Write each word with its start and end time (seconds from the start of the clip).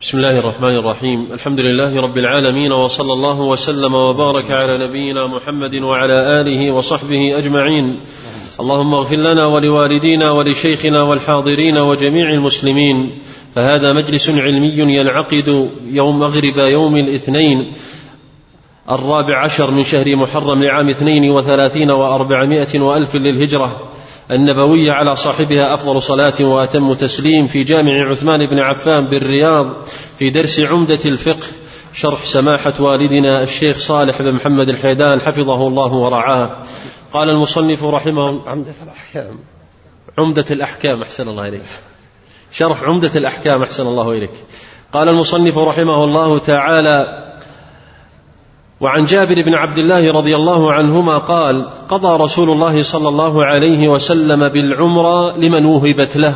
بسم 0.00 0.18
الله 0.18 0.38
الرحمن 0.38 0.76
الرحيم. 0.76 1.26
الحمد 1.32 1.60
لله 1.60 2.00
رب 2.00 2.18
العالمين 2.18 2.72
وصلى 2.72 3.12
الله 3.12 3.40
وسلم 3.40 3.94
وبارك 3.94 4.50
على 4.50 4.88
نبينا 4.88 5.26
محمد 5.26 5.74
وعلى 5.74 6.40
آله 6.40 6.70
وصحبه 6.70 7.38
أجمعين. 7.38 8.00
اللهم 8.60 8.94
اغفر 8.94 9.16
لنا 9.16 9.46
ولوالدينا 9.46 10.32
ولشيخنا 10.32 11.02
والحاضرين 11.02 11.78
وجميع 11.78 12.30
المسلمين. 12.30 13.10
فهذا 13.54 13.92
مجلس 13.92 14.30
علمي 14.30 14.72
ينعقد 14.76 15.70
يوم 15.86 16.18
مغرب 16.18 16.58
يوم 16.58 16.96
الاثنين 16.96 17.72
الرابع 18.90 19.44
عشر 19.44 19.70
من 19.70 19.84
شهر 19.84 20.16
محرم 20.16 20.64
لعام 20.64 20.88
اثنين 20.88 21.30
وثلاثين 21.30 21.90
وأربعمائة 21.90 22.80
وألف 22.80 23.16
للهجرة. 23.16 23.95
النبوية 24.30 24.92
على 24.92 25.16
صاحبها 25.16 25.74
أفضل 25.74 26.02
صلاة 26.02 26.34
وأتم 26.40 26.94
تسليم 26.94 27.46
في 27.46 27.64
جامع 27.64 28.10
عثمان 28.10 28.46
بن 28.46 28.58
عفان 28.58 29.04
بالرياض 29.04 29.66
في 30.18 30.30
درس 30.30 30.60
عمدة 30.60 30.98
الفقه 31.04 31.46
شرح 31.94 32.24
سماحة 32.24 32.72
والدنا 32.80 33.42
الشيخ 33.42 33.78
صالح 33.78 34.22
بن 34.22 34.32
محمد 34.32 34.68
الحيدان 34.68 35.20
حفظه 35.20 35.66
الله 35.66 35.92
ورعاه. 35.92 36.62
قال 37.12 37.30
المصنف 37.30 37.84
رحمه 37.84 38.48
عمدة 38.48 38.74
الأحكام. 38.82 39.38
عمدة 40.18 40.44
الأحكام 40.50 41.02
أحسن 41.02 41.28
الله 41.28 41.48
إليك. 41.48 41.62
شرح 42.52 42.82
عمدة 42.82 43.10
الأحكام 43.16 43.62
أحسن 43.62 43.86
الله 43.86 44.10
إليك. 44.10 44.30
قال 44.92 45.08
المصنف 45.08 45.58
رحمه 45.58 46.04
الله 46.04 46.38
تعالى 46.38 47.26
وعن 48.80 49.04
جابر 49.04 49.42
بن 49.42 49.54
عبد 49.54 49.78
الله 49.78 50.12
رضي 50.12 50.36
الله 50.36 50.72
عنهما 50.72 51.18
قال 51.18 51.66
قضى 51.88 52.22
رسول 52.22 52.50
الله 52.50 52.82
صلى 52.82 53.08
الله 53.08 53.44
عليه 53.44 53.88
وسلم 53.88 54.48
بالعمرة 54.48 55.38
لمن 55.38 55.64
وهبت 55.64 56.16
له 56.16 56.34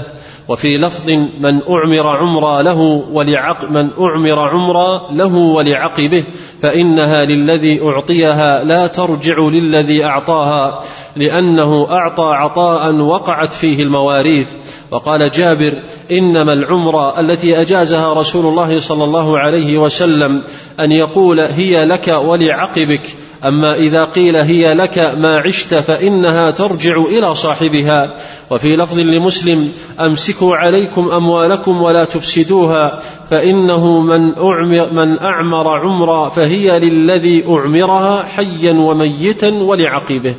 وفي 0.48 0.78
لفظ 0.78 1.10
من 1.40 1.60
أعمر 1.70 2.16
عمرا 2.16 2.62
له 2.62 2.80
ولعق 3.12 3.70
من 3.70 3.90
أعمر 4.00 4.38
عمرا 4.38 5.12
له 5.12 5.36
ولعقبه 5.36 6.24
فإنها 6.62 7.24
للذي 7.24 7.82
أعطيها 7.82 8.64
لا 8.64 8.86
ترجع 8.86 9.38
للذي 9.38 10.04
أعطاها 10.04 10.80
لأنه 11.16 11.86
أعطى 11.90 12.24
عطاء 12.24 12.94
وقعت 12.94 13.52
فيه 13.52 13.82
المواريث 13.82 14.48
وقال 14.90 15.30
جابر 15.30 15.72
إنما 16.10 16.52
العمره 16.52 17.20
التي 17.20 17.60
أجازها 17.60 18.12
رسول 18.12 18.46
الله 18.46 18.80
صلى 18.80 19.04
الله 19.04 19.38
عليه 19.38 19.78
وسلم 19.78 20.42
أن 20.80 20.92
يقول 20.92 21.40
هي 21.40 21.84
لك 21.84 22.08
ولعقبك 22.08 23.02
أما 23.44 23.74
إذا 23.74 24.04
قيل 24.04 24.36
هي 24.36 24.74
لك 24.74 24.98
ما 24.98 25.36
عشت 25.36 25.74
فإنها 25.74 26.50
ترجع 26.50 26.96
إلى 26.96 27.34
صاحبها. 27.34 28.14
وفي 28.50 28.76
لفظ 28.76 28.98
لمسلم 28.98 29.72
أمسكوا 30.00 30.56
عليكم 30.56 31.10
أموالكم 31.10 31.82
ولا 31.82 32.04
تفسدوها 32.04 33.00
فإنه 33.30 34.00
من 34.00 34.34
اعمر 34.38 34.92
من 34.92 35.18
أعمر 35.18 35.78
عمرا 35.78 36.28
فهي 36.28 36.78
للذي 36.78 37.44
أعمرها 37.48 38.22
حيا 38.22 38.72
وميتا 38.72 39.48
ولعقبه. 39.48 40.34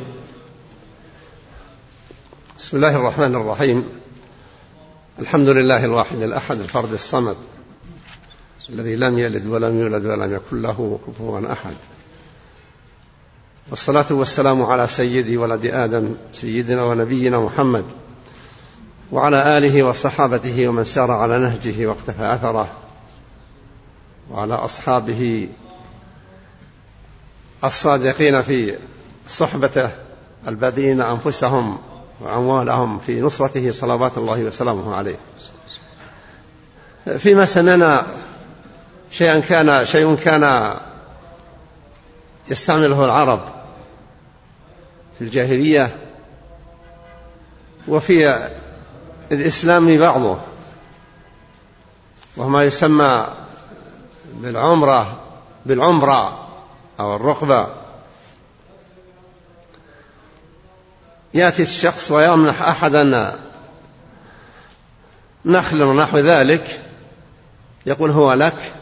بسم 2.58 2.76
الله 2.76 2.96
الرحمن 2.96 3.34
الرحيم. 3.34 4.01
الحمد 5.22 5.48
لله 5.48 5.84
الواحد 5.84 6.22
الأحد 6.22 6.60
الفرد 6.60 6.92
الصمد 6.92 7.36
الذي 8.68 8.96
لم 8.96 9.18
يلد 9.18 9.46
ولم 9.46 9.80
يولد 9.80 10.06
ولم 10.06 10.34
يكن 10.34 10.62
له 10.62 10.98
كفوا 11.06 11.52
أحد. 11.52 11.74
والصلاة 13.70 14.06
والسلام 14.10 14.62
على 14.62 14.86
سيدي 14.86 15.36
ولد 15.36 15.66
آدم 15.66 16.14
سيدنا 16.32 16.84
ونبينا 16.84 17.40
محمد 17.40 17.84
وعلى 19.12 19.58
آله 19.58 19.82
وصحابته 19.82 20.68
ومن 20.68 20.84
سار 20.84 21.10
على 21.10 21.38
نهجه 21.38 21.86
واقتفى 21.86 22.34
أثره 22.34 22.68
وعلى 24.30 24.54
أصحابه 24.54 25.48
الصادقين 27.64 28.42
في 28.42 28.78
صحبته 29.28 29.90
البادئين 30.48 31.00
أنفسهم 31.00 31.78
وأموالهم 32.22 32.98
في 32.98 33.20
نصرته 33.20 33.70
صلوات 33.70 34.18
الله 34.18 34.44
وسلامه 34.44 34.94
عليه. 34.94 35.16
فيما 37.18 37.44
سمعنا 37.44 38.06
شيئا 39.10 39.40
كان 39.40 39.84
شيء 39.84 40.14
كان 40.14 40.76
يستعمله 42.48 43.04
العرب 43.04 43.40
في 45.18 45.24
الجاهلية 45.24 45.96
وفي 47.88 48.48
الإسلام 49.32 49.98
بعضه. 49.98 50.38
وهو 52.36 52.48
ما 52.48 52.64
يسمى 52.64 53.26
بالعمرة 54.34 55.16
بالعمرة 55.66 56.48
أو 57.00 57.16
الرقبة. 57.16 57.81
يأتي 61.34 61.62
الشخص 61.62 62.10
ويمنح 62.10 62.62
أحدا 62.62 63.38
نخل 65.44 65.82
ونحو 65.82 66.18
ذلك 66.18 66.82
يقول 67.86 68.10
هو 68.10 68.32
لك 68.32 68.72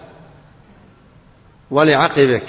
ولعقبك. 1.71 2.47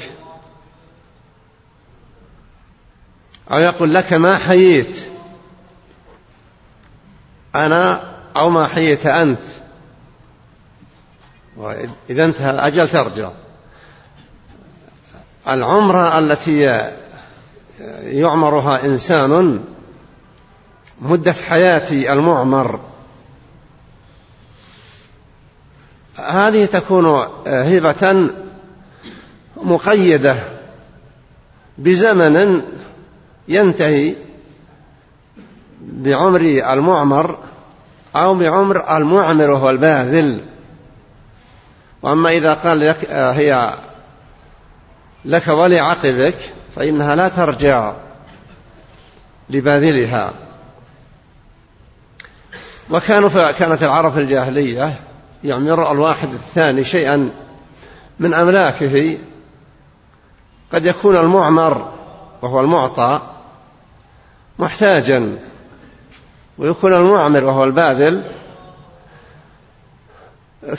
أو 3.52 3.60
يقول 3.60 3.94
لك 3.94 4.14
ما 4.14 4.38
حييت؟ 4.38 4.96
أنا 7.56 8.14
أو 8.36 8.50
ما 8.50 8.68
حييت 8.68 9.06
أنت. 9.06 9.40
وإذا 11.58 12.26
انتهى 12.26 12.52
الأجل 12.52 12.90
ترجع. 12.90 13.32
العمرة 15.48 16.20
التي 16.20 16.90
يعمرها 18.04 18.86
إنسان 18.86 19.64
مدة 21.02 21.34
حياة 21.34 22.14
المعمر. 22.14 22.80
هذه 26.16 26.66
تكون 26.66 27.28
هبة 27.48 28.30
مقيدة 29.58 30.36
بزمن 31.78 32.62
ينتهي 33.48 34.16
بعمر 35.82 36.42
المعمر 36.42 37.38
أو 38.16 38.36
بعمر 38.36 38.98
المعمر 38.98 39.50
وهو 39.50 39.70
الباذل. 39.70 40.42
وأما 42.02 42.30
إذا 42.30 42.54
قال 42.54 42.80
لك 42.80 43.12
هي 43.12 43.74
لك 45.26 45.48
ولعقبك 45.48 46.36
فإنها 46.76 47.16
لا 47.16 47.28
ترجع 47.28 47.96
لباذلها. 49.50 50.34
وكانوا 52.92 53.52
كانت 53.52 53.84
العرب 53.84 54.12
في 54.12 54.20
الجاهلية 54.20 55.00
يعمر 55.44 55.92
الواحد 55.92 56.34
الثاني 56.34 56.84
شيئا 56.84 57.32
من 58.20 58.34
أملاكه. 58.34 59.18
قد 60.74 60.86
يكون 60.86 61.18
المعمر 61.18 61.92
وهو 62.42 62.60
المعطى 62.60 63.22
محتاجا 64.60 65.38
ويكون 66.58 66.94
المعمر 66.94 67.44
وهو 67.44 67.64
الباذل 67.64 68.24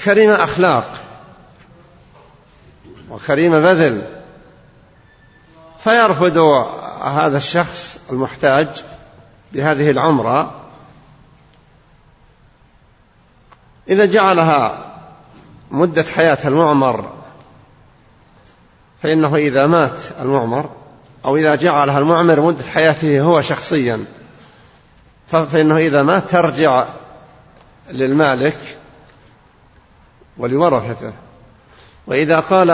كريم 0.04 0.30
أخلاق 0.30 0.92
وكريم 3.10 3.52
بذل. 3.52 4.02
فيرفض 5.78 6.36
هذا 7.04 7.38
الشخص 7.38 8.00
المحتاج 8.10 8.68
بهذه 9.52 9.90
العمرة 9.90 10.61
إذا 13.88 14.04
جعلها 14.04 14.92
مدة 15.70 16.02
حياة 16.02 16.38
المعمر 16.44 17.12
فإنه 19.02 19.36
إذا 19.36 19.66
مات 19.66 19.98
المعمر 20.20 20.70
أو 21.24 21.36
إذا 21.36 21.54
جعلها 21.54 21.98
المعمر 21.98 22.40
مدة 22.40 22.64
حياته 22.64 23.20
هو 23.20 23.40
شخصيا 23.40 24.04
فإنه 25.28 25.76
إذا 25.76 26.02
مات 26.02 26.30
ترجع 26.30 26.84
للمالك 27.90 28.58
ولورثته. 30.36 31.12
وإذا 32.06 32.40
قال 32.40 32.70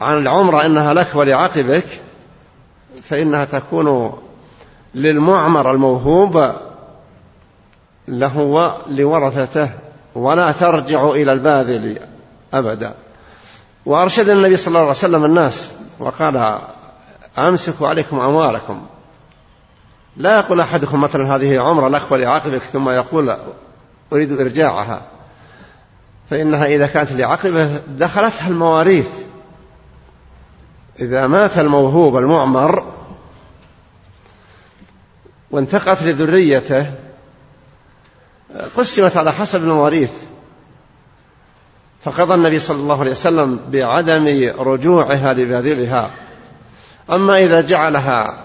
عن 0.00 0.18
العمرة 0.18 0.66
إنها 0.66 0.94
لك 0.94 1.14
ولعقبك 1.14 1.86
فإنها 3.02 3.44
تكون 3.44 4.18
للمعمر 4.94 5.70
الموهوب 5.70 6.52
له 8.08 8.38
ولورثته 8.38 9.70
ولا 10.14 10.52
ترجع 10.52 11.08
إلى 11.08 11.32
الباذل 11.32 11.98
أبدا. 12.54 12.94
وأرشد 13.86 14.28
النبي 14.28 14.56
صلى 14.56 14.68
الله 14.68 14.80
عليه 14.80 14.90
وسلم 14.90 15.24
الناس 15.24 15.70
وقال 15.98 16.58
أمسكوا 17.38 17.88
عليكم 17.88 18.20
أموالكم. 18.20 18.86
لا 20.16 20.36
يقول 20.36 20.60
أحدكم 20.60 21.00
مثلا 21.00 21.36
هذه 21.36 21.60
عمرة 21.60 21.88
لك 21.88 22.12
ولعقبك 22.12 22.62
ثم 22.62 22.88
يقول 22.88 23.36
أريد 24.12 24.40
إرجاعها. 24.40 25.02
فإنها 26.30 26.66
إذا 26.66 26.86
كانت 26.86 27.12
لعقبة 27.12 27.80
دخلتها 27.88 28.48
المواريث. 28.48 29.08
إذا 31.00 31.26
مات 31.26 31.58
الموهوب 31.58 32.16
المعمر 32.16 32.84
وانتقت 35.50 36.02
لذريته 36.02 36.92
قسمت 38.76 39.16
على 39.16 39.32
حسب 39.32 39.62
المواريث. 39.62 40.10
فقضى 42.04 42.34
النبي 42.34 42.58
صلى 42.58 42.76
الله 42.76 43.00
عليه 43.00 43.10
وسلم 43.10 43.60
بعدم 43.68 44.52
رجوعها 44.58 45.32
لباذلها 45.32 46.10
أما 47.10 47.38
إذا 47.38 47.60
جعلها 47.60 48.44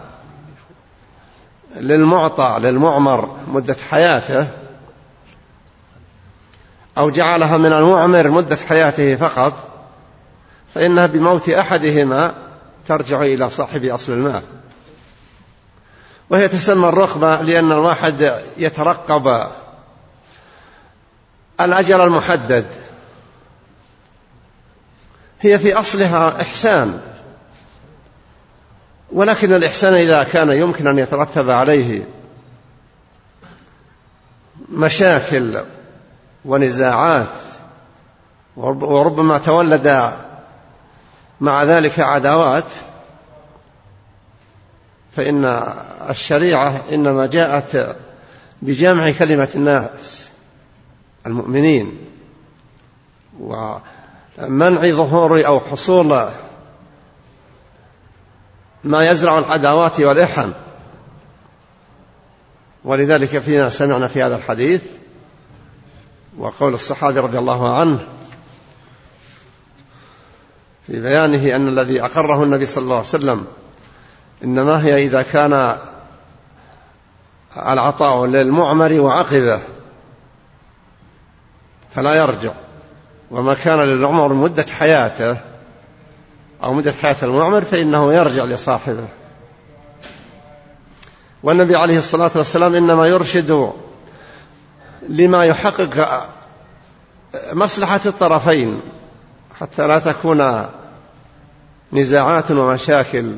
للمعطى 1.75 2.57
للمعمر 2.59 3.37
مدة 3.47 3.75
حياته 3.89 4.47
أو 6.97 7.09
جعلها 7.09 7.57
من 7.57 7.73
المعمر 7.73 8.27
مدة 8.27 8.55
حياته 8.55 9.15
فقط 9.15 9.53
فإنها 10.75 11.05
بموت 11.05 11.49
أحدهما 11.49 12.33
ترجع 12.87 13.21
إلى 13.21 13.49
صاحب 13.49 13.85
أصل 13.85 14.13
المال. 14.13 14.43
وهي 16.29 16.47
تسمى 16.47 16.89
الرخبة 16.89 17.41
لأن 17.41 17.71
الواحد 17.71 18.33
يترقب 18.57 19.47
الأجل 21.61 22.01
المحدد. 22.01 22.65
هي 25.41 25.59
في 25.59 25.73
أصلها 25.73 26.41
إحسان. 26.41 27.01
ولكن 29.11 29.53
الإحسان 29.53 29.93
إذا 29.93 30.23
كان 30.23 30.51
يمكن 30.51 30.87
أن 30.87 30.99
يترتب 30.99 31.49
عليه 31.49 32.03
مشاكل 34.69 35.63
ونزاعات 36.45 37.27
وربما 38.57 39.37
تولد 39.37 40.11
مع 41.41 41.63
ذلك 41.63 41.99
عداوات 41.99 42.71
فإن 45.15 45.45
الشريعة 46.09 46.81
إنما 46.91 47.25
جاءت 47.25 47.95
بجمع 48.61 49.11
كلمة 49.11 49.49
الناس. 49.55 50.28
المؤمنين 51.27 51.97
ومنع 53.39 54.81
ظهور 54.81 55.45
أو 55.45 55.59
حصول 55.59 56.29
ما 58.83 59.09
يزرع 59.09 59.37
العداوات 59.37 59.99
والإحن. 59.99 60.53
ولذلك 62.83 63.39
فينا 63.39 63.69
سمعنا 63.69 64.07
في 64.07 64.23
هذا 64.23 64.35
الحديث 64.35 64.83
وقول 66.37 66.73
الصحابي 66.73 67.19
رضي 67.19 67.37
الله 67.37 67.79
عنه 67.79 67.99
في 70.87 70.99
بيانه 70.99 71.55
أن 71.55 71.67
الذي 71.67 72.03
أقره 72.03 72.43
النبي 72.43 72.65
صلى 72.65 72.83
الله 72.83 72.95
عليه 72.95 73.07
وسلم 73.07 73.45
إنما 74.43 74.85
هي 74.85 75.05
إذا 75.05 75.21
كان 75.21 75.77
العطاء 77.57 78.25
للمعمر 78.25 78.99
وعقبه. 78.99 79.61
فلا 81.95 82.15
يرجع. 82.15 82.51
وما 83.31 83.53
كان 83.53 83.79
للعمر 83.79 84.33
مدة 84.33 84.65
حياته 84.79 85.37
أو 86.63 86.73
مدة 86.73 86.91
حياة 86.91 87.15
المعمر 87.23 87.61
فإنه 87.61 88.13
يرجع 88.13 88.43
لصاحبه. 88.43 89.07
والنبي 91.43 91.75
عليه 91.75 91.97
الصلاة 91.97 92.31
والسلام 92.35 92.75
إنما 92.75 93.07
يرشد 93.07 93.73
لما 95.09 95.45
يحقق 95.45 96.23
مصلحة 97.53 98.01
الطرفين 98.05 98.81
حتى 99.59 99.87
لا 99.87 99.99
تكون 99.99 100.69
نزاعات 101.93 102.51
ومشاكل 102.51 103.35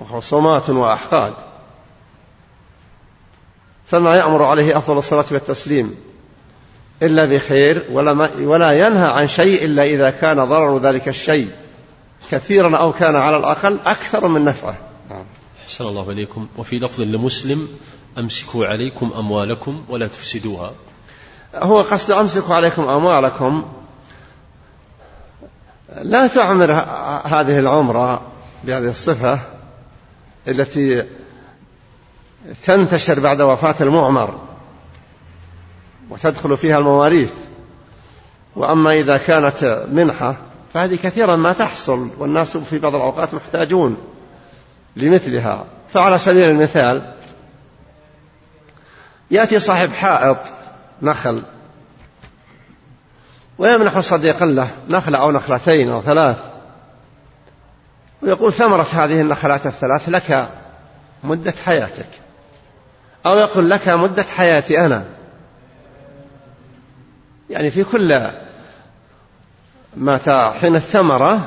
وخصومات 0.00 0.70
وأحقاد. 0.70 1.32
فما 3.86 4.16
يأمر 4.16 4.44
عليه 4.44 4.78
أفضل 4.78 4.98
الصلاة 4.98 5.24
والتسليم. 5.30 6.13
إلا 7.04 7.24
بخير 7.24 7.84
ولا, 7.92 8.30
ولا 8.40 8.72
ينهى 8.72 9.06
عن 9.06 9.28
شيء 9.28 9.64
إلا 9.64 9.84
إذا 9.84 10.10
كان 10.10 10.44
ضرر 10.48 10.78
ذلك 10.78 11.08
الشيء 11.08 11.48
كثيرا 12.30 12.76
أو 12.76 12.92
كان 12.92 13.16
على 13.16 13.36
الأقل 13.36 13.78
أكثر 13.86 14.28
من 14.28 14.44
نفعه. 14.44 14.76
أحسن 15.64 15.84
الله 15.84 16.10
إليكم. 16.10 16.46
وفي 16.58 16.78
لفظ 16.78 17.00
لمسلم 17.00 17.68
أمسكوا 18.18 18.66
عليكم 18.66 19.12
أموالكم 19.18 19.84
ولا 19.88 20.06
تفسدوها. 20.06 20.72
هو 21.54 21.80
قصد 21.80 22.10
أمسكوا 22.10 22.54
عليكم 22.54 22.82
أموالكم. 22.82 23.64
لا 26.02 26.26
تعمر 26.26 26.72
هذه 27.24 27.58
العمرة 27.58 28.22
بهذه 28.64 28.90
الصفة 28.90 29.40
التي 30.48 31.04
تنتشر 32.64 33.20
بعد 33.20 33.40
وفاة 33.40 33.74
المعمر. 33.80 34.38
وتدخل 36.10 36.56
فيها 36.56 36.78
المواريث. 36.78 37.32
وأما 38.56 38.92
إذا 38.92 39.16
كانت 39.16 39.86
منحة 39.92 40.36
فهذه 40.74 40.96
كثيرا 40.96 41.36
ما 41.36 41.52
تحصل 41.52 42.10
والناس 42.18 42.56
في 42.56 42.78
بعض 42.78 42.94
الأوقات 42.94 43.34
محتاجون 43.34 43.96
لمثلها. 44.96 45.64
فعلى 45.92 46.18
سبيل 46.18 46.50
المثال 46.50 47.12
يأتي 49.30 49.58
صاحب 49.58 49.92
حائط 49.92 50.38
نخل 51.02 51.42
ويمنح 53.58 54.00
صديقا 54.00 54.46
له 54.46 54.68
نخلة 54.88 55.18
أو 55.18 55.30
نخلتين 55.30 55.90
أو 55.90 56.02
ثلاث 56.02 56.36
ويقول 58.22 58.52
ثمرة 58.52 58.86
هذه 58.92 59.20
النخلات 59.20 59.66
الثلاث 59.66 60.08
لك 60.08 60.48
مدة 61.24 61.54
حياتك 61.64 62.08
أو 63.26 63.38
يقول 63.38 63.70
لك 63.70 63.88
مدة 63.88 64.22
حياتي 64.22 64.86
أنا. 64.86 65.04
يعني 67.50 67.70
في 67.70 67.84
كل 67.84 68.26
متى 69.96 70.52
حين 70.60 70.76
الثمرة 70.76 71.40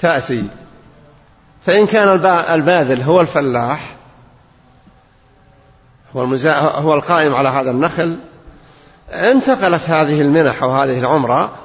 تأتي 0.00 0.44
فإن 1.66 1.86
كان 1.86 2.08
الباذل 2.54 3.02
هو 3.02 3.20
الفلاح 3.20 3.96
هو. 6.16 6.36
هو 6.54 6.94
القائم 6.94 7.34
على 7.34 7.48
هذا 7.48 7.70
النخل 7.70 8.16
انتقلت 9.12 9.90
هذه 9.90 10.20
المنح 10.20 10.62
أو 10.62 10.72
هذه 10.72 10.98
العمرة 10.98 11.58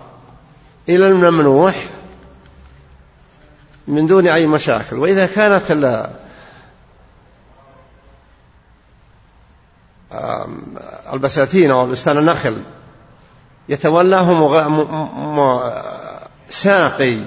إلى 0.89 1.07
الممنوح 1.07 1.85
من 3.87 4.05
دون 4.05 4.27
أي 4.27 4.47
مشاكل 4.47 4.95
وإذا 4.95 5.25
كانت 5.25 5.71
البساتين 11.13 11.71
أو 11.71 11.85
بستان 11.87 12.17
النخل 12.17 12.63
يتولاه 13.69 14.33
ساقي 16.49 17.17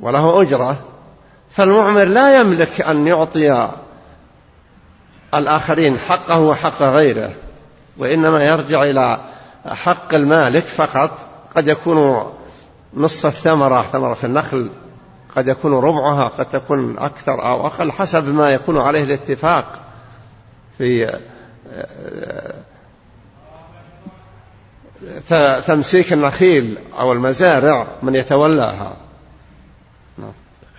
وله 0.00 0.42
أجرة 0.42 0.78
فالمعمر 1.50 2.04
لا 2.04 2.40
يملك 2.40 2.80
أن 2.80 3.06
يعطي 3.06 3.68
الآخرين 5.34 5.98
حقه 5.98 6.40
وحق 6.40 6.82
غيره 6.82 7.32
وإنما 7.98 8.44
يرجع 8.44 8.82
إلى 8.82 9.20
حق 9.66 10.14
المالك 10.14 10.62
فقط 10.62 11.18
قد 11.56 11.68
يكون 11.68 12.32
نصف 12.94 13.26
الثمرة 13.26 13.82
ثمرة 13.82 14.18
النخل 14.24 14.70
قد 15.36 15.48
يكون 15.48 15.72
ربعها 15.72 16.28
قد 16.28 16.44
تكون 16.44 16.98
أكثر 16.98 17.32
أو 17.32 17.66
أقل 17.66 17.92
حسب 17.92 18.28
ما 18.28 18.50
يكون 18.50 18.78
عليه 18.78 19.02
الاتفاق 19.02 19.80
في 20.78 21.18
تمسيك 25.66 26.12
النخيل 26.12 26.78
أو 26.98 27.12
المزارع 27.12 27.86
من 28.02 28.14
يتولاها. 28.14 28.96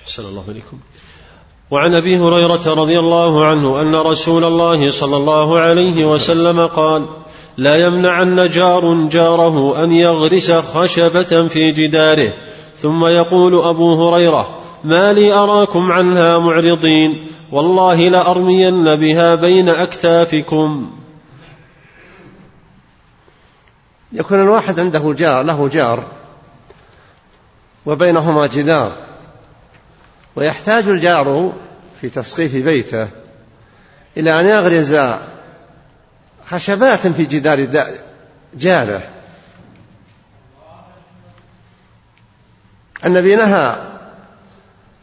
أحسن 0.03 0.25
الله 0.25 0.43
إليكم. 0.47 0.77
وعن 1.71 1.95
أبي 1.95 2.17
هريرة 2.17 2.73
رضي 2.73 2.99
الله 2.99 3.45
عنه 3.45 3.81
أن 3.81 3.95
رسول 3.95 4.43
الله 4.43 4.91
صلى 4.91 5.17
الله 5.17 5.59
عليه 5.59 6.05
وسلم 6.05 6.67
قال 6.67 7.07
لا 7.57 7.75
يمنعن 7.75 8.49
جار 8.49 9.07
جاره 9.07 9.83
أن 9.83 9.91
يغرس 9.91 10.51
خشبة 10.51 11.47
في 11.47 11.71
جداره. 11.71 12.33
ثم 12.77 13.05
يقول 13.05 13.67
أبو 13.67 14.09
هريرة 14.09 14.59
ما 14.83 15.13
لي 15.13 15.33
أراكم 15.33 15.91
عنها 15.91 16.39
معرضين 16.39 17.27
والله 17.51 18.09
لأرمين 18.09 18.95
بها 18.95 19.35
بين 19.35 19.69
أكتافكم. 19.69 20.91
يكون 24.15 24.41
الواحد 24.41 24.79
عنده 24.79 25.13
جار 25.13 25.41
له 25.41 25.67
جار 25.67 26.07
وبينهما 27.85 28.47
جدار 28.47 28.91
ويحتاج 30.35 30.89
الجار 30.89 31.53
في 32.01 32.09
تسقيف 32.09 32.55
بيته 32.55 33.07
إلى 34.17 34.39
أن 34.39 34.45
يغرز 34.45 34.97
خشبات 36.45 37.07
في 37.07 37.25
جدار 37.25 37.67
جاره. 38.53 39.01
النبي 43.05 43.35
نهى 43.35 43.75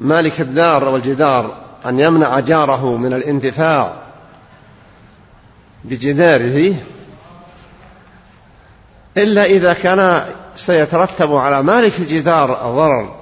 مالك 0.00 0.40
الدار 0.40 0.84
والجدار 0.84 1.64
أن 1.86 2.00
يمنع 2.00 2.40
جاره 2.40 2.96
من 2.96 3.12
الانتفاع 3.12 4.02
بجداره 5.84 6.74
إلا 9.16 9.44
إذا 9.44 9.72
كان 9.72 10.24
سيترتب 10.56 11.34
على 11.34 11.62
مالك 11.62 11.98
الجدار 11.98 12.52
ضرر 12.52 13.14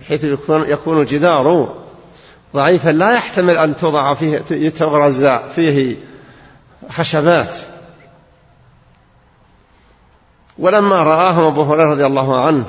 بحيث 0.00 0.24
يكون, 0.48 1.00
الجدار 1.00 1.74
ضعيفا 2.54 2.90
لا 2.90 3.12
يحتمل 3.12 3.58
أن 3.58 3.76
توضع 3.76 4.14
فيه 4.14 4.42
يتغرز 4.50 5.26
فيه 5.26 5.96
خشبات. 6.90 7.50
ولما 10.58 11.02
رآهم 11.02 11.44
أبو 11.44 11.62
هريرة 11.62 11.90
رضي 11.90 12.06
الله 12.06 12.40
عنه 12.42 12.66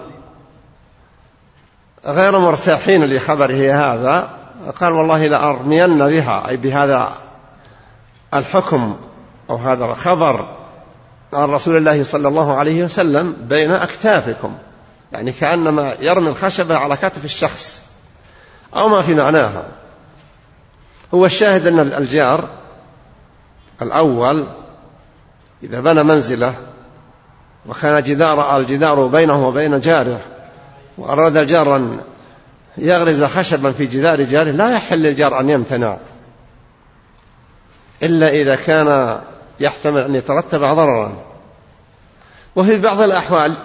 غير 2.06 2.40
مرتاحين 2.40 3.06
لخبره 3.06 3.74
هذا 3.74 4.38
قال 4.80 4.94
والله 4.94 5.28
لأرمين 5.28 5.98
بها 5.98 6.50
أي 6.50 6.58
بهذا 6.58 7.10
الحكم 8.34 8.96
أو 9.50 9.56
هذا 9.56 9.86
الخبر 9.86 10.59
عن 11.34 11.50
رسول 11.50 11.78
الله 11.78 12.04
صلى 12.04 12.28
الله 12.28 12.56
عليه 12.56 12.84
وسلم 12.84 13.36
بين 13.50 13.72
أكتافكم 13.72 14.58
يعني 15.12 15.32
كأنما 15.32 15.96
يرمي 16.02 16.30
الخشبة 16.30 16.78
على 16.78 16.98
كتف 16.98 17.26
الشخص 17.26 17.82
أو 18.76 18.90
ما 18.90 19.02
في 19.02 19.16
معناها. 19.16 19.66
هو 21.14 21.26
الشاهد 21.26 21.68
أن 21.68 21.80
الجار 21.80 22.50
الأول 23.82 24.48
إذا 25.64 25.80
بنى 25.80 26.04
منزله 26.04 26.54
وكان 27.66 28.04
جدار 28.04 28.58
الجدار 28.58 29.08
بينه 29.08 29.48
وبين 29.48 29.80
جاره 29.80 30.20
وأراد 30.98 31.38
الجار 31.38 31.76
أن 31.76 32.00
يغرز 32.78 33.24
خشبا 33.24 33.72
في 33.72 33.86
جدار 33.86 34.24
جاره 34.24 34.52
لا 34.52 34.76
يحل 34.76 35.00
للجار 35.00 35.40
أن 35.40 35.50
يمتنع. 35.50 35.98
إلا 38.04 38.30
إذا 38.30 38.56
كان 38.56 39.20
يحتمل 39.60 40.02
أن 40.02 40.16
يترتب 40.16 40.60
ضررا. 40.60 41.18
وفي 42.56 42.80
بعض 42.80 43.00
الأحوال 43.02 43.58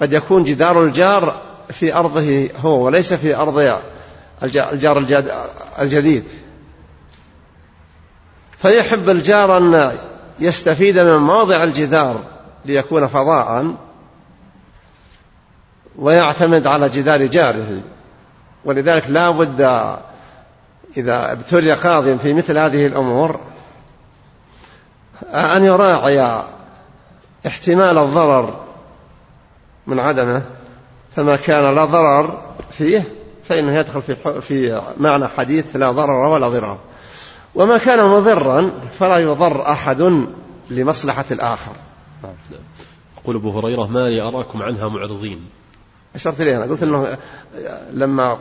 قد 0.00 0.12
يكون 0.12 0.44
جدار 0.44 0.84
الجار 0.84 1.34
في 1.68 1.94
أرضه 1.94 2.48
هو 2.60 2.84
وليس 2.84 3.12
في 3.12 3.36
أرض 3.36 3.78
الجار 4.42 4.98
الجديد. 5.78 6.24
فيحب 8.58 9.08
الجار 9.08 9.56
أن 9.56 9.92
يستفيد 10.40 10.98
من 10.98 11.16
موضع 11.16 11.62
الجدار 11.62 12.20
ليكون 12.64 13.06
فضاء 13.06 13.74
ويعتمد 15.98 16.66
على 16.66 16.88
جدار 16.88 17.26
جاره. 17.26 17.80
ولذلك 18.64 19.10
لا 19.10 19.30
بد 19.30 19.60
إذا 20.96 21.32
ابتلي 21.32 21.72
قاض 21.72 22.18
في 22.18 22.34
مثل 22.34 22.58
هذه 22.58 22.86
الأمور 22.86 23.40
أن 25.32 25.64
يراعي 25.64 26.42
احتمال 27.46 27.98
الضرر 27.98 28.60
من 29.86 30.00
عدمه 30.00 30.42
فما 31.16 31.36
كان 31.36 31.74
لا 31.74 31.84
ضرر 31.84 32.42
فيه 32.70 33.04
فإنه 33.44 33.78
يدخل 33.78 34.02
في 34.02 34.40
في 34.40 34.82
معنى 35.00 35.28
حديث 35.28 35.76
لا 35.76 35.92
ضرر 35.92 36.28
ولا 36.28 36.48
ضرار. 36.48 36.78
وما 37.54 37.78
كان 37.78 38.08
مضرا 38.08 38.70
فلا 38.98 39.18
يضر 39.18 39.72
أحد 39.72 40.26
لمصلحة 40.70 41.24
الآخر. 41.30 41.72
يقول 43.22 43.36
أبو 43.36 43.58
هريرة 43.58 43.86
ما 43.86 44.08
لي 44.08 44.22
أراكم 44.22 44.62
عنها 44.62 44.88
معرضين. 44.88 45.46
أشرت 46.14 46.40
إليه 46.40 46.56
أنا 46.56 46.64
قلت 46.64 46.82
أنه 46.82 47.16
لما 47.90 48.38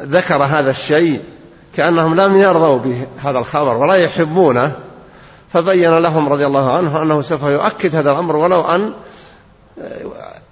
ذكر 0.00 0.44
هذا 0.44 0.70
الشيء 0.70 1.20
كأنهم 1.76 2.14
لم 2.14 2.36
يرضوا 2.36 2.78
بهذا 2.78 3.38
الخبر 3.38 3.76
ولا 3.76 3.94
يحبونه. 3.94 4.76
فبين 5.52 5.98
لهم 5.98 6.28
رضي 6.28 6.46
الله 6.46 6.72
عنه 6.72 7.02
أنه 7.02 7.22
سوف 7.22 7.42
يؤكد 7.42 7.96
هذا 7.96 8.10
الأمر 8.10 8.36
ولو 8.36 8.60
أن 8.60 8.92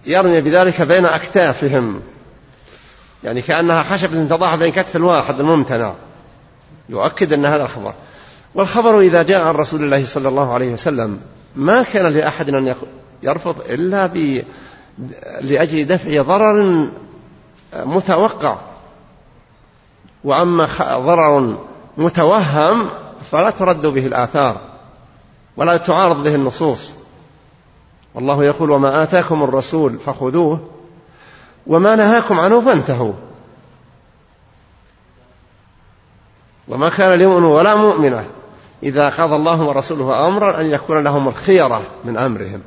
يرمي 0.07 0.40
بذلك 0.40 0.83
بين 0.83 1.07
أكتافهم. 1.07 2.00
يعني 3.25 3.42
كأنها 3.42 3.83
خشبة 3.83 4.25
تضاح 4.25 4.54
بين 4.54 4.73
كتف 4.73 4.97
الواحد 4.97 5.40
الممتنع. 5.40 5.95
يؤكد 6.88 7.33
أن 7.33 7.47
هذا 7.47 7.62
الخبر. 7.62 7.95
والخبر 8.54 9.00
إذا 9.00 9.23
جاء 9.23 9.42
عن 9.42 9.54
رسول 9.54 9.85
الله 9.85 10.07
صلى 10.07 10.28
الله 10.28 10.52
عليه 10.52 10.73
وسلم 10.73 11.21
ما 11.57 11.83
كان 11.83 12.07
لأحد 12.07 12.49
أن 12.49 12.75
يرفض 13.23 13.57
إلا 13.71 14.07
ب... 14.07 14.42
لأجل 15.40 15.85
دفع 15.85 16.23
ضرر 16.23 16.88
متوقع. 17.76 18.57
وأما 20.25 20.69
ضرر 20.83 21.59
متوهم 21.99 22.88
فلا 23.30 23.50
ترد 23.50 23.87
به 23.87 24.07
الآثار. 24.07 24.70
ولا 25.61 25.76
تعارض 25.76 26.23
به 26.23 26.35
النصوص. 26.35 26.93
والله 28.14 28.45
يقول 28.45 28.71
وما 28.71 29.02
آتاكم 29.02 29.43
الرسول 29.43 29.99
فخذوه 29.99 30.61
وما 31.67 31.97
نهاكم 31.97 32.40
عنه 32.40 32.61
فانتهوا. 32.61 33.12
وما 36.69 36.88
كان 36.88 37.19
لمؤمن 37.19 37.45
ولا 37.45 37.75
مؤمنة 37.75 38.25
إذا 38.83 39.09
قضى 39.09 39.37
الله 39.37 39.62
ورسوله 39.62 40.29
أمرا 40.29 40.61
أن 40.61 40.67
يكون 40.67 41.05
لهم 41.05 41.29
الخيرة 41.29 41.83
من 42.05 42.17
أمرهم. 42.17 42.61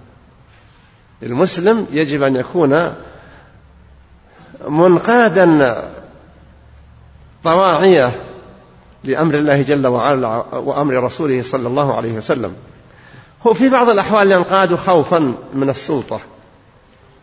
المسلم 1.23 1.88
يجب 1.91 2.23
أن 2.23 2.35
يكون 2.35 2.93
منقادا 4.67 5.83
طواعية 7.43 8.12
لأمر 9.03 9.35
الله 9.35 9.62
جل 9.62 9.88
وعلا 9.88 10.27
وأمر 10.53 10.93
رسوله 11.03 11.41
صلى 11.41 11.67
الله 11.67 11.95
عليه 11.95 12.13
وسلم. 12.13 12.55
هو 13.47 13.53
في 13.53 13.69
بعض 13.69 13.89
الأحوال 13.89 14.31
ينقاد 14.31 14.75
خوفا 14.75 15.35
من 15.53 15.69
السلطة 15.69 16.19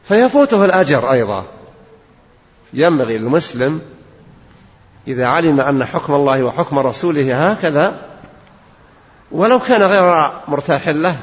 فيفوته 0.05 0.65
الأجر 0.65 1.13
أيضا. 1.13 1.45
ينبغي 2.73 3.19
للمسلم 3.19 3.81
إذا 5.09 5.27
علم 5.27 5.61
أن 5.61 5.85
حكم 5.85 6.15
الله 6.15 6.43
وحكم 6.43 6.79
رسوله 6.79 7.51
هكذا 7.51 7.99
ولو 9.33 9.59
كان 9.59 9.83
غير 9.83 10.31
مرتاح 10.49 10.89
له 10.89 11.17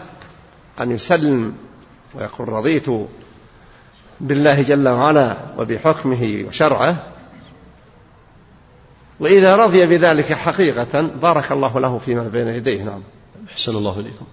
أن 0.82 0.92
يسلم 0.92 1.54
ويقول 2.14 2.50
رضيت 2.50 2.86
بالله 4.22 4.62
جل 4.62 4.88
وعلا 4.88 5.38
وبحكمه 5.58 6.46
وشرعه. 6.48 6.96
وإذا 9.20 9.56
رضي 9.56 9.86
بذلك 9.86 10.34
حقيقة 10.34 11.02
بارك 11.02 11.52
الله 11.52 11.80
له 11.80 11.98
فيما 11.98 12.24
بين 12.24 12.48
يديه. 12.48 12.84
نعم. 12.84 13.02
أحسن 13.52 13.76
الله 13.76 14.00
إليكم. 14.00 14.26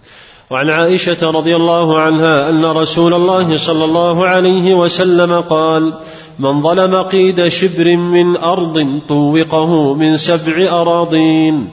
وعن 0.55 0.71
عائشة 0.71 1.31
رضي 1.31 1.57
الله 1.57 2.01
عنها 2.01 2.51
أن 2.51 2.65
رسول 2.65 3.15
الله 3.15 3.57
صلى 3.57 3.85
الله 3.85 4.29
عليه 4.29 4.75
وسلم 4.75 5.41
قال 5.41 5.99
من 6.39 6.63
ظلم 6.63 7.03
قيد 7.03 7.49
شبر 7.49 7.97
من 7.97 8.37
أرض 8.37 9.01
طوقه 9.09 9.95
من 9.95 10.17
سبع 10.17 10.81
أراضين. 10.81 11.71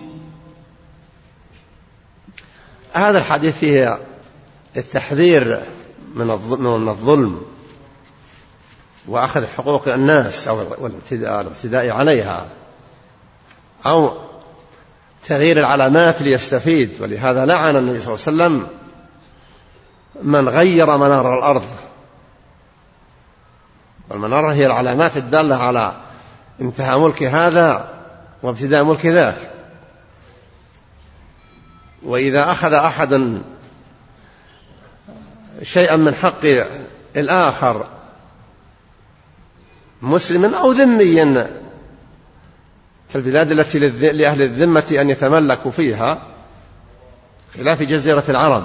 هذا 2.93 3.17
الحديث 3.17 3.57
فيه 3.57 4.00
التحذير 4.77 5.61
من 6.15 6.89
الظلم 6.89 7.41
وأخذ 9.07 9.45
حقوق 9.45 9.93
الناس 9.93 10.47
أو 10.47 10.61
الاعتداء 11.11 11.89
عليها 11.89 12.47
أو 13.85 14.11
تغيير 15.27 15.59
العلامات 15.59 16.21
ليستفيد. 16.21 16.89
ولهذا 16.99 17.45
لعن 17.45 17.75
النبي 17.75 18.01
صلى 18.01 18.15
الله 18.15 18.43
عليه 18.43 18.55
وسلم 18.55 18.67
من 20.23 20.49
غير 20.49 20.97
منار 20.97 21.37
الأرض. 21.37 21.65
والمنارة 24.09 24.53
هي 24.53 24.65
العلامات 24.65 25.17
الدالة 25.17 25.55
على 25.55 25.95
انتهاء 26.61 26.99
ملك 26.99 27.23
هذا 27.23 27.89
وابتداء 28.43 28.83
ملك 28.83 29.05
ذاك. 29.05 29.51
وإذا 32.03 32.51
أخذ 32.51 32.73
أحد 32.73 33.41
شيئا 35.63 35.95
من 35.95 36.15
حق 36.15 36.45
الآخر 37.15 37.85
مسلما 40.01 40.57
أو 40.57 40.71
ذميا 40.71 41.51
في 43.12 43.18
البلاد 43.18 43.51
التي 43.51 43.80
لأهل 44.12 44.41
الذمة 44.41 44.84
أن 44.91 45.10
يتملكوا 45.10 45.72
فيها 45.72 46.22
خلاف 47.58 47.84
جزيرة 47.84 48.24
العرب. 48.30 48.63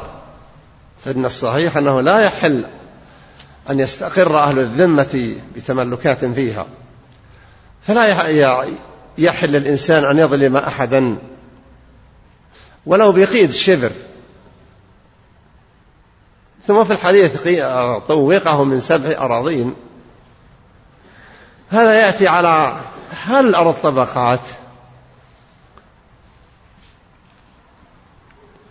فإن 1.05 1.25
الصحيح 1.25 1.77
أنه 1.77 2.01
لا 2.01 2.19
يحل 2.19 2.65
أن 3.71 3.81
يستقر 3.81 4.39
أهل 4.39 4.59
الذمة 4.59 5.37
بتملكات 5.57 6.25
فيها. 6.25 6.67
فلا 7.83 8.07
يحل 9.19 9.49
للإنسان 9.49 10.05
أن 10.05 10.19
يظلم 10.19 10.57
أحدا. 10.57 11.17
ولو 12.87 13.13
بقيد 13.13 13.51
شبر 13.51 13.93
ثم 16.67 16.85
في 16.85 16.93
الحديث 16.93 17.49
طوقه 18.09 18.65
من 18.65 18.81
سبع 18.81 19.19
أراضين. 19.19 19.75
هذا 21.71 21.93
يأتي 21.93 22.29
على 22.29 22.77
هل 23.11 23.49
الأرض 23.49 23.75
طبقات؟ 23.75 24.41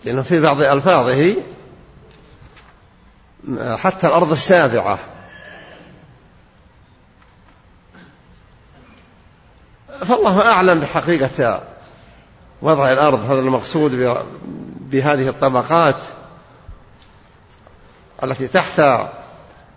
لأنه 0.04 0.22
في 0.22 0.40
بعض 0.40 0.60
ألفاظه 0.60 1.36
حتى 3.76 4.06
الأرض 4.06 4.32
السابعة. 4.32 4.98
فالله 10.04 10.52
أعلم 10.52 10.80
بحقيقة 10.80 11.62
وضع 12.62 12.92
الأرض 12.92 13.30
هذا 13.30 13.40
المقصود 13.40 14.18
بهذه 14.80 15.28
الطبقات 15.28 15.96
التي 18.22 18.48
تحت 18.48 18.80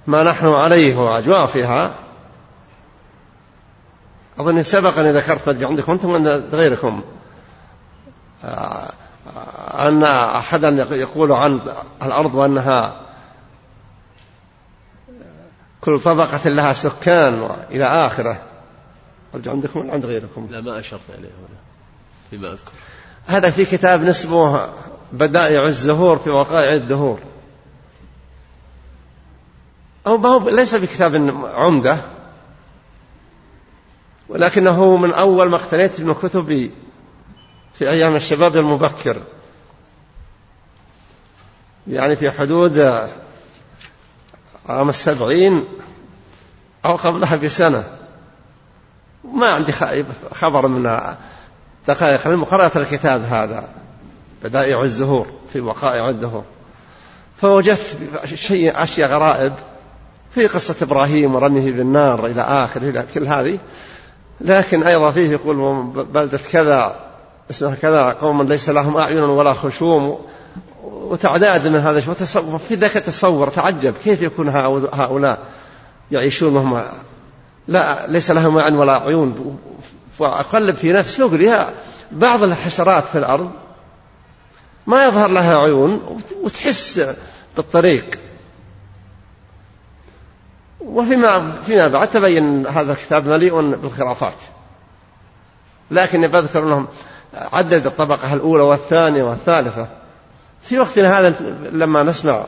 ما 0.08 0.24
نحن 0.24 0.48
عليه 0.48 0.96
وأجوافها. 0.96 1.92
أظن 4.40 4.64
سبق 4.64 4.98
أني 4.98 5.12
ذكرت 5.12 5.48
ما 5.48 5.68
عندكم 5.68 5.92
أنتم 5.92 6.10
ولا 6.10 6.42
غيركم. 6.52 7.04
آه، 8.46 8.92
أن 9.88 10.04
أحدا 10.04 10.70
يقول 10.92 11.32
عن 11.32 11.60
الأرض 12.04 12.36
وأنها 12.36 13.02
كل 15.82 16.00
طبقة 16.00 16.50
لها 16.50 16.74
سكان 16.74 17.50
إلى 17.72 18.06
آخرة. 18.06 18.42
أرجع 19.36 19.52
عندكم 19.52 19.80
ولا 19.80 19.94
عند 19.94 20.06
غيركم؟ 20.06 20.48
لا 20.52 20.62
ما 20.62 20.80
أشرت 20.80 21.02
إليه 21.10 21.30
هنا 21.30 21.60
فيما 22.30 22.54
أذكر. 22.54 22.72
هذا 23.28 23.50
في 23.50 23.66
كتاب 23.66 24.02
نسبه 24.02 24.70
بدائع 25.14 25.66
الزهور 25.66 26.18
في 26.18 26.30
وقائع 26.30 26.74
الدهور. 26.74 27.20
أو 30.08 30.50
ليس 30.50 30.76
بكتاب 30.76 31.16
عمدة. 31.54 31.98
ولكنه 34.30 34.98
من 34.98 35.14
أول 35.14 35.50
ما 35.50 35.56
اقتنيت 35.56 36.02
من 36.02 36.14
كتبي 36.14 36.72
في 37.74 37.90
أيام 37.90 38.16
الشباب 38.16 38.58
المبكر. 38.58 39.22
يعني 41.88 42.16
في 42.16 42.32
حدود 42.32 42.80
عام 44.70 44.90
السبعين 44.90 45.66
أو 46.86 46.96
قبلها 46.96 47.36
بسنة. 47.36 47.84
ما 49.34 49.50
عندي 49.50 49.72
خبر 50.34 50.68
من 50.68 51.00
دقائق. 51.88 52.44
قرأت 52.44 52.78
الكتاب 52.78 53.24
هذا 53.24 53.70
بدائع 54.44 54.84
الزهور 54.84 55.28
في 55.54 55.62
وقائع 55.62 56.10
الدهور. 56.10 56.44
فوجدت 57.42 57.98
شيء 58.36 58.84
أشياء 58.84 59.10
غرائب 59.10 59.54
في 60.36 60.48
قصة 60.48 60.76
إبراهيم 60.82 61.36
ورميه 61.36 61.72
بالنار 61.72 62.26
إلى 62.26 62.42
آخر 62.42 62.82
إلى 62.82 63.06
كل 63.14 63.28
هذه. 63.28 63.60
لكن 64.42 64.84
أيضا 64.84 65.12
فيه 65.12 65.30
يقول 65.32 65.84
بلدة 66.14 66.40
كذا 66.52 66.96
اسمها 67.50 67.76
كذا 67.76 68.04
قوم 68.04 68.42
ليس 68.42 68.70
لهم 68.70 68.98
أعين 68.98 69.20
ولا 69.20 69.54
خشوم. 69.54 70.20
وتعداد 70.84 71.68
من 71.68 71.80
هذا 71.80 72.00
الشيء. 72.00 72.58
في 72.70 72.76
ذاك 72.76 72.92
تصور 72.92 73.50
تعجب 73.50 73.94
كيف 74.04 74.22
يكون 74.22 74.50
هؤلاء 74.94 75.40
يعيشون 76.12 76.56
وهم 76.56 76.84
لا 77.68 78.08
ليس 78.08 78.32
لهم 78.32 78.58
عين 78.58 78.76
ولا 78.76 78.94
عيون. 78.94 79.60
فأقلب 80.20 80.76
في 80.76 80.94
نفسي 80.94 81.22
يقول 81.22 81.42
يا 81.42 81.70
بعض 82.12 82.44
الحشرات 82.44 83.04
في 83.04 83.18
الأرض 83.18 83.52
ما 84.88 85.06
يظهر 85.06 85.30
لها 85.30 85.58
عيون 85.58 86.20
وتحس 86.44 87.16
بالطريق. 87.58 88.20
وفيما 90.80 91.62
فيما 91.62 91.88
بعد 91.88 92.08
تبين 92.08 92.68
هذا 92.68 92.92
الكتاب 92.92 93.28
مليء 93.28 93.72
بالخرافات. 93.76 94.38
لكني 95.92 96.28
بذكر 96.28 96.64
انهم 96.64 96.88
عدد 97.34 97.86
الطبقة 97.86 98.34
الأولى 98.34 98.64
والثانية 98.64 99.24
والثالثة. 99.24 99.88
في 100.62 100.80
وقتنا 100.80 101.20
هذا 101.20 101.34
لما 101.72 102.04
نسمع 102.04 102.46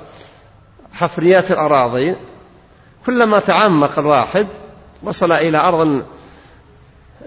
حفريات 0.94 1.52
الأراضي 1.52 2.16
كلما 3.06 3.40
تعمق 3.40 4.00
الواحد 4.00 4.48
وصل 5.04 5.32
إلى 5.32 5.58
أرض 5.58 6.04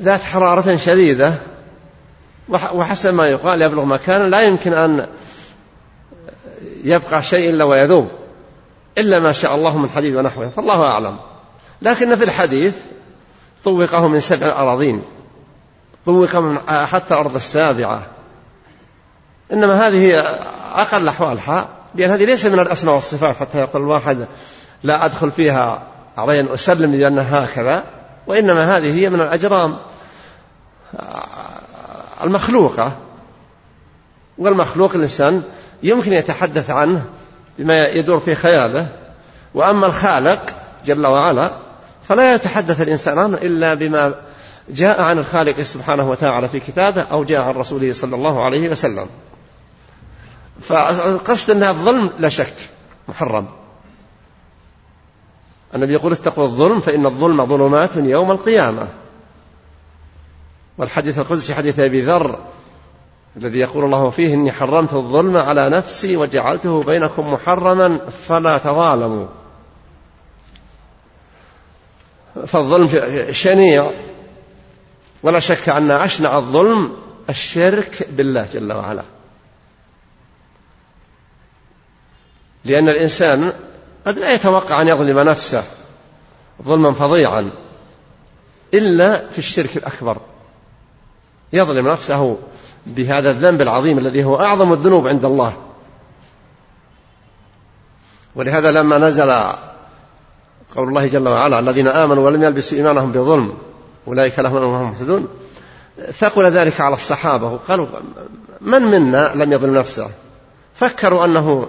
ذات 0.03 0.21
حرارة 0.21 0.77
شديدة 0.77 1.35
وحسب 2.49 3.15
ما 3.15 3.29
يقال 3.29 3.63
يبلغ 3.63 3.85
مكانا 3.85 4.25
لا 4.25 4.43
يمكن 4.43 4.75
أن 4.75 5.07
يبقى 6.85 7.23
شيء 7.23 7.51
إلا 7.51 7.65
ويذوب. 7.65 8.09
إلا 8.99 9.19
ما 9.19 9.33
شاء 9.33 9.55
الله 9.55 9.79
من 9.79 9.91
حديد 9.91 10.15
ونحوه 10.17 10.49
فالله 10.49 10.83
أعلم. 10.83 11.17
لكن 11.83 12.17
في 12.17 12.25
الحديث 12.25 12.75
طوقه 13.65 14.09
من 14.09 14.21
سبع 14.21 14.47
أراضين 14.47 15.03
طوق 16.07 16.37
من 16.37 16.59
حتى 16.69 17.15
الأرض 17.15 17.35
السابعة. 17.35 18.07
إنما 19.53 19.89
هذه 19.89 20.19
أقل 20.75 21.09
أحوالها 21.09 21.69
لأن 21.95 22.11
هذه 22.11 22.25
ليس 22.25 22.47
من 22.47 22.59
الأسماء 22.59 22.95
والصفات 22.95 23.37
حتى 23.37 23.59
يقول 23.59 23.83
الواحد 23.83 24.27
لا 24.83 25.05
أدخل 25.05 25.31
فيها 25.31 25.83
علي 26.17 26.41
أن 26.41 26.49
أسلم 26.55 26.95
لأنها 26.95 27.45
هكذا 27.45 27.85
وإنما 28.27 28.77
هذه 28.77 28.99
هي 28.99 29.11
من 29.11 29.21
الأجرام 29.21 29.77
المخلوقة. 32.25 32.93
والمخلوق 34.39 34.95
الإنسان 34.95 35.43
يمكن 35.83 36.13
يتحدث 36.13 36.71
عنه 36.71 37.05
بما 37.59 37.89
يدور 37.89 38.21
في 38.21 38.35
خياله. 38.35 38.89
وأما 39.55 39.87
الخالق 39.87 40.57
جل 40.87 41.07
وعلا 41.07 41.51
فلا 42.03 42.35
يتحدث 42.35 42.81
الإنسان 42.81 43.19
عنه 43.19 43.37
إلا 43.37 43.75
بما 43.75 44.15
جاء 44.69 45.03
عن 45.03 45.19
الخالق 45.19 45.61
سبحانه 45.61 46.11
وتعالى 46.11 46.49
في 46.49 46.61
كتابه 46.61 47.03
أو 47.03 47.25
جاء 47.25 47.43
عن 47.43 47.55
رسوله 47.55 47.93
صلى 47.93 48.17
الله 48.17 48.45
عليه 48.45 48.69
وسلم. 48.69 49.07
فالقصد 50.63 51.51
أنها 51.51 51.71
الظلم 51.71 52.13
لا 52.19 52.29
شك 52.29 52.55
محرم. 53.09 53.47
النبي 55.75 55.93
يقول 55.93 56.13
اتقوا 56.13 56.45
الظلم 56.45 56.81
فإن 56.81 57.07
الظلم 57.07 57.47
ظلمات 57.47 57.97
يوم 57.97 58.31
القيامة. 58.31 58.89
والحديث 60.79 61.19
القدسي 61.19 61.55
حديث 61.55 61.79
أبي 61.79 62.03
ذر 62.03 62.39
الذي 63.37 63.59
يقول 63.59 63.85
الله 63.85 64.11
فيه 64.11 64.35
إني 64.35 64.53
حرمت 64.53 64.95
الظلم 64.95 65.37
على 65.37 65.69
نفسي 65.69 66.17
وجعلته 66.17 66.83
بينكم 66.83 67.33
محرما 67.33 67.99
فلا 68.29 68.59
تظالموا. 68.59 69.27
فالظلم 72.47 72.89
شنيع. 73.33 73.91
ولا 75.23 75.41
شك 75.41 75.69
أن 75.69 75.91
أشنع 75.91 76.39
الظلم 76.39 76.97
الشرك 77.31 78.09
بالله 78.11 78.47
جل 78.53 78.73
وعلا. 78.73 79.03
لأن 82.65 82.89
الإنسان 82.89 83.53
قد 84.07 84.19
لا 84.19 84.35
يتوقع 84.35 84.81
أن 84.81 84.89
يظلم 84.89 85.21
نفسه 85.21 85.65
ظلما 86.63 86.93
فظيعا 86.93 87.51
إلا 88.75 89.29
في 89.31 89.39
الشرك 89.39 89.77
الأكبر. 89.77 90.17
يظلم 91.53 91.89
نفسه 91.89 92.39
بهذا 92.87 93.31
الذنب 93.31 93.63
العظيم 93.63 93.99
الذي 93.99 94.25
هو 94.25 94.41
أعظم 94.41 94.73
الذنوب 94.73 95.09
عند 95.09 95.25
الله. 95.25 95.53
ولهذا 98.35 98.71
لما 98.71 98.99
نزل 98.99 99.31
قول 100.77 100.89
الله 100.89 101.07
جل 101.07 101.29
وعلا 101.29 101.59
الذين 101.59 101.89
آمنوا 101.89 102.27
ولم 102.27 102.43
يلبسوا 102.43 102.79
إيمانهم 102.79 103.13
بظلم 103.13 103.53
أولئك 104.09 104.39
لهم 104.39 104.57
أنهم 104.57 104.91
مهتدون 104.91 105.29
ثقل 106.13 106.45
ذلك 106.45 106.81
على 106.81 106.95
الصحابة 106.95 107.49
وقالوا 107.49 107.87
من 108.61 108.83
منا 108.83 109.33
لم 109.35 109.53
يظلم 109.53 109.75
نفسه؟ 109.75 110.11
فكروا 110.75 111.25
أنه 111.25 111.69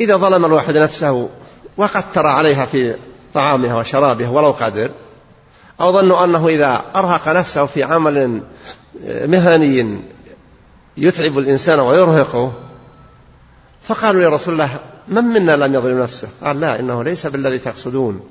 إذا 0.00 0.16
ظلم 0.16 0.44
الواحد 0.44 0.76
نفسه 0.76 1.28
وقتر 1.76 2.26
عليها 2.26 2.64
في 2.64 2.96
طعامها 3.34 3.76
وشرابها 3.76 4.28
ولو 4.28 4.50
قدر 4.50 4.90
أو 5.80 5.92
ظنوا 5.92 6.24
أنه 6.24 6.48
إذا 6.48 6.84
أرهق 6.96 7.28
نفسه 7.28 7.66
في 7.66 7.82
عمل 7.82 8.42
مهني 9.04 9.98
يتعب 10.96 11.38
الإنسان 11.38 11.78
ويرهقه. 11.78 12.52
فقالوا 13.82 14.22
يا 14.22 14.28
رسول 14.28 14.54
الله 14.54 14.78
من 15.08 15.24
منا 15.24 15.52
لم 15.52 15.74
يظلم 15.74 16.02
نفسه؟ 16.02 16.28
قال 16.42 16.60
لا 16.60 16.80
إنه 16.80 17.04
ليس 17.04 17.26
بالذي 17.26 17.58
تقصدون. 17.58 18.28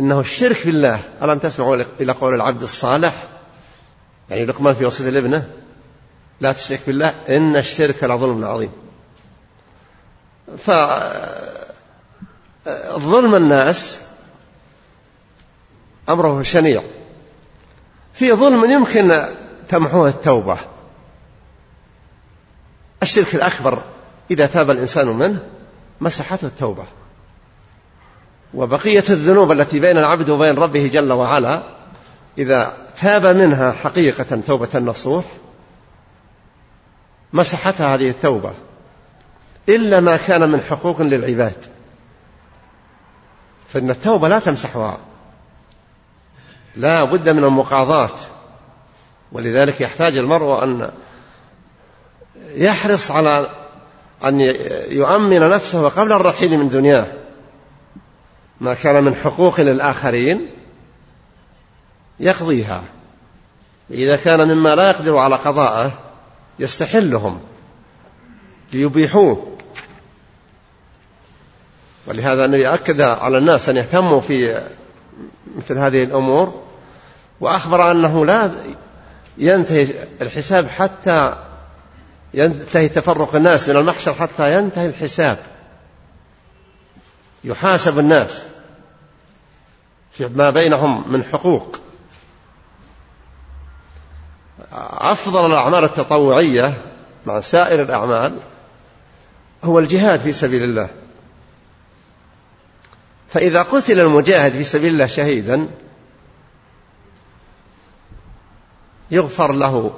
إنه 0.00 0.20
الشرك 0.20 0.66
بالله 0.66 1.00
ألم 1.22 1.38
تسمعوا 1.38 1.84
إلى 2.00 2.12
قول 2.12 2.34
العبد 2.34 2.62
الصالح؟ 2.62 3.14
يعني 4.30 4.44
لقمان 4.44 4.74
في 4.74 4.84
وصية 4.84 5.10
لابنه 5.10 5.50
لا 6.40 6.52
تشرك 6.52 6.80
بالله 6.86 7.14
إن 7.28 7.56
الشرك 7.56 8.04
لظلم 8.04 8.44
عظيم. 8.44 8.72
فظلم 12.64 13.34
الناس 13.34 14.00
أمره 16.08 16.42
شنيع. 16.42 16.82
في 18.14 18.32
ظلم 18.32 18.70
يمكن 18.70 19.26
تمحوه 19.68 20.08
التوبة. 20.08 20.71
الشرك 23.02 23.34
الأكبر 23.34 23.82
إذا 24.30 24.46
تاب 24.46 24.70
الإنسان 24.70 25.06
منه 25.06 25.38
مسحته 26.00 26.46
التوبة. 26.46 26.84
وبقية 28.54 29.04
الذنوب 29.10 29.52
التي 29.52 29.80
بين 29.80 29.98
العبد 29.98 30.30
وبين 30.30 30.54
ربه 30.58 30.86
جل 30.86 31.12
وعلا 31.12 31.62
إذا 32.38 32.76
تاب 33.00 33.26
منها 33.26 33.72
حقيقة 33.72 34.40
توبة 34.46 34.78
نصوح 34.78 35.24
مسحتها 37.32 37.94
هذه 37.94 38.10
التوبة. 38.10 38.54
إلا 39.68 40.00
ما 40.00 40.16
كان 40.16 40.48
من 40.48 40.60
حقوق 40.60 41.02
للعباد. 41.02 41.66
فإن 43.68 43.90
التوبة 43.90 44.28
لا 44.28 44.38
تمسحها. 44.38 44.98
لا 46.76 47.04
بد 47.04 47.28
من 47.28 47.44
المقاضاة. 47.44 48.10
ولذلك 49.32 49.80
يحتاج 49.80 50.16
المرء 50.16 50.64
أن 50.64 50.90
يحرص 52.54 53.10
على 53.10 53.48
أن 54.24 54.40
يؤمن 54.90 55.48
نفسه 55.48 55.88
قبل 55.88 56.12
الرحيل 56.12 56.58
من 56.58 56.68
دنياه. 56.68 57.06
ما 58.60 58.74
كان 58.74 59.04
من 59.04 59.14
حقوق 59.14 59.60
للآخرين 59.60 60.46
يقضيها. 62.20 62.82
إذا 63.90 64.16
كان 64.16 64.48
مما 64.48 64.74
لا 64.74 64.90
يقدر 64.90 65.16
على 65.16 65.36
قضائه 65.36 65.92
يستحلهم 66.58 67.40
ليبيحوه. 68.72 69.56
ولهذا 72.06 72.44
النبي 72.44 72.74
أكد 72.74 73.00
على 73.00 73.38
الناس 73.38 73.68
أن 73.68 73.76
يهتموا 73.76 74.20
في 74.20 74.62
مثل 75.56 75.78
هذه 75.78 76.02
الأمور 76.02 76.62
وأخبر 77.40 77.90
أنه 77.90 78.26
لا 78.26 78.50
ينتهي 79.38 79.86
الحساب 80.20 80.68
حتى 80.68 81.36
ينتهي 82.34 82.88
تفرق 82.88 83.34
الناس 83.34 83.68
من 83.68 83.76
المحشر 83.76 84.14
حتى 84.14 84.58
ينتهي 84.58 84.86
الحساب. 84.86 85.38
يحاسب 87.44 87.98
الناس 87.98 88.42
فيما 90.12 90.50
بينهم 90.50 91.12
من 91.12 91.24
حقوق. 91.24 91.76
أفضل 94.90 95.46
الأعمال 95.46 95.84
التطوعية 95.84 96.74
مع 97.26 97.40
سائر 97.40 97.82
الأعمال 97.82 98.38
هو 99.64 99.78
الجهاد 99.78 100.20
في 100.20 100.32
سبيل 100.32 100.64
الله. 100.64 100.88
فإذا 103.28 103.62
قتل 103.62 104.00
المجاهد 104.00 104.52
في 104.52 104.64
سبيل 104.64 104.92
الله 104.92 105.06
شهيدا 105.06 105.68
يغفر 109.10 109.52
له 109.52 109.92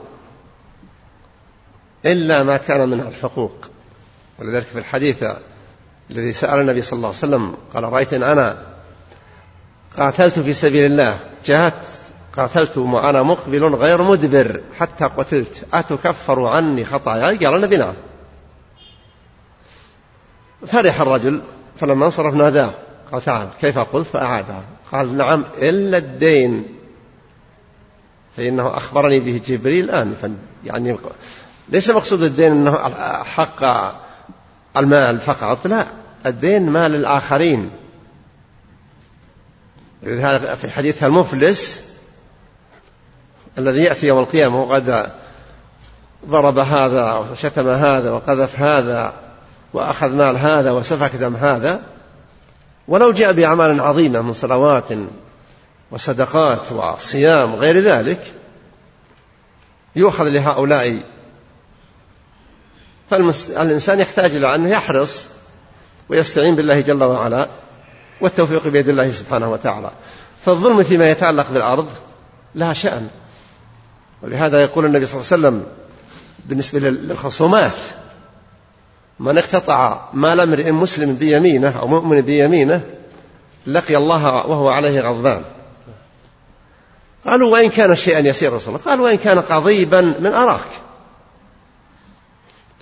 إلا 2.06 2.42
ما 2.42 2.56
كان 2.56 2.88
من 2.88 3.00
الحقوق. 3.00 3.70
ولذلك 4.38 4.64
في 4.64 4.78
الحديث 4.78 5.24
الذي 6.10 6.32
سأل 6.32 6.60
النبي 6.60 6.82
صلى 6.82 6.96
الله 6.96 7.08
عليه 7.08 7.18
وسلم 7.18 7.56
قال 7.74 7.84
رأيت 7.84 8.12
إن 8.12 8.22
أنا 8.22 8.66
قاتلت 9.96 10.38
في 10.38 10.52
سبيل 10.52 10.86
الله. 10.86 11.18
جاهدت 11.44 11.88
قاتلت 12.36 12.78
وأنا 12.78 13.22
مقبل 13.22 13.74
غير 13.74 14.02
مدبر 14.02 14.60
حتى 14.78 15.04
قتلت. 15.04 15.64
أتكفر 15.74 16.46
عني 16.46 16.84
خطاياي؟ 16.84 17.36
قال 17.36 17.56
النبي 17.56 17.76
نعم. 17.76 17.94
فرح 20.66 21.00
الرجل 21.00 21.42
فلما 21.76 22.06
انصرف 22.06 22.34
ناداه 22.34 22.70
قال 23.12 23.22
تعال 23.22 23.48
كيف 23.60 23.78
قلت؟ 23.78 24.06
فأعادها 24.06 24.62
قال 24.92 25.16
نعم 25.16 25.44
إلا 25.58 25.98
الدين. 25.98 26.66
فإنه 28.36 28.76
أخبرني 28.76 29.20
به 29.20 29.40
جبريل 29.46 29.90
آنفا. 29.90 30.36
يعني 30.64 30.96
ليس 31.68 31.90
مقصود 31.90 32.22
الدين 32.22 32.52
أنه 32.52 32.78
حق 33.24 33.64
المال 34.76 35.20
فقط 35.20 35.66
لا. 35.66 35.86
الدين 36.26 36.70
مال 36.70 36.94
الآخرين. 36.94 37.70
في 40.56 40.70
حديث 40.70 41.04
المفلس 41.04 41.90
الذي 43.58 43.82
يأتي 43.82 44.06
يوم 44.06 44.18
القيامة 44.18 44.62
وقد 44.62 45.10
ضرب 46.28 46.58
هذا 46.58 47.12
وشتم 47.12 47.68
هذا 47.68 48.10
وقذف 48.10 48.60
هذا 48.60 49.14
وأخذ 49.72 50.08
مال 50.08 50.36
هذا 50.36 50.70
وسفك 50.70 51.16
دم 51.16 51.36
هذا. 51.36 51.80
ولو 52.88 53.12
جاء 53.12 53.32
بأعمال 53.32 53.80
عظيمة 53.80 54.20
من 54.20 54.32
صلوات 54.32 54.88
وصدقات 55.90 56.72
وصيام 56.72 57.54
غير 57.54 57.80
ذلك 57.80 58.32
يؤخذ 59.96 60.28
لهؤلاء 60.28 61.00
فالإنسان 63.10 64.00
يحتاج 64.00 64.34
إلى 64.34 64.54
أن 64.54 64.66
يحرص 64.66 65.24
ويستعين 66.08 66.56
بالله 66.56 66.80
جل 66.80 67.04
وعلا 67.04 67.48
والتوفيق 68.20 68.68
بيد 68.68 68.88
الله 68.88 69.12
سبحانه 69.12 69.52
وتعالى. 69.52 69.90
فالظلم 70.44 70.82
فيما 70.82 71.10
يتعلق 71.10 71.50
بالأرض 71.50 71.88
لها 72.54 72.72
شأن. 72.72 73.08
ولهذا 74.22 74.62
يقول 74.62 74.86
النبي 74.86 75.06
صلى 75.06 75.20
الله 75.20 75.32
عليه 75.32 75.58
وسلم 75.58 75.66
بالنسبة 76.46 76.78
للخصومات 76.78 77.72
من 79.20 79.38
اقتطع 79.38 80.08
مال 80.12 80.40
امرئ 80.40 80.70
مسلم 80.70 81.14
بيمينه 81.14 81.78
أو 81.80 81.88
مؤمن 81.88 82.20
بيمينه 82.20 82.80
لقي 83.66 83.96
الله 83.96 84.24
وهو 84.24 84.68
عليه 84.68 85.00
غضبان. 85.00 85.42
قالوا 87.26 87.52
وإن 87.52 87.70
كان 87.70 87.96
شيئا 87.96 88.18
يسير 88.18 88.52
رسول 88.52 88.74
الله. 88.74 88.86
قال 88.86 89.00
وإن 89.00 89.16
كان 89.16 89.40
قضيبا 89.40 90.00
من 90.00 90.32
أراك. 90.34 90.60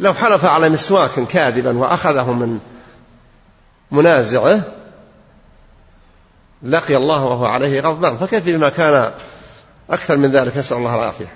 لو 0.03 0.15
حلف 0.15 0.45
على 0.45 0.69
مسواك 0.69 1.21
كاذبا 1.29 1.79
وأخذه 1.79 2.33
من 2.33 2.59
منازعه 3.91 4.63
لقي 6.63 6.97
الله 6.97 7.25
وهو 7.25 7.45
عليه 7.45 7.81
غضبان. 7.81 8.17
فكيف 8.17 8.47
بما 8.47 8.69
كان 8.69 9.13
أكثر 9.91 10.17
من 10.17 10.31
ذلك؟ 10.31 10.57
نسأل 10.57 10.77
الله 10.77 10.95
العافية. 10.95 11.33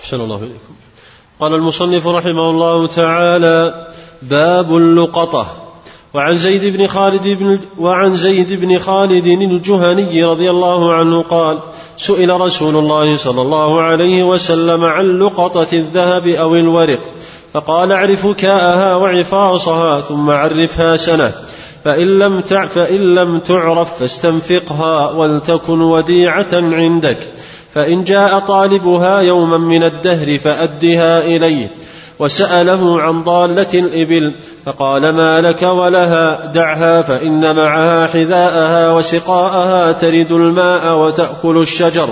أحسن 0.00 0.20
الله 0.20 0.36
إليكم. 0.36 0.74
قال 1.40 1.54
المصنف 1.54 2.06
رحمه 2.06 2.50
الله 2.50 2.86
تعالى 2.86 3.88
باب 4.22 4.76
اللقطة. 4.76 5.59
وعن 6.14 6.36
زيد 6.36 6.76
بن 6.76 6.86
خالد 6.86 7.28
بن 7.28 7.60
وعن 7.78 8.16
زيد 8.16 8.60
بن 8.60 8.78
خالد 8.78 9.26
الجهني 9.26 10.24
رضي 10.24 10.50
الله 10.50 10.94
عنه 10.94 11.22
قال 11.22 11.58
سئل 11.96 12.40
رسول 12.40 12.76
الله 12.76 13.16
صلى 13.16 13.42
الله 13.42 13.82
عليه 13.82 14.24
وسلم 14.24 14.84
عن 14.84 15.18
لقطة 15.18 15.68
الذهب 15.72 16.26
أو 16.26 16.54
الورق 16.54 17.00
فقال 17.52 17.92
اعرف 17.92 18.26
كاءها 18.26 18.96
وعفاصها 18.96 20.00
ثم 20.00 20.30
عرفها 20.30 20.96
سنة 20.96 21.32
فإن 21.84 22.18
لم 22.18 22.40
فإن 22.68 23.14
لم 23.14 23.38
تعرف 23.38 24.00
فاستنفقها 24.00 25.10
ولتكن 25.10 25.80
وديعة 25.80 26.48
عندك 26.52 27.18
فإن 27.74 28.04
جاء 28.04 28.38
طالبها 28.38 29.20
يوما 29.20 29.58
من 29.58 29.84
الدهر 29.84 30.38
فأدها 30.38 31.26
إليه 31.26 31.66
وسأله 32.20 33.02
عن 33.02 33.22
ضالة 33.22 33.68
الإبل 33.74 34.34
فقال 34.66 35.10
ما 35.12 35.40
لك 35.40 35.62
ولها 35.62 36.46
دعها 36.46 37.02
فإن 37.02 37.56
معها 37.56 38.06
حذاءها 38.06 38.92
وسقاءها 38.92 39.92
ترد 39.92 40.32
الماء 40.32 40.98
وتأكل 40.98 41.56
الشجر 41.56 42.08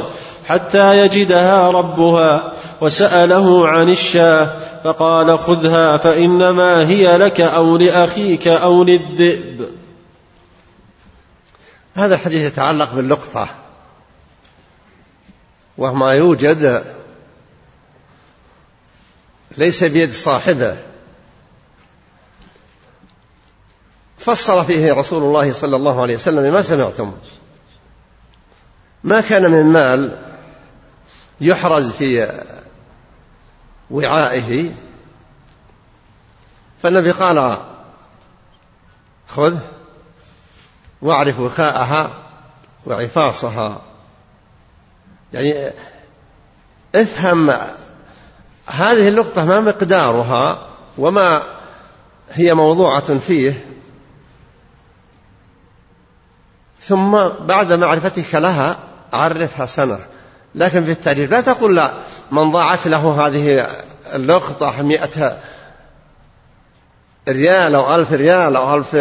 حتى 0.46 0.98
يجدها 0.98 1.70
ربها. 1.70 2.52
وسأله 2.80 3.68
عن 3.68 3.88
الشاه 3.88 4.50
فقال 4.84 5.38
خذها 5.38 5.96
فإنما 5.96 6.88
هي 6.88 7.16
لك 7.16 7.40
أو 7.40 7.76
لأخيك 7.76 8.48
أو 8.48 8.84
للذئب. 8.84 9.68
هذا 11.94 12.14
الحديث 12.14 12.52
يتعلق 12.52 12.94
باللقطة 12.94 13.48
وما 15.78 16.12
يوجد 16.12 16.82
ليس 19.56 19.84
بيد 19.84 20.12
صاحبه. 20.12 20.76
فصل 24.18 24.64
فيه 24.64 24.92
رسول 24.92 25.22
الله 25.22 25.52
صلى 25.52 25.76
الله 25.76 26.02
عليه 26.02 26.14
وسلم 26.14 26.52
ما 26.52 26.62
سمعتم؟ 26.62 27.16
ما 29.04 29.20
كان 29.20 29.50
من 29.50 29.66
مال 29.66 30.18
يحرز 31.40 31.90
في 31.90 32.42
وعائه. 33.90 34.70
فالنبي 36.82 37.10
قال 37.10 37.58
خذ 39.28 39.58
واعرف 41.02 41.40
وكاءها 41.40 42.10
وعفاصها. 42.86 43.82
يعني 45.32 45.72
افهم 46.94 47.56
هذه 48.68 49.08
اللقطة 49.08 49.44
ما 49.44 49.60
مقدارها 49.60 50.68
وما 50.98 51.42
هي 52.32 52.54
موضوعة 52.54 53.18
فيه. 53.18 53.64
ثم 56.80 57.28
بعد 57.28 57.72
معرفتك 57.72 58.34
لها 58.34 58.76
عرفها 59.12 59.66
سنة. 59.66 59.98
لكن 60.54 60.84
في 60.84 60.90
التعريف 60.90 61.30
لا 61.30 61.40
تقول 61.40 61.76
لا 61.76 61.92
من 62.30 62.50
ضاعت 62.50 62.86
له 62.86 63.26
هذه 63.26 63.68
اللقطة 64.14 64.82
مئة 64.82 65.36
ريال 67.28 67.74
أو 67.74 67.94
ألف 67.94 68.12
ريال 68.12 68.56
أو 68.56 68.74
ألف 68.74 68.96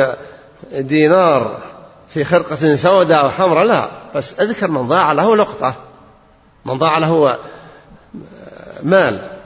دينار 0.71 1.60
في 2.08 2.23
خرقة 2.23 2.75
سوداء 2.75 3.21
أو 3.21 3.30
حمراء 3.30 3.63
لا. 3.63 3.89
بس 4.15 4.39
أذكر 4.39 4.71
من 4.71 4.88
ضاع 4.88 5.12
له 5.12 5.36
لقطة 5.36 5.75
من 6.65 6.77
ضاع 6.77 6.97
له 6.97 7.38
مال. 8.84 9.37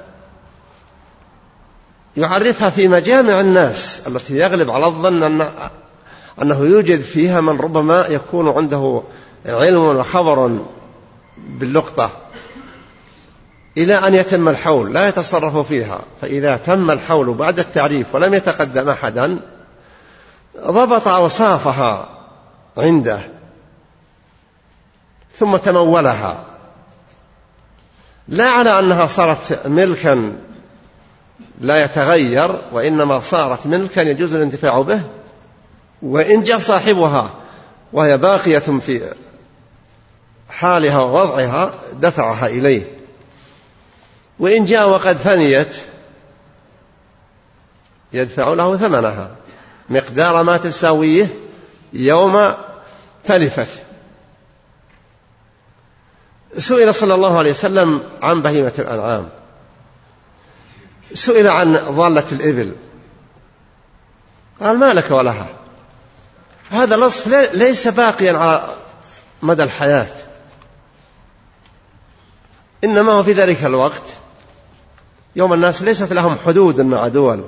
يعرفها 2.18 2.70
في 2.70 2.88
مجامع 2.88 3.40
الناس 3.40 4.08
التي 4.08 4.38
يغلب 4.38 4.72
على 4.72 4.86
الظن 4.86 5.24
أن 5.24 5.50
أنه 6.42 6.60
يوجد 6.60 7.02
فيها 7.02 7.42
من 7.42 7.60
ربما 7.60 8.06
يكون 8.10 8.50
عنده 8.50 9.04
علم 9.46 9.78
وخبر 9.78 10.60
باللقطة 11.38 12.12
إلى 13.78 14.08
أن 14.08 14.14
يتم 14.14 14.50
الحول 14.50 14.94
لا 14.94 15.08
يتصرف 15.08 15.58
فيها. 15.68 16.00
فإذا 16.22 16.58
تم 16.58 16.92
الحول 16.92 17.34
بعد 17.34 17.60
التعريف 17.60 18.16
ولم 18.16 18.34
يتقدم 18.34 18.90
أحدا 18.90 19.40
ضبط 20.58 21.08
أوصافها 21.08 22.10
عنده 22.78 23.22
ثم 25.36 25.58
تمولها. 25.58 26.44
لا 28.28 28.50
على 28.50 28.80
أنها 28.80 29.06
صارت 29.06 29.68
ملكا 29.68 30.34
لا 31.60 31.84
يتغير 31.84 32.62
وإنما 32.72 33.20
صارت 33.20 33.68
ملكا 33.68 34.02
يجوز 34.02 34.36
الانتفاع 34.36 34.82
به 34.82 35.02
وإن 36.02 36.44
جاء 36.44 36.60
صاحبها 36.60 37.34
وهي 37.94 38.18
باقية 38.18 38.60
في 38.60 39.14
حالها 40.50 40.98
ووضعها 41.00 41.74
دفعها 41.94 42.48
إليه. 42.48 42.84
وإن 44.40 44.66
جاء 44.66 44.90
وقد 44.90 45.18
فنيت 45.18 45.76
يدفع 48.14 48.54
له 48.54 48.78
ثمنها. 48.78 49.36
مقدار 49.90 50.44
ما 50.44 50.58
تساويه 50.58 51.28
يوم 51.94 52.54
تلفت. 53.24 53.84
سئل 56.58 56.96
صلى 56.96 57.14
الله 57.14 57.38
عليه 57.38 57.50
وسلم 57.50 58.04
عن 58.22 58.42
بهيمة 58.42 58.74
الأنعام. 58.80 59.30
سئل 61.14 61.48
عن 61.48 61.76
ضالة 61.76 62.26
الإبل. 62.32 62.76
قال 64.62 64.78
ما 64.78 64.94
لك 64.94 65.12
ولها. 65.12 65.50
هذا 66.70 66.96
الوصف 66.96 67.28
ليس 67.54 67.88
باقيا 67.88 68.38
على 68.38 68.76
مدى 69.42 69.64
الحياة. 69.64 70.08
إنما 72.84 73.14
هو 73.14 73.24
في 73.24 73.34
ذلك 73.34 73.66
الوقت. 73.66 74.04
يوم 75.36 75.54
الناس 75.54 75.82
ليست 75.82 76.14
لهم 76.14 76.38
حدود 76.46 76.82
مع 76.82 77.08
دول. 77.08 77.46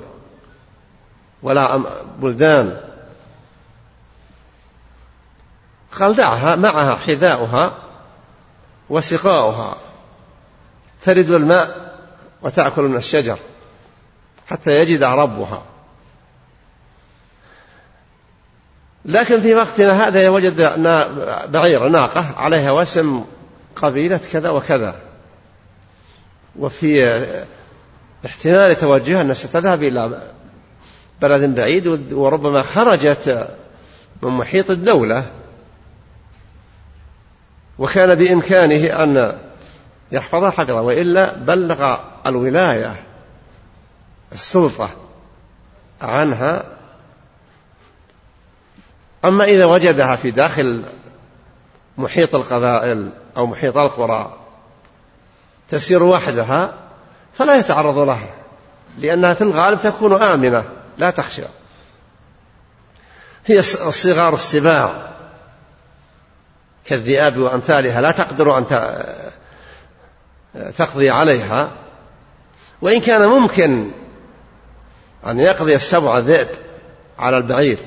ولا 1.42 1.82
بلدان. 2.18 2.80
قال 5.92 6.14
دعها 6.14 6.56
معها 6.56 6.94
حذاؤها 6.94 7.72
وسقاؤها. 8.90 9.76
ترد 11.02 11.30
الماء 11.30 11.94
وتأكل 12.42 12.82
من 12.82 12.96
الشجر. 12.96 13.38
حتى 14.46 14.80
يجد 14.80 15.02
ربها. 15.02 15.62
لكن 19.04 19.40
في 19.40 19.54
وقتنا 19.54 20.08
هذا 20.08 20.28
وجد 20.28 20.60
بعير 21.48 21.88
ناقة 21.88 22.34
عليها 22.36 22.70
وسم 22.70 23.24
قبيلة 23.76 24.20
كذا 24.32 24.50
وكذا. 24.50 24.96
وفي 26.58 27.22
احتمال 28.26 28.76
توجهها 28.76 29.20
أنها 29.20 29.34
ستذهب 29.34 29.82
إلى 29.82 30.22
بلد 31.22 31.54
بعيد 31.54 32.12
وربما 32.12 32.62
خرجت 32.62 33.48
من 34.22 34.30
محيط 34.30 34.70
الدولة. 34.70 35.30
وكان 37.78 38.14
بإمكانه 38.14 39.02
أن 39.04 39.38
يحفظها 40.12 40.50
حفظها 40.50 40.80
وإلا 40.80 41.34
بلغ 41.34 41.96
الولاية. 42.26 42.94
السلطة 44.34 44.90
عنها. 46.02 46.64
أما 49.24 49.44
إذا 49.44 49.64
وجدها 49.64 50.16
في 50.16 50.30
داخل 50.30 50.84
محيط 51.98 52.34
القبائل 52.34 53.10
أو 53.36 53.46
محيط 53.46 53.76
القرى 53.76 54.36
تسير 55.68 56.02
وحدها 56.02 56.74
فلا 57.38 57.56
يتعرض 57.56 57.98
لها 57.98 58.28
لأنها 58.98 59.34
في 59.34 59.42
الغالب 59.42 59.80
تكون 59.82 60.22
آمنة 60.22 60.64
لا 60.98 61.10
تخشى. 61.10 61.44
هي 63.46 63.62
صغار 63.62 64.34
السباع. 64.34 65.10
كالذئاب 66.84 67.38
وأمثالها 67.38 68.00
لا 68.00 68.10
تقدر 68.10 68.58
أن 68.58 68.66
تقضي 70.76 71.10
عليها. 71.10 71.70
وإن 72.82 73.00
كان 73.00 73.26
ممكن 73.26 73.90
أن 75.26 75.40
يقضي 75.40 75.74
السبع 75.74 76.18
ذئب 76.18 76.48
على 77.18 77.36
البعير 77.36 77.78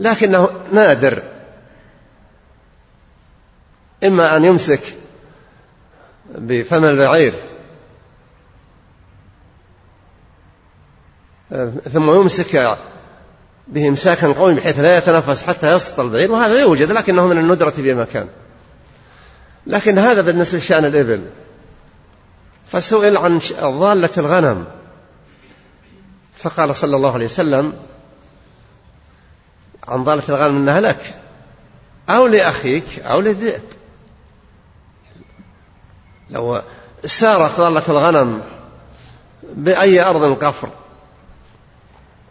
لكنه 0.00 0.48
نادر. 0.72 1.22
إما 4.04 4.36
أن 4.36 4.44
يمسك 4.44 4.80
بفم 6.34 6.84
البعير 6.84 7.34
ثم 11.92 12.10
يمسك 12.10 12.78
به 13.68 13.88
امساكا 13.88 14.32
قوي 14.32 14.54
بحيث 14.54 14.78
لا 14.78 14.98
يتنفس 14.98 15.42
حتى 15.42 15.70
يسقط 15.72 16.00
البعير 16.00 16.32
وهذا 16.32 16.60
يوجد 16.60 16.92
لكنه 16.92 17.26
من 17.26 17.38
الندرة 17.38 17.74
بمكان 17.76 18.28
لكن 19.66 19.98
هذا 19.98 20.20
بالنسبة 20.20 20.58
لشأن 20.58 20.84
الإبل. 20.84 21.22
فسئل 22.68 23.16
عن 23.16 23.40
ضالة 23.60 24.10
الغنم. 24.18 24.66
فقال 26.42 26.76
صلى 26.76 26.96
الله 26.96 27.12
عليه 27.12 27.24
وسلم 27.24 27.72
عن 29.88 30.04
ضالة 30.04 30.22
الغنم 30.28 30.56
أنها 30.56 30.80
لك 30.80 31.14
أو 32.08 32.26
لأخيك 32.26 32.98
أو 32.98 33.20
للذئب 33.20 33.62
لو 36.30 36.62
سارت 37.04 37.60
ضالة 37.60 37.82
الغنم 37.88 38.42
بأي 39.42 40.04
أرض 40.04 40.44
قفر 40.44 40.68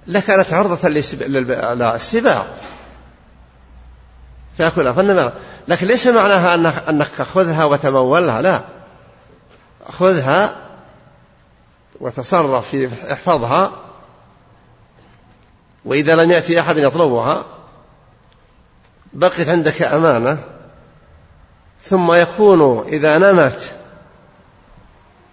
لكانت 0.07 0.53
عرضة 0.53 0.89
للسباع. 0.89 2.45
تأكلها 4.57 4.93
فإنما 4.93 5.33
لكن 5.67 5.87
ليس 5.87 6.07
معناها 6.07 6.55
أنك 6.89 7.21
خذها 7.21 7.65
وتمولها 7.65 8.41
لا. 8.41 8.61
خذها 9.89 10.55
وتصرف 11.99 12.69
في 12.69 12.89
احفظها 13.13 13.71
وإذا 15.89 16.15
لم 16.15 16.31
يأتي 16.31 16.59
أحد 16.59 16.77
يطلبها 16.77 17.45
بقيت 19.13 19.49
عندك 19.49 19.81
أمانة 19.81 20.37
ثم 21.83 22.13
يكون 22.13 22.87
إذا 22.87 23.17
نمت 23.17 23.71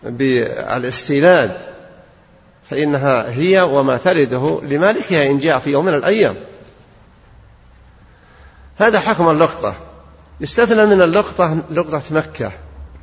بالاستيلاد 0.03 1.61
فإنها 2.71 3.31
هي 3.31 3.61
وما 3.61 3.97
ترده 3.97 4.61
لمالكها 4.63 5.27
إن 5.27 5.39
جاء 5.39 5.59
في 5.59 5.71
يوم 5.71 5.85
من 5.85 5.95
الأيام. 5.95 6.35
هذا 8.77 9.01
حكم 9.01 9.29
اللقطة. 9.29 9.75
يستثنى 10.41 10.87
من 10.87 11.03
اللقطة 11.03 11.63
لقطة 11.71 12.03
مكة 12.11 12.53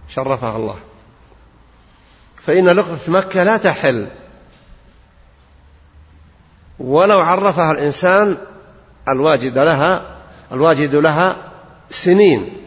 شرفها 0.10 0.56
الله. 0.56 0.76
فإن 2.36 2.70
لقطة 2.70 3.12
مكة 3.12 3.44
لا 3.44 3.58
تحل. 3.58 4.08
ولو 6.80 7.20
عرفها 7.20 7.72
الإنسان 7.72 8.38
الواجد 9.10 9.58
لها 9.58 10.06
الواجد 10.52 10.96
لها 10.96 11.36
سنين. 11.90 12.58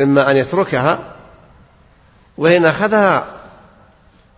إما 0.00 0.30
أن 0.30 0.36
يتركها 0.36 0.98
وإن 2.38 2.66
أخذها 2.66 3.26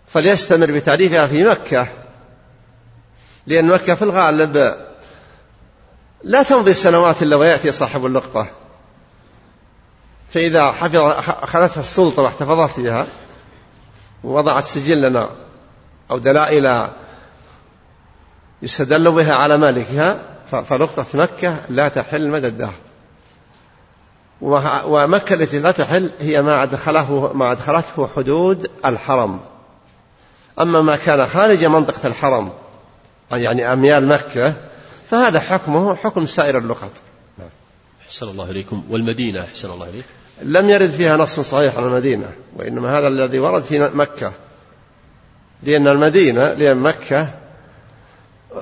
فليستمر 0.07 0.71
بتعريفها 0.71 1.27
في 1.27 1.45
مكة. 1.45 1.89
لأن 3.47 3.67
مكة 3.67 3.95
في 3.95 4.03
الغالب 4.03 4.75
لا 6.23 6.43
تمضي 6.43 6.71
السنوات 6.71 7.23
إلا 7.23 7.37
ويأتي 7.37 7.73
صاحب 7.73 8.07
اللقطة. 8.07 8.47
فإذا 10.31 10.71
حفظ 10.71 10.97
أخذتها 10.97 11.81
السلطة 11.81 12.23
واحتفظت 12.23 12.81
بها 12.81 13.07
ووضعت 14.25 14.65
سجلنا 14.65 15.31
أو 16.11 16.19
دلائل 16.19 16.89
يستدل 18.63 19.13
بها 19.13 19.35
على 19.35 19.57
مالكها 19.57 20.19
فنقطة 20.47 21.07
مكة 21.15 21.57
لا 21.69 21.89
تحل 21.89 22.29
مدى 22.29 22.47
الدهر. 22.47 22.75
ومكة 24.87 25.35
التي 25.35 25.59
لا 25.59 25.71
تحل 25.71 26.11
هي 26.21 26.43
ما 26.43 26.63
أدخله 26.63 27.33
ما 27.35 27.53
أدخلته 27.53 28.09
حدود 28.17 28.71
الحرم. 28.87 29.41
أما 30.61 30.81
ما 30.83 30.97
كان 30.97 31.27
خارج 31.27 31.65
منطقة 31.65 32.07
الحرم 32.07 32.53
يعني 33.33 33.73
أميال 33.73 34.07
مكة 34.07 34.55
فهذا 35.11 35.41
حكمه 35.41 35.95
حكم 35.95 36.27
سائر 36.27 36.59
اللقط 36.59 36.91
أحسن 38.07 38.29
الله 38.29 38.51
إليكم. 38.51 38.85
والمدينة 38.91 39.45
أحسن 39.45 39.71
الله 39.71 39.89
إليكم 39.89 40.09
لم 40.43 40.71
يرد 40.71 40.91
فيها 40.91 41.17
نص 41.17 41.41
صحيح 41.41 41.77
عن 41.77 41.85
المدينة 41.85 42.31
وإنما 42.57 42.99
هذا 42.99 43.09
الذي 43.09 43.39
ورد 43.39 43.63
في 43.63 43.79
مكة. 43.79 44.33
لأن 45.63 45.89
المدينة 45.89 46.53
لأن 46.53 46.77
مكة 46.77 47.29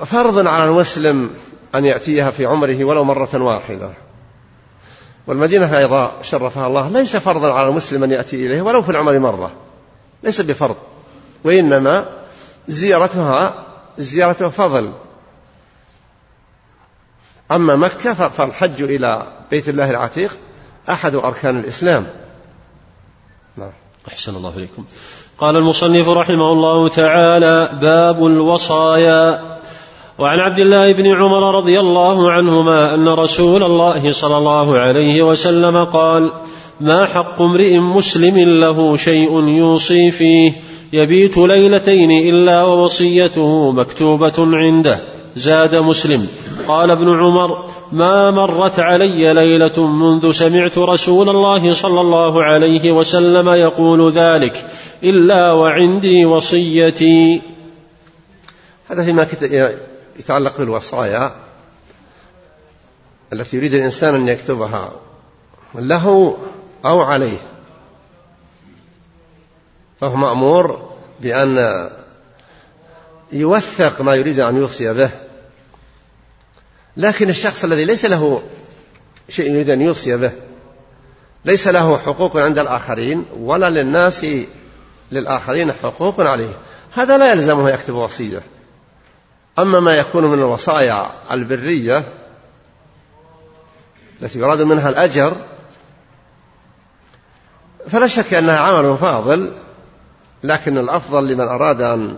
فرض 0.05 0.47
على 0.47 0.69
المسلم 0.69 1.29
أن 1.75 1.85
يأتيها 1.85 2.31
في 2.31 2.45
عمره 2.45 2.83
ولو 2.83 3.03
مرة 3.03 3.29
واحدة. 3.33 3.93
والمدينة 5.27 5.77
أيضا 5.77 6.11
شرفها 6.21 6.67
الله 6.67 6.89
ليس 6.89 7.15
فرضا 7.15 7.53
على 7.53 7.69
المسلم 7.69 8.03
أن 8.03 8.11
يأتي 8.11 8.45
إليه 8.45 8.61
ولو 8.61 8.81
في 8.81 8.89
العمر 8.89 9.19
مرة. 9.19 9.51
ليس 10.23 10.41
بفرض 10.41 10.75
وإنما 11.43 12.05
زيارتها 12.67 13.65
زيارة 13.97 14.49
فضل. 14.49 14.93
أما 17.51 17.75
مكة 17.75 18.13
فالحج 18.13 18.81
إلى 18.83 19.27
بيت 19.51 19.69
الله 19.69 19.89
العتيق 19.89 20.37
أحد 20.89 21.15
أركان 21.15 21.59
الإسلام. 21.59 22.07
نعم. 23.57 23.71
أحسن 24.07 24.35
الله 24.35 24.57
إليكم. 24.57 24.85
قال 25.37 25.55
المصنف 25.55 26.09
رحمه 26.09 26.51
الله 26.51 26.89
تعالى 26.89 27.69
باب 27.81 28.25
الوصايا. 28.25 29.58
وعن 30.19 30.39
عبد 30.39 30.59
الله 30.59 30.91
بن 30.91 31.07
عمر 31.07 31.57
رضي 31.57 31.79
الله 31.79 32.31
عنهما 32.31 32.95
أن 32.95 33.07
رسول 33.07 33.63
الله 33.63 34.11
صلى 34.11 34.37
الله 34.37 34.77
عليه 34.77 35.23
وسلم 35.23 35.83
قال 35.83 36.31
ما 36.81 37.05
حق 37.05 37.41
امرئ 37.41 37.77
مسلم 37.77 38.37
له 38.59 38.95
شيء 38.95 39.47
يوصي 39.47 40.11
فيه 40.11 40.53
يبيت 40.93 41.37
ليلتين 41.37 42.11
إلا 42.11 42.63
ووصيته 42.63 43.71
مكتوبة 43.71 44.33
عنده. 44.39 44.99
زاد 45.35 45.75
مسلم. 45.75 46.27
قال 46.67 46.91
ابن 46.91 47.07
عمر 47.07 47.65
ما 47.91 48.31
مرت 48.31 48.79
علي 48.79 49.33
ليلة 49.33 49.87
منذ 49.87 50.31
سمعت 50.31 50.77
رسول 50.77 51.29
الله 51.29 51.73
صلى 51.73 52.01
الله 52.01 52.43
عليه 52.43 52.91
وسلم 52.91 53.49
يقول 53.49 54.11
ذلك 54.11 54.65
إلا 55.03 55.51
وعندي 55.51 56.25
وصيتي. 56.25 57.41
هذا 58.91 59.03
فيما 59.03 59.27
يتعلق 60.19 60.57
بالوصايا 60.57 61.35
التي 63.33 63.57
يريد 63.57 63.73
الإنسان 63.73 64.15
أن 64.15 64.27
يكتبها 64.27 64.91
له 65.75 66.37
أو 66.85 67.01
عليه. 67.01 67.37
فهو 70.01 70.15
مأمور 70.15 70.91
بأن 71.19 71.89
يوثق 73.31 74.01
ما 74.01 74.15
يريد 74.15 74.39
أن 74.39 74.57
يوصي 74.57 74.93
به. 74.93 75.09
لكن 76.97 77.29
الشخص 77.29 77.63
الذي 77.63 77.85
ليس 77.85 78.05
له 78.05 78.43
شيء 79.29 79.51
يريد 79.51 79.69
أن 79.69 79.81
يوصي 79.81 80.17
به 80.17 80.31
ليس 81.45 81.67
له 81.67 81.97
حقوق 81.97 82.37
عند 82.37 82.59
الآخرين 82.59 83.25
ولا 83.39 83.69
للناس 83.69 84.25
للآخرين 85.11 85.71
حقوق 85.71 86.19
عليه. 86.19 86.53
هذا 86.93 87.17
لا 87.17 87.31
يلزمه 87.31 87.69
يكتب 87.69 87.93
وصية. 87.93 88.41
أما 89.61 89.79
ما 89.79 89.95
يكون 89.95 90.25
من 90.25 90.39
الوصايا 90.39 91.11
البرية 91.31 92.03
التي 94.21 94.39
يراد 94.39 94.61
منها 94.61 94.89
الأجر 94.89 95.35
فلا 97.89 98.07
شك 98.07 98.33
أنها 98.33 98.57
عمل 98.57 98.97
فاضل 98.97 99.51
لكن 100.43 100.77
الأفضل 100.77 101.27
لمن 101.27 101.47
أراد 101.47 101.81
أن 101.81 102.17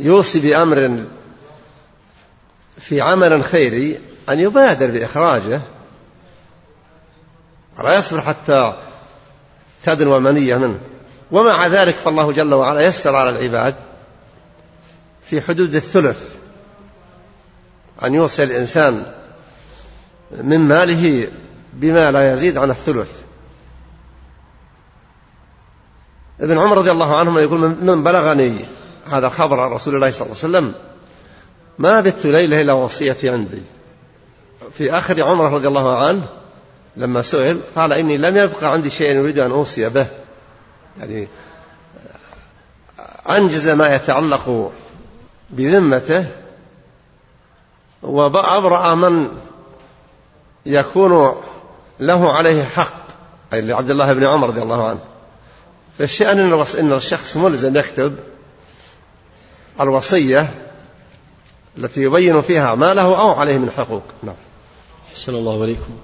يوصي 0.00 0.40
بأمر 0.40 1.04
في 2.78 3.00
عمل 3.00 3.44
خيري 3.44 4.00
أن 4.28 4.40
يبادر 4.40 4.90
بإخراجه. 4.90 5.60
ولا 7.78 7.98
يصبر 7.98 8.20
حتى 8.20 8.76
تدنو 9.84 10.16
المنية 10.16 10.56
منه. 10.56 10.80
ومع 11.30 11.66
ذلك 11.66 11.94
فالله 11.94 12.32
جل 12.32 12.54
وعلا 12.54 12.80
يسر 12.80 13.16
على 13.16 13.30
العباد 13.30 13.74
في 15.22 15.40
حدود 15.40 15.74
الثلث 15.74 16.34
أن 18.04 18.14
يوصي 18.14 18.42
الإنسان 18.42 19.02
من 20.30 20.60
ماله 20.60 21.28
بما 21.72 22.10
لا 22.10 22.32
يزيد 22.32 22.58
عن 22.58 22.70
الثلث. 22.70 23.10
ابن 26.40 26.58
عمر 26.58 26.78
رضي 26.78 26.90
الله 26.90 27.16
عنهما 27.16 27.40
يقول 27.40 27.60
من 27.60 28.02
بلغني 28.02 28.64
هذا 29.10 29.26
الخبر 29.26 29.60
عن 29.60 29.70
رسول 29.70 29.94
الله 29.94 30.10
صلى 30.10 30.26
الله 30.26 30.36
عليه 30.42 30.68
وسلم 30.68 30.74
ما 31.78 32.00
بت 32.00 32.26
ليلة 32.26 32.60
إلا 32.60 32.72
وصيتي 32.72 33.28
عندي. 33.28 33.62
في 34.72 34.92
آخر 34.92 35.22
عمره 35.22 35.48
رضي 35.48 35.68
الله 35.68 36.06
عنه 36.06 36.26
لما 36.96 37.22
سئل 37.22 37.60
قال 37.76 37.92
إني 37.92 38.16
لم 38.16 38.36
يبقى 38.36 38.72
عندي 38.72 38.90
شيء 38.90 39.20
أريد 39.20 39.38
أن 39.38 39.50
أوصي 39.50 39.88
به. 39.88 40.06
يعني 40.98 41.28
أنجز 43.30 43.68
ما 43.68 43.94
يتعلق 43.94 44.72
بذمته 45.50 46.26
وأبرأ 48.02 48.94
من 48.94 49.28
يكون 50.66 51.42
له 52.00 52.32
عليه 52.32 52.64
حق 52.64 53.06
أي 53.52 53.60
لعبد 53.60 53.90
الله 53.90 54.12
بن 54.12 54.24
عمر 54.24 54.48
رضي 54.48 54.62
الله 54.62 54.88
عنه. 54.88 55.00
فالشأن 55.98 56.52
إن 56.78 56.92
الشخص 56.92 57.36
ملزم 57.36 57.76
يكتب 57.76 58.16
الوصية 59.80 60.54
التي 61.78 62.02
يبين 62.02 62.40
فيها 62.40 62.74
ما 62.74 62.94
له 62.94 63.20
أو 63.20 63.30
عليه 63.30 63.58
من 63.58 63.70
حقوق. 63.70 64.02
نعم. 64.22 64.34
أحسن 65.12 65.34
الله 65.34 65.62
عليكم 65.62 65.98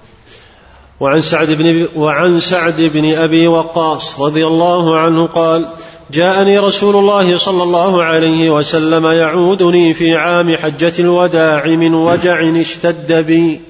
وعن 1.02 1.20
سعد 1.20 1.50
بن 1.50 1.88
وعن 1.96 2.40
سعد 2.40 2.80
بن 2.80 3.14
أبي 3.14 3.48
وقاص 3.48 4.20
رضي 4.20 4.46
الله 4.46 4.98
عنه 4.98 5.26
قال 5.26 5.66
جاءني 6.10 6.58
رسول 6.58 6.96
الله 6.96 7.36
صلى 7.36 7.62
الله 7.62 8.02
عليه 8.02 8.50
وسلم 8.50 9.06
يعودني 9.06 9.92
في 9.92 10.14
عام 10.16 10.56
حجة 10.56 10.92
الوداع 10.98 11.66
من 11.66 11.94
وجع 11.94 12.60
اشتد 12.60 13.12
بي. 13.12 13.60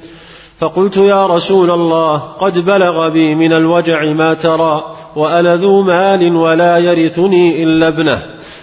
فقلت 0.59 0.97
يا 0.97 1.27
رسول 1.27 1.71
الله 1.71 2.17
قد 2.19 2.65
بلغ 2.65 3.09
بي 3.09 3.35
من 3.35 3.53
الوجع 3.53 4.13
ما 4.13 4.35
ترى 4.35 4.95
وأنا 5.17 5.57
ذو 5.57 5.83
مال 5.83 6.37
ولا 6.37 6.79
يرثني 6.79 7.63
إلا 7.63 7.89
ابنه. 7.89 8.23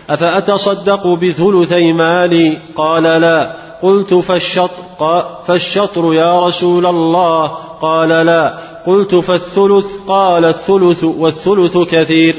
أفأتصدق 0.09 1.07
بثلثي 1.07 1.93
مالي؟ 1.93 2.57
قال 2.75 3.03
لا. 3.03 3.68
قلت 3.83 4.13
فالشطر, 4.13 5.25
فالشطر 5.47 6.13
يا 6.13 6.39
رسول 6.47 6.85
الله. 6.85 7.47
قال 7.81 8.09
لا. 8.09 8.57
قلت 8.85 9.15
فالثلث 9.15 9.85
قال 10.07 10.45
الثلث 10.45 11.03
والثلث 11.03 11.77
كثير. 11.77 12.35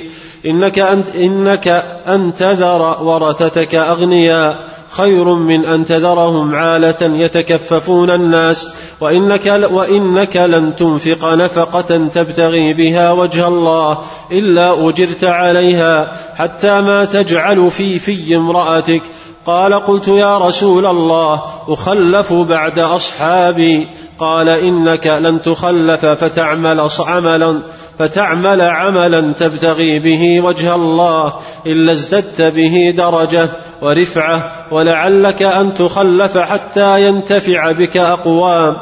إنك 0.46 0.78
أن, 0.78 1.04
إنك 1.14 1.68
أن 2.08 2.34
تذر 2.34 3.02
ورثتك 3.02 3.74
أغنياء 3.74 4.64
خير 4.90 5.34
من 5.34 5.64
أن 5.64 5.84
تذرهم 5.84 6.54
عالة 6.54 6.96
يتكففون 7.00 8.10
الناس. 8.10 8.68
وإنك, 9.00 9.68
وإنك 9.72 10.36
لن 10.36 10.76
تنفق 10.76 11.28
نفقة 11.28 12.08
تبتغي 12.08 12.74
بها 12.74 13.12
وجه 13.12 13.48
الله. 13.48 13.98
إلا 14.32 14.88
أجرت 14.88 15.24
عليها. 15.24 16.12
حتى 16.34 16.80
ما 16.80 17.04
تجعل 17.04 17.70
في 17.70 17.98
في 17.98 18.36
امرأتك. 18.36 19.02
قال 19.46 19.84
قلت 19.84 20.08
يا 20.08 20.38
رسول 20.38 20.86
الله 20.86 21.42
أخلف 21.68 22.32
بعد 22.32 22.78
أصحابي. 22.78 23.88
قال 24.20 24.48
إنك 24.48 25.06
لن 25.06 25.42
تخلف 25.42 26.06
فتعمل 26.06 26.88
عملا 27.00 27.62
فتعمل 27.98 28.60
عملا 28.60 29.32
تبتغي 29.32 29.98
به 29.98 30.40
وجه 30.40 30.74
الله 30.74 31.32
إلا 31.66 31.92
ازددت 31.92 32.42
به 32.42 32.94
درجة 32.96 33.48
ورفعة 33.82 34.52
ولعلك 34.72 35.42
أن 35.42 35.74
تخلف 35.74 36.38
حتى 36.38 37.06
ينتفع 37.06 37.72
بك 37.72 37.96
أقوام 37.96 38.76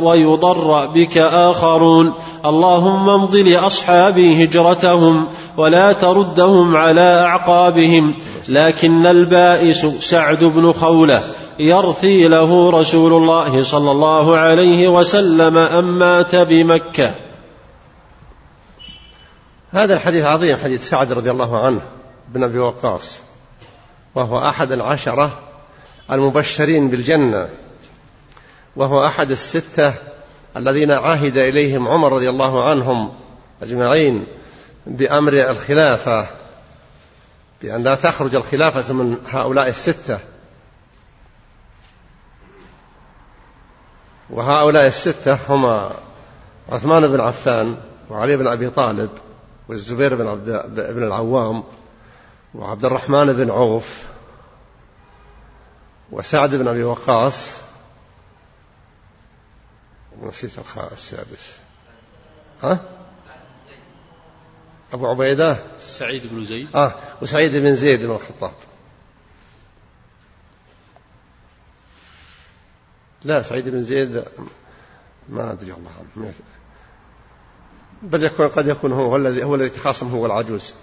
ويضر 0.00 0.86
بك 0.86 1.18
آخرون. 1.18 2.14
اللهم 2.44 3.08
امض 3.08 3.36
لأصحابي 3.36 4.44
هجرتهم 4.44 5.26
ولا 5.56 5.92
تردهم 5.92 6.76
على 6.76 7.24
أعقابهم 7.26 8.14
لكن 8.48 9.06
البائس 9.06 9.86
سعد 9.86 10.44
بن 10.44 10.72
خولة 10.72 11.30
يرثي 11.58 12.28
له 12.28 12.70
رسول 12.70 13.12
الله 13.12 13.62
صلى 13.62 13.90
الله 13.90 14.38
عليه 14.38 14.88
وسلم 14.88 15.58
أن 15.58 15.84
مات 15.84 16.36
بمكة. 16.36 17.14
هذا 19.70 19.94
الحديث 19.94 20.24
عظيم 20.24 20.56
حديث 20.56 20.88
سعد 20.88 21.12
رضي 21.12 21.30
الله 21.30 21.66
عنه 21.66 21.80
بن 22.28 22.44
أبي 22.44 22.58
وقاص 22.58 23.18
وهو 24.14 24.48
أحد 24.48 24.72
العشرة 24.72 25.38
المبشرين 26.10 26.88
بالجنة 26.88 27.48
وهو 28.76 29.06
أحد 29.06 29.30
الستة 29.30 29.94
الذين 30.58 30.90
عهد 30.90 31.36
إليهم 31.36 31.88
عمر 31.88 32.12
رضي 32.12 32.28
الله 32.28 32.70
عنهم 32.70 33.12
أجمعين 33.62 34.26
بأمر 34.86 35.32
الخلافة 35.32 36.26
بأن 37.62 37.82
لا 37.82 37.94
تخرج 37.94 38.34
الخلافة 38.34 38.92
من 38.92 39.16
هؤلاء 39.28 39.68
الستة. 39.68 40.18
وهؤلاء 44.30 44.86
الستة 44.86 45.38
هما 45.48 45.90
عثمان 46.68 47.08
بن 47.08 47.20
عفان 47.20 47.76
وعلي 48.10 48.36
بن 48.36 48.46
أبي 48.46 48.70
طالب 48.70 49.10
والزبير 49.68 50.14
بن, 50.14 50.28
عبد 50.28 50.50
بن 50.94 51.02
العوام 51.02 51.62
وعبد 52.54 52.84
الرحمن 52.84 53.32
بن 53.32 53.50
عوف 53.50 54.02
وسعد 56.12 56.54
بن 56.54 56.68
أبي 56.68 56.82
وقاص 56.84 57.67
نسيت 60.22 60.52
السادس. 60.92 61.56
ها؟ 62.62 62.80
أبو 64.92 65.06
عبيدة. 65.06 65.56
سعيد 65.86 66.26
بن 66.26 66.44
زيد. 66.44 66.76
آه 66.76 66.94
وسعيد 67.22 67.56
بن 67.56 67.74
زيد 67.74 68.04
بن 68.04 68.10
الخطاب. 68.10 68.52
لا 73.24 73.42
سعيد 73.42 73.68
بن 73.68 73.82
زيد 73.82 74.24
ما 75.28 75.52
أدري 75.52 75.72
الله 75.72 75.90
عنه 76.16 76.32
بل 78.02 78.24
يكون 78.24 78.48
قد 78.48 78.68
يكون 78.68 78.92
هو 78.92 79.16
الذي 79.16 79.44
هو 79.44 79.54
الذي 79.54 79.68
تخاصم 79.68 80.08
هو 80.08 80.26
العجوز 80.26 80.74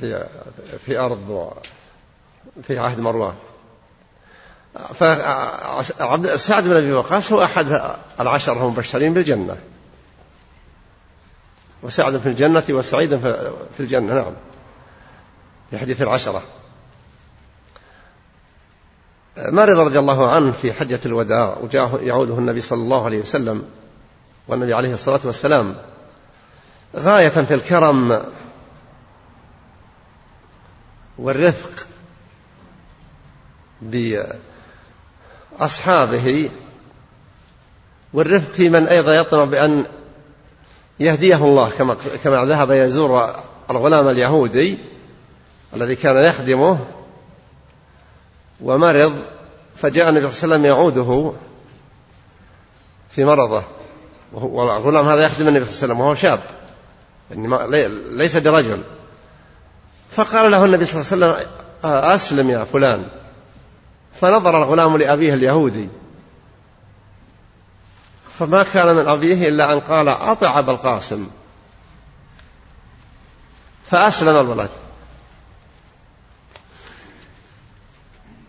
في 0.00 0.28
في 0.86 0.98
أرض 0.98 1.52
في 2.62 2.78
عهد 2.78 3.00
مروان. 3.00 3.34
فسعد 4.94 6.64
بن 6.64 6.76
أبي 6.76 6.92
وقاص 6.92 7.32
هو 7.32 7.44
أحد 7.44 7.94
العشرة 8.20 8.66
المبشرين 8.66 9.14
بالجنة. 9.14 9.56
وسعد 11.82 12.16
في 12.16 12.28
الجنة 12.28 12.64
وسعيد 12.70 13.16
في 13.76 13.80
الجنة 13.80 14.14
نعم. 14.14 14.32
في 15.70 15.78
حديث 15.78 16.02
العشرة. 16.02 16.42
مرض 19.36 19.78
رضي 19.78 19.98
الله 19.98 20.30
عنه 20.30 20.52
في 20.52 20.72
حجة 20.72 21.00
الوداع 21.06 21.56
وجاء 21.62 22.02
يعوده 22.02 22.38
النبي 22.38 22.60
صلى 22.60 22.82
الله 22.82 23.04
عليه 23.04 23.20
وسلم 23.20 23.64
والنبي 24.48 24.74
عليه 24.74 24.94
الصلاة 24.94 25.20
والسلام. 25.24 25.76
غاية 26.96 27.28
في 27.28 27.54
الكرم 27.54 28.22
والرفق 31.18 31.86
بأصحابه 35.58 36.50
والرفق 38.12 38.52
في 38.52 38.68
من 38.68 38.86
أيضا 38.88 39.14
يطمع 39.14 39.44
بأن 39.44 39.84
يهديه 41.00 41.36
الله 41.36 41.70
كما 41.70 41.96
كما 42.24 42.44
ذهب 42.44 42.70
يزور 42.70 43.34
الغلام 43.70 44.08
اليهودي 44.08 44.78
الذي 45.74 45.96
كان 45.96 46.16
يخدمه 46.16 46.78
ومرض 48.60 49.22
فجاء 49.76 50.08
النبي 50.08 50.30
صلى 50.30 50.44
الله 50.44 50.54
عليه 50.54 50.54
وسلم 50.54 50.64
يعوده 50.64 51.32
في 53.10 53.24
مرضه. 53.24 53.62
والغلام 54.32 55.08
هذا 55.08 55.24
يخدم 55.24 55.48
النبي 55.48 55.64
صلى 55.64 55.72
الله 55.72 55.82
عليه 55.82 55.94
وسلم 55.94 56.00
وهو 56.00 56.14
شاب 56.14 56.40
يعني 57.30 57.88
ليس 58.16 58.36
برجل. 58.36 58.82
فقال 60.10 60.50
له 60.50 60.64
النبي 60.64 60.86
صلى 60.86 61.02
الله 61.02 61.26
عليه 61.26 61.36
وسلم 61.36 61.48
أسلم 61.84 62.50
يا 62.50 62.64
فلان. 62.64 63.08
فنظر 64.20 64.62
الغلام 64.62 64.96
لأبيه 64.96 65.34
اليهودي. 65.34 65.88
فما 68.38 68.62
كان 68.62 68.96
من 68.96 69.08
أبيه 69.08 69.48
إلا 69.48 69.72
أن 69.72 69.80
قال 69.80 70.08
أطع 70.08 70.58
أبا 70.58 70.72
القاسم. 70.72 71.28
فأسلم 73.90 74.36
الولد. 74.36 74.70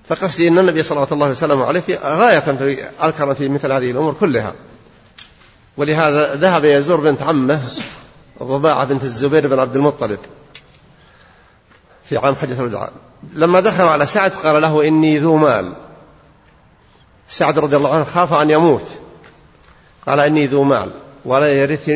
فقصدي 0.07 0.47
أن 0.47 0.59
النبي 0.59 0.83
صلى 0.83 1.03
الله 1.03 1.25
عليه 1.25 1.31
وسلم 1.31 1.61
عليه 1.61 1.79
في 1.79 1.95
غاية 1.95 2.39
في 2.39 2.89
الكرم 3.03 3.33
في 3.33 3.49
مثل 3.49 3.71
هذه 3.71 3.91
الأمور 3.91 4.13
كلها. 4.13 4.53
ولهذا 5.77 6.35
ذهب 6.35 6.65
يزور 6.65 6.99
بنت 6.99 7.21
عمه 7.21 7.61
ضباعة 8.43 8.85
بنت 8.85 9.03
الزبير 9.03 9.47
بن 9.47 9.59
عبد 9.59 9.75
المطلب. 9.75 10.19
في 12.09 12.17
عام 12.17 12.35
حجة 12.35 12.59
الوداع 12.59 12.89
لما 13.33 13.59
دخل 13.59 13.83
على 13.83 14.05
سعد 14.05 14.31
قال 14.31 14.61
له 14.61 14.87
إني 14.87 15.19
ذو 15.19 15.35
مال. 15.35 15.73
سعد 17.29 17.59
رضي 17.59 17.75
الله 17.75 17.95
عنه 17.95 18.03
خاف 18.03 18.33
أن 18.33 18.49
يموت. 18.49 18.97
قال 20.07 20.19
إني 20.19 20.47
ذو 20.47 20.63
مال. 20.63 20.91
ولا 21.25 21.53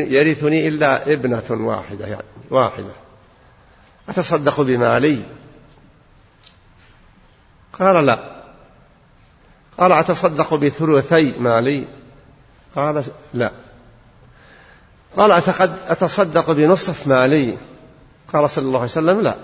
يرثني 0.08 0.68
إلا 0.68 1.12
ابنة 1.12 1.42
واحدة 1.50 2.06
يعني 2.06 2.22
واحدة. 2.50 2.92
أتصدق 4.08 4.60
بمالي 4.60 5.22
قال 7.72 8.06
لا. 8.06 8.18
قال 9.78 9.92
أتصدق 9.92 10.54
بثلثي 10.54 11.34
مالي 11.38 11.84
قال 12.76 13.04
لا. 13.34 13.50
قال 15.16 15.32
أتصدق 15.88 16.50
بنصف 16.50 17.06
مالي 17.06 17.56
قال 18.32 18.50
صلى 18.50 18.64
الله 18.64 18.80
عليه 18.80 18.90
وسلم 18.90 19.20
لا. 19.20 19.36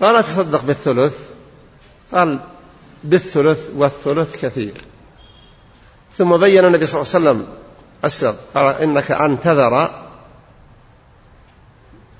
قال 0.00 0.16
أتصدق 0.16 0.62
بالثلث. 0.62 1.18
قال 2.12 2.40
بالثلث 3.04 3.70
والثلث 3.76 4.44
كثير. 4.44 4.84
ثم 6.16 6.36
بين 6.36 6.64
النبي 6.64 6.86
صلى 6.86 7.02
الله 7.02 7.14
عليه 7.14 7.40
وسلم 7.40 7.54
السبب 8.04 8.36
قال 8.54 8.74
إنك 8.74 9.10
أن 9.10 9.40
تذر. 9.40 9.90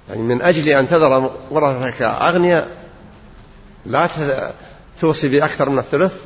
يعني 0.09 0.23
من 0.23 0.43
أجل 0.43 0.69
أن 0.69 0.89
تذر 0.89 1.31
ورثتك 1.51 2.03
أغنياء 2.03 2.87
لا 3.87 4.09
توصي 5.01 5.29
بأكثر 5.29 5.69
من 5.69 5.79
الثلث. 5.79 6.25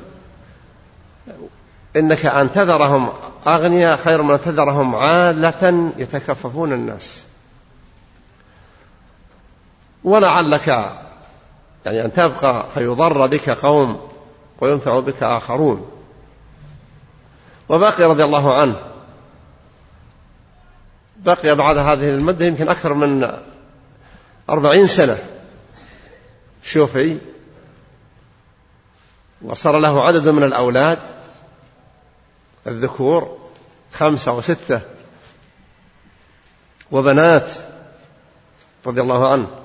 إنك 1.97 2.27
أن 2.27 2.53
تذرهم 2.53 3.13
أغنياء 3.47 3.97
خير 3.97 4.23
من 4.23 4.35
أن 4.35 4.41
تذرهم 4.41 4.95
عالة 4.95 5.93
يتكففون 5.97 6.73
الناس. 6.73 7.23
ولعلك 10.05 10.91
يعني 11.87 12.05
أن 12.05 12.13
تبقى 12.13 12.67
فيضر 12.75 13.27
بك 13.27 13.51
قوم 13.51 14.09
وينفع 14.61 15.01
بك 15.01 15.23
آخرون. 15.23 15.91
وبقي 17.69 18.05
رضي 18.05 18.25
الله 18.25 18.55
عنه. 18.55 18.81
بقي 21.17 21.55
بعد 21.55 21.77
هذه 21.77 22.11
المدة 22.11 22.47
يمكن 22.47 22.69
أكثر 22.69 22.95
من 22.95 23.33
أربعين 24.51 24.87
سنة. 24.87 25.19
شوفي. 26.63 27.19
وصار 29.43 29.79
له 29.79 30.07
عدد 30.07 30.29
من 30.29 30.43
الأولاد. 30.43 30.99
الذكور 32.67 33.39
خمسة 33.93 34.33
وستة. 34.33 34.81
وبنات 36.91 37.53
رضي 38.87 39.01
الله 39.01 39.33
عنه. 39.33 39.60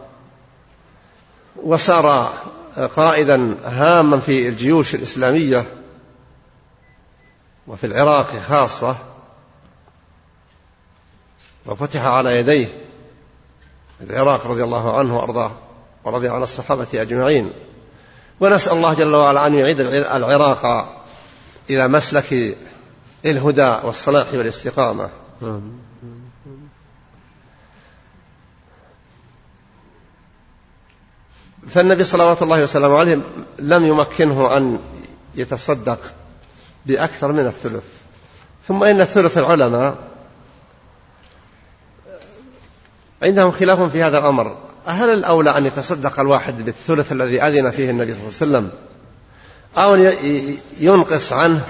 وصار 1.64 2.34
قائدا 2.96 3.56
هاما 3.66 4.20
في 4.20 4.48
الجيوش 4.48 4.96
الإسلامية 4.96 5.66
وفي 7.68 7.88
العراق 7.88 8.36
خاصة 8.48 8.96
وفتح 11.66 12.06
على 12.06 12.40
يديه 12.40 12.68
العراق 14.02 14.48
رضي 14.48 14.64
الله 14.64 14.98
عنه 14.98 15.18
وأرضاه 15.18 15.52
ورضي 16.04 16.30
عن 16.30 16.44
الصحابة 16.44 16.88
أجمعين. 16.94 17.52
ونسأل 18.40 18.74
الله 18.74 18.94
جل 18.94 19.16
وعلا 19.16 19.48
أن 19.48 19.56
يعيد 19.56 19.80
العراق 19.80 20.66
إلى 21.70 21.88
مسلك 21.88 22.58
الهدى 23.26 23.76
والصلاح 23.84 24.34
والاستقامة. 24.34 25.10
فالنبي 31.70 32.04
صلوات 32.04 32.44
الله 32.44 32.64
وسلامه 32.64 32.98
عليه 32.98 33.20
لم 33.60 33.86
يمكنه 33.86 34.58
أن 34.58 34.80
يتصدق 35.36 36.00
بأكثر 36.86 37.32
من 37.32 37.48
الثلث. 37.48 37.84
ثم 38.68 38.84
إن 38.84 39.06
ثلث 39.06 39.38
العلماء 39.38 39.98
عندهم 43.24 43.52
خلاف 43.52 43.92
في 43.92 44.04
هذا 44.04 44.18
الأمر. 44.18 44.58
هل 44.86 45.10
الأولى 45.10 45.58
أن 45.58 45.66
يتصدق 45.66 46.20
الواحد 46.20 46.66
بالثلث 46.66 47.12
الذي 47.12 47.42
أذن 47.42 47.72
فيه 47.72 47.90
النبي 47.90 48.14
صلى 48.14 48.22
الله 48.22 48.58
عليه 48.58 48.68
وسلم 48.68 48.70
أو 49.78 49.96
ينقص 50.80 51.34
عنه 51.34 51.66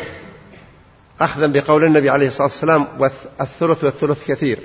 أخذا 1.21 1.47
بقول 1.47 1.83
النبي 1.83 2.09
عليه 2.09 2.27
الصلاة 2.27 2.47
والسلام 2.47 2.87
والثلث 2.99 3.83
والثلث 3.83 4.27
كثير. 4.27 4.59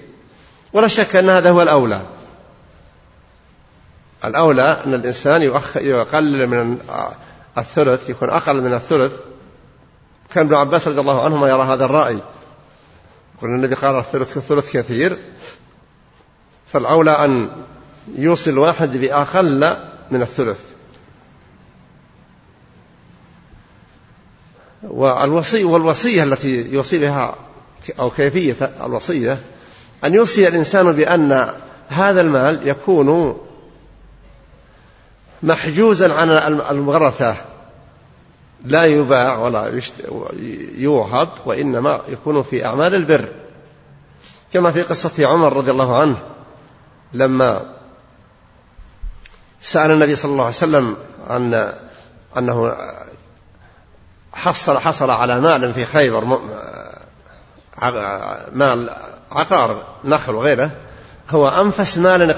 ولا 0.73 0.89
شك 0.89 1.17
أن 1.17 1.31
هذا 1.31 1.51
هو 1.51 1.63
الأولى. 1.63 2.03
الأولى 4.25 4.83
أن 4.87 4.95
الإنسان 4.95 5.43
يقلل 5.77 6.47
من 6.47 6.79
الثلث 7.59 8.11
يكون 8.11 8.31
أقل 8.31 8.61
من 8.61 8.75
الثلث. 8.75 9.13
كان 10.35 10.47
ابن 10.47 10.55
عباس 10.55 10.89
رضي 10.89 11.01
الله 11.01 11.25
عنهما 11.25 11.49
يرى 11.49 11.63
هذا 11.63 11.85
الرأي. 11.85 12.19
يقول 13.39 13.51
النبي 13.51 13.75
قال 13.75 13.97
الثلث 13.97 14.37
الثلث 14.37 14.77
كثير. 14.77 15.19
فالأولى 16.73 17.11
أن 17.11 17.51
يوصي 18.15 18.51
الواحد 18.51 18.97
بأقل 18.97 19.77
من 20.11 20.23
الثلث. 20.23 20.61
والوصي 24.83 25.65
والوصية 25.65 26.23
التي 26.23 26.49
يوصي 26.49 26.99
بها 26.99 27.37
أو 27.99 28.11
كيفية 28.11 28.71
الوصية 28.85 29.39
أن 30.05 30.15
يوصي 30.15 30.49
الإنسان 30.49 30.93
بأن 30.93 31.55
هذا 31.89 32.21
المال 32.21 32.69
يكون 32.69 33.41
محجوزا 35.43 36.15
عن 36.15 36.31
المغرثة. 36.71 37.37
لا 38.65 38.85
يباع 38.85 39.39
ولا 39.39 39.81
يوهب 40.77 41.29
وإنما 41.47 42.01
يكون 42.09 42.43
في 42.43 42.65
أعمال 42.67 42.95
البر. 42.95 43.29
كما 44.53 44.71
في 44.71 44.83
قصة 44.83 45.27
عمر 45.27 45.57
رضي 45.57 45.71
الله 45.71 46.01
عنه 46.01 46.19
لما 47.13 47.61
سأل 49.61 49.91
النبي 49.91 50.17
صلى 50.17 50.33
الله 50.33 50.45
عليه 50.45 50.55
وسلم 50.55 50.97
عن 51.29 51.73
أنه 52.39 52.77
حصل 54.33 54.79
حصل 54.79 55.11
على 55.11 55.41
مال 55.41 55.75
في 55.75 55.87
خيبر 55.87 56.41
مال 58.53 58.91
عقار 59.33 59.83
نخل 60.05 60.35
وغيره 60.35 60.71
هو 61.31 61.49
أنفس 61.49 61.99
مال 61.99 62.31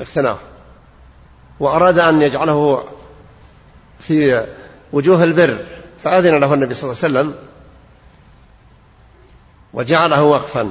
اقتناه. 0.00 0.38
وأراد 1.60 1.98
أن 1.98 2.22
يجعله 2.22 2.84
في 4.00 4.46
وجوه 4.92 5.24
البر 5.24 5.58
فأذن 6.04 6.38
له 6.40 6.54
النبي 6.54 6.74
صلى 6.74 6.92
الله 6.92 7.04
عليه 7.04 7.14
وسلم 7.14 7.34
وجعله 9.72 10.22
وقفا. 10.22 10.70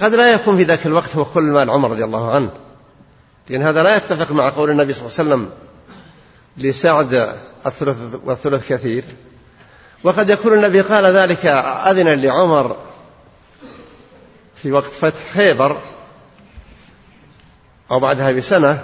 قد 0.00 0.14
لا 0.14 0.32
يكون 0.32 0.56
في 0.56 0.62
ذاك 0.62 0.86
الوقت 0.86 1.16
هو 1.16 1.24
كل 1.24 1.42
مال 1.42 1.70
عمر 1.70 1.90
رضي 1.90 2.04
الله 2.04 2.30
عنه 2.30 2.50
لأن 3.48 3.62
هذا 3.62 3.82
لا 3.82 3.96
يتفق 3.96 4.32
مع 4.32 4.50
قول 4.50 4.70
النبي 4.70 4.92
صلى 4.92 5.06
الله 5.06 5.18
عليه 5.18 5.28
وسلم 5.28 5.50
لسعد 6.56 7.36
الثلث 7.66 7.96
والثلث 8.24 8.72
كثير. 8.72 9.04
وقد 10.04 10.30
يكون 10.30 10.54
النبي 10.54 10.80
قال 10.80 11.06
ذلك 11.06 11.46
أذن 11.86 12.08
لعمر 12.08 12.76
في 14.54 14.72
وقت 14.72 14.84
فتح 14.84 15.20
خيبر 15.34 15.76
أو 17.92 17.98
بعدها 17.98 18.32
بسنة 18.32 18.82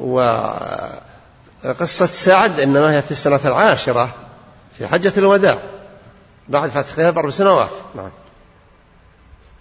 وقصة 0.00 2.06
سعد 2.06 2.60
إنما 2.60 2.92
هي 2.92 3.02
في 3.02 3.10
السنة 3.10 3.40
العاشرة 3.44 4.14
في 4.78 4.86
حجة 4.86 5.12
الوداع 5.16 5.58
بعد 6.48 6.70
فتح 6.70 6.92
خيبر 6.92 7.26
بسنوات. 7.26 7.70
نعم. 7.94 8.10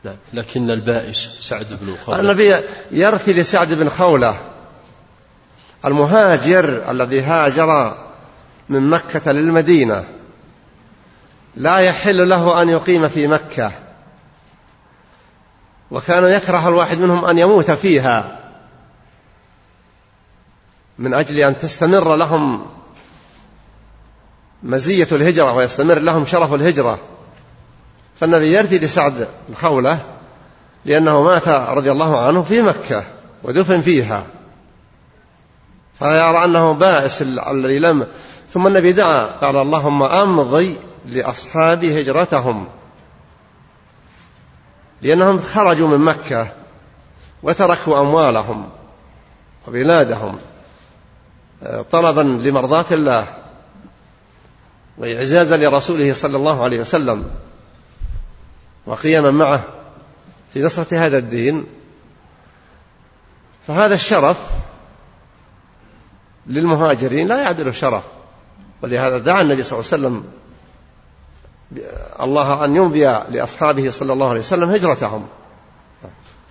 لا 0.04 0.16
لكن 0.34 0.72
البائس 0.72 1.30
سعد 1.40 1.68
بن 1.82 1.96
خولة. 2.06 2.20
النبي 2.20 2.56
يرثي 2.92 3.34
لسعد 3.34 3.74
بن 3.74 3.90
خولة 3.90 4.38
المهاجر 5.86 6.92
الذي 6.92 7.22
هاجر 7.22 7.98
من 8.70 8.90
مكة 8.90 9.32
للمدينة 9.32 10.04
لا 11.56 11.78
يحل 11.78 12.30
له 12.30 12.62
أن 12.62 12.70
يقيم 12.70 13.08
في 13.08 13.28
مكة. 13.28 13.72
وكان 15.92 16.26
يكره 16.26 16.68
الواحد 16.68 17.00
منهم 17.00 17.26
أن 17.26 17.38
يموت 17.38 17.72
فيها 17.72 18.40
من 21.00 21.14
أجل 21.14 21.40
أن 21.40 21.60
تستمر 21.60 22.16
لهم 22.16 22.66
مزية 24.64 25.08
الهجرة 25.12 25.54
ويستمر 25.54 26.00
لهم 26.00 26.26
شرف 26.26 26.54
الهجرة. 26.54 27.00
فالنبي 28.20 28.54
يرثي 28.54 28.80
لسعد 28.80 29.28
الخولة 29.50 30.00
لأنه 30.86 31.24
مات 31.24 31.48
رضي 31.48 31.92
الله 31.92 32.22
عنه 32.22 32.44
في 32.44 32.62
مكة 32.62 33.04
ودفن 33.44 33.82
فيها. 33.82 34.26
فيرى 36.00 36.44
أنه 36.46 36.72
بائس 36.72 37.22
الذي 37.22 37.80
لم 37.80 38.08
ثم 38.54 38.68
النبي 38.68 38.94
دعا 38.94 39.26
قال 39.26 39.58
اللهم 39.58 40.04
أمضي 40.04 40.78
لأصحاب 41.06 41.86
هجرتهم. 41.86 42.68
لأنهم 45.02 45.40
خرجوا 45.40 45.88
من 45.88 45.98
مكة 45.98 46.48
وتركوا 47.44 48.00
أموالهم 48.00 48.70
وبلادهم 49.68 50.38
طلبا 51.92 52.22
لمرضاة 52.22 52.86
الله 52.92 53.28
وإعزازا 54.98 55.58
لرسوله 55.58 56.14
صلى 56.14 56.38
الله 56.38 56.64
عليه 56.64 56.80
وسلم 56.80 57.32
وقياما 58.86 59.32
معه 59.32 59.64
في 60.54 60.64
نصرة 60.64 61.06
هذا 61.06 61.18
الدين. 61.18 61.66
فهذا 63.68 63.94
الشرف 63.94 64.38
للمهاجرين 66.48 67.28
لا 67.28 67.42
يعدل 67.42 67.76
شرف 67.76 68.04
ولهذا 68.82 69.18
دعا 69.18 69.42
النبي 69.42 69.64
صلى 69.64 69.80
الله 69.80 69.92
عليه 69.94 70.04
وسلم 70.04 70.32
الله 72.22 72.66
أن 72.66 72.76
يمضي 72.76 73.06
لأصحابه 73.06 73.90
صلى 73.90 74.14
الله 74.14 74.30
عليه 74.30 74.40
وسلم 74.40 74.70
هجرتهم. 74.70 75.28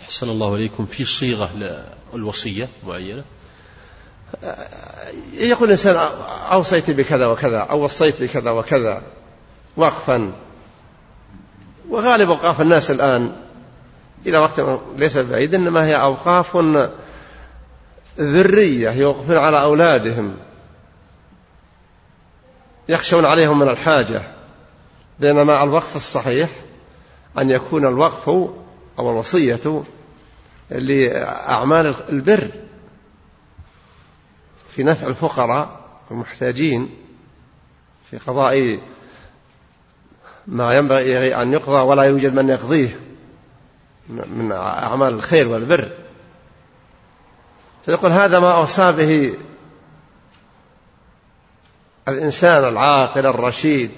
أحسن 0.03 0.29
الله 0.29 0.55
إليكم 0.55 0.87
في 0.87 1.05
صيغة 1.05 1.51
للوصية 2.14 2.69
معينة. 2.87 3.25
يقول 5.33 5.64
الإنسان 5.64 5.97
أوصيت 6.53 6.91
بكذا 6.91 7.27
وكذا 7.27 7.59
أو 7.59 7.85
وصيت 7.85 8.23
بكذا 8.23 8.51
وكذا 8.51 9.03
وقفا. 9.77 10.33
وغالب 11.89 12.31
أوقاف 12.31 12.61
الناس 12.61 12.91
الآن 12.91 13.33
إلى 14.27 14.39
وقت 14.39 14.81
ليس 14.97 15.19
بعيد 15.19 15.55
إنما 15.55 15.87
هي 15.87 16.01
أوقاف 16.01 16.59
ذرية 18.19 18.91
يوقفون 18.91 19.37
على 19.37 19.62
أولادهم 19.62 20.37
يخشون 22.89 23.25
عليهم 23.25 23.59
من 23.59 23.69
الحاجة. 23.69 24.38
بينما 25.21 25.62
الوقف 25.62 25.97
الصحيح 25.97 26.49
أن 27.39 27.51
يكون 27.51 27.87
الوقف 27.87 28.29
أو 28.99 29.11
الوصية 29.11 29.83
لأعمال 30.71 31.95
البر 32.09 32.51
في 34.69 34.83
نفع 34.83 35.07
الفقراء 35.07 35.81
المحتاجين 36.11 36.91
في 38.11 38.19
قضاء 38.19 38.81
ما 40.47 40.77
ينبغي 40.77 41.43
أن 41.43 41.53
يقضى 41.53 41.81
ولا 41.81 42.03
يوجد 42.03 42.35
من 42.35 42.49
يقضيه 42.49 42.99
من 44.09 44.53
أعمال 44.53 45.14
الخير 45.14 45.49
والبر. 45.49 45.89
فيقول 47.87 48.12
هذا 48.12 48.39
ما 48.39 48.55
أوصى 48.57 48.93
به 48.93 49.35
الإنسان 52.09 52.64
العاقل 52.64 53.27
الرشيد 53.27 53.91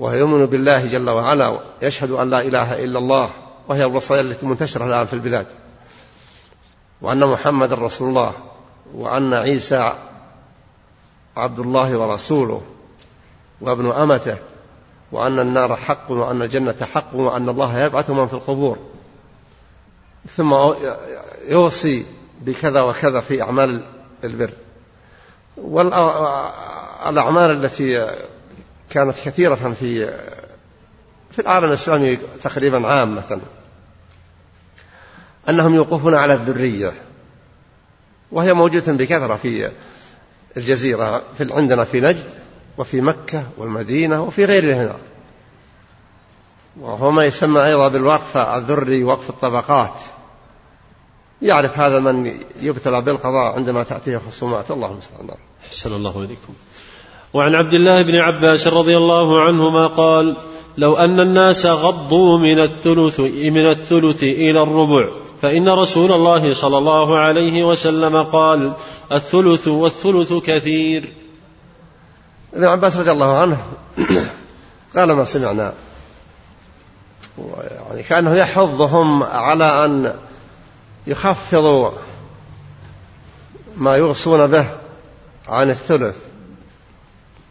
وهو 0.00 0.14
يؤمن 0.14 0.46
بالله 0.46 0.86
جل 0.86 1.10
وعلا 1.10 1.58
يشهد 1.82 2.10
أن 2.10 2.30
لا 2.30 2.40
إله 2.40 2.84
إلا 2.84 2.98
الله 2.98 3.30
وهي 3.68 3.84
الوصايا 3.84 4.20
التي 4.20 4.46
منتشرة 4.46 4.84
الآن 4.84 5.06
في 5.06 5.12
البلاد. 5.12 5.46
وأن 7.02 7.26
محمد 7.26 7.72
رسول 7.72 8.08
الله 8.08 8.32
وأن 8.94 9.34
عيسى 9.34 9.92
عبد 11.36 11.58
الله 11.58 11.98
ورسوله 11.98 12.62
وابن 13.60 13.90
أمته 13.90 14.36
وأن 15.12 15.38
النار 15.38 15.76
حق 15.76 16.10
وأن 16.10 16.42
الجنة 16.42 16.76
حق 16.94 17.14
وأن 17.14 17.48
الله 17.48 17.78
يبعث 17.78 18.10
من 18.10 18.26
في 18.26 18.34
القبور. 18.34 18.76
ثم 20.36 20.54
يوصي 21.48 22.04
بكذا 22.40 22.80
وكذا 22.80 23.20
في 23.20 23.42
أعمال 23.42 23.80
البر. 24.24 24.50
والأعمال 25.56 27.50
التي 27.50 28.06
كانت 28.90 29.14
كثيرة 29.24 29.54
في 29.54 30.06
في 31.30 31.38
العالم 31.38 31.68
الإسلامي 31.68 32.18
تقريبا 32.42 32.88
عامة. 32.88 33.40
أنهم 35.48 35.74
يوقفون 35.74 36.14
على 36.14 36.34
الذرية. 36.34 36.92
وهي 38.32 38.52
موجودة 38.52 38.92
بكثرة 38.92 39.36
في 39.36 39.70
الجزيرة 40.56 41.22
في 41.38 41.54
عندنا 41.54 41.84
في 41.84 42.00
نجد 42.00 42.30
وفي 42.78 43.00
مكة 43.00 43.44
والمدينة 43.56 44.22
وفي 44.22 44.44
غيرها 44.44 44.96
وهو 46.80 47.10
ما 47.10 47.24
يسمى 47.24 47.64
أيضا 47.64 47.88
بالوقف 47.88 48.36
الذري 48.36 49.04
وقف 49.04 49.30
الطبقات. 49.30 49.94
يعرف 51.42 51.78
هذا 51.78 51.98
من 51.98 52.40
يبتلى 52.60 53.02
بالقضاء 53.02 53.56
عندما 53.56 53.84
تأتيه 53.84 54.20
خصومات. 54.28 54.70
الله 54.70 54.90
المستعان. 54.92 55.30
أحسن 55.66 55.92
الله 55.92 56.24
إليكم. 56.24 56.54
وعن 57.34 57.54
عبد 57.54 57.74
الله 57.74 58.02
بن 58.02 58.16
عباس 58.16 58.66
رضي 58.66 58.96
الله 58.96 59.40
عنهما 59.40 59.86
قال 59.86 60.36
لو 60.76 60.96
أن 60.96 61.20
الناس 61.20 61.66
غضوا 61.66 62.38
من 62.38 62.60
الثلث 62.60 63.20
من 63.20 63.66
الثلث 63.66 64.22
إلى 64.22 64.62
الربع 64.62 65.08
فإن 65.42 65.68
رسول 65.68 66.12
الله 66.12 66.54
صلى 66.54 66.78
الله 66.78 67.18
عليه 67.18 67.64
وسلم 67.64 68.22
قال 68.22 68.72
الثلث 69.12 69.68
والثلث 69.68 70.32
كثير. 70.32 71.12
ابن 72.54 72.64
عباس 72.64 72.96
رضي 72.96 73.10
الله 73.10 73.38
عنه 73.38 73.58
قال 74.96 75.12
ما 75.12 75.24
سمعنا. 75.24 75.72
يعني 77.88 78.02
كأنه 78.02 78.34
يحضهم 78.34 79.22
على 79.22 79.84
أن 79.84 80.14
يخفض 81.06 81.92
ما 83.76 83.96
يوصون 83.96 84.46
به 84.46 84.66
عن 85.48 85.70
الثلث. 85.70 86.29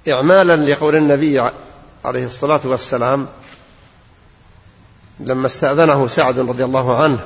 إعمالا 0.07 0.55
لقول 0.55 0.95
النبي 0.95 1.39
عليه 2.05 2.25
الصلاة 2.25 2.61
والسلام 2.63 3.27
لما 5.19 5.45
استأذنه 5.45 6.07
سعد 6.07 6.39
رضي 6.39 6.63
الله 6.63 7.03
عنه 7.03 7.19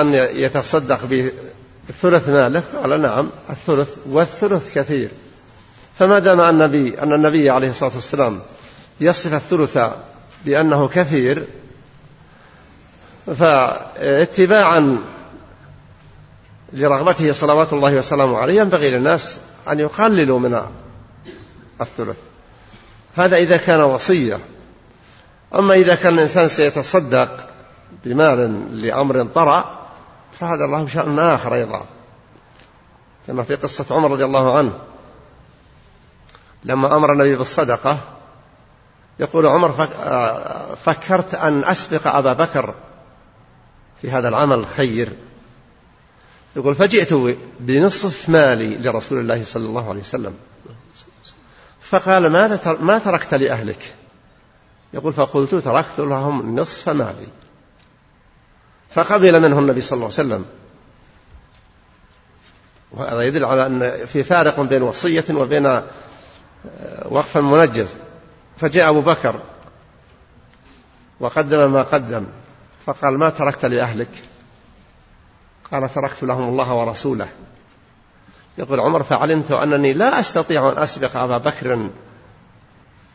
أن 0.00 0.14
يتصدق 0.14 1.00
بثلث 1.88 2.28
ماله. 2.28 2.62
قال 2.82 3.02
نعم 3.02 3.30
الثلث 3.50 3.88
والثلث 4.06 4.78
كثير. 4.78 5.08
فما 5.98 6.18
دام 6.18 6.40
النبي 6.40 7.02
أن 7.02 7.12
النبي 7.12 7.50
عليه 7.50 7.70
الصلاة 7.70 7.94
والسلام 7.94 8.40
يصف 9.00 9.34
الثلث 9.34 9.78
بأنه 10.44 10.88
كثير 10.88 11.46
فاتباعا 13.26 14.98
لرغبته 16.72 17.32
صلوات 17.32 17.72
الله 17.72 17.94
وسلامه 17.94 18.38
عليه 18.38 18.60
ينبغي 18.60 18.90
للناس 18.90 19.40
أن 19.70 19.78
يقللوا 19.78 20.38
من 20.38 20.60
الثلث. 21.80 22.16
هذا 23.16 23.36
إذا 23.36 23.56
كان 23.56 23.80
وصية. 23.80 24.38
أما 25.54 25.74
إذا 25.74 25.94
كان 25.94 26.14
الإنسان 26.14 26.48
سيتصدق 26.48 27.46
بمال 28.04 28.66
لأمر 28.82 29.24
طرأ 29.24 29.78
فهذا 30.32 30.64
الله 30.64 30.86
شأن 30.86 31.18
آخر 31.18 31.54
أيضا. 31.54 31.84
كما 33.26 33.42
في 33.42 33.54
قصة 33.54 33.94
عمر 33.94 34.10
رضي 34.10 34.24
الله 34.24 34.58
عنه. 34.58 34.72
لما 36.64 36.96
أمر 36.96 37.12
النبي 37.12 37.36
بالصدقة 37.36 37.98
يقول 39.18 39.46
عمر 39.46 39.72
فكرت 40.84 41.34
أن 41.34 41.64
أسبق 41.64 42.06
أبا 42.06 42.32
بكر 42.32 42.74
في 44.02 44.10
هذا 44.10 44.28
العمل 44.28 44.58
الخير 44.58 45.12
يقول 46.56 46.74
فجئت 46.74 47.36
بنصف 47.60 48.28
مالي 48.28 48.78
لرسول 48.78 49.18
الله 49.18 49.44
صلى 49.44 49.66
الله 49.66 49.88
عليه 49.88 50.00
وسلم. 50.00 50.34
فقال 51.80 52.26
ماذا 52.26 52.76
ما 52.80 52.98
تركت 52.98 53.34
لأهلك؟ 53.34 53.94
يقول 54.94 55.12
فقلت 55.12 55.54
تركت 55.54 55.98
لهم 55.98 56.60
نصف 56.60 56.88
مالي. 56.88 57.26
فقبل 58.90 59.40
منه 59.40 59.58
النبي 59.58 59.80
صلى 59.80 59.96
الله 59.96 60.04
عليه 60.04 60.14
وسلم. 60.14 60.44
وهذا 62.92 63.22
يدل 63.22 63.44
على 63.44 63.66
أن 63.66 64.06
في 64.06 64.24
فارق 64.24 64.60
بين 64.60 64.82
وصية 64.82 65.24
وبين 65.30 65.66
آه، 65.66 65.82
وقف 67.04 67.36
منجز. 67.36 67.88
فجاء 68.58 68.90
أبو 68.90 69.00
بكر 69.00 69.40
وقدم 71.20 71.72
ما 71.72 71.82
قدم 71.82 72.26
فقال 72.86 73.18
ما 73.18 73.30
تركت 73.30 73.64
لأهلك؟ 73.64 74.29
قال 75.72 75.94
تركت 75.94 76.22
لهم 76.22 76.48
الله 76.48 76.74
ورسوله. 76.74 77.28
يقول 78.58 78.80
عمر 78.80 79.02
فعلمت 79.02 79.52
أنني 79.52 79.92
لا 79.92 80.20
أستطيع 80.20 80.72
أن 80.72 80.78
أسبق 80.78 81.16
أبا 81.16 81.38
بكر 81.38 81.88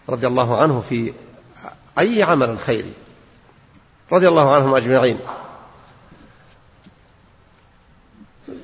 رضي 0.09 0.27
الله 0.27 0.61
عنه 0.61 0.83
في 0.89 1.13
أي 1.99 2.23
عمل 2.23 2.59
خيري. 2.59 2.93
رضي 4.11 4.27
الله 4.27 4.55
عنهم 4.55 4.75
أجمعين. 4.75 5.19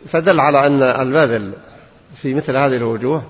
فدل 0.07 0.39
على 0.39 0.67
أن 0.67 0.83
البذل 0.83 1.53
في 2.15 2.33
مثل 2.33 2.57
هذه 2.57 2.77
الوجوه 2.77 3.23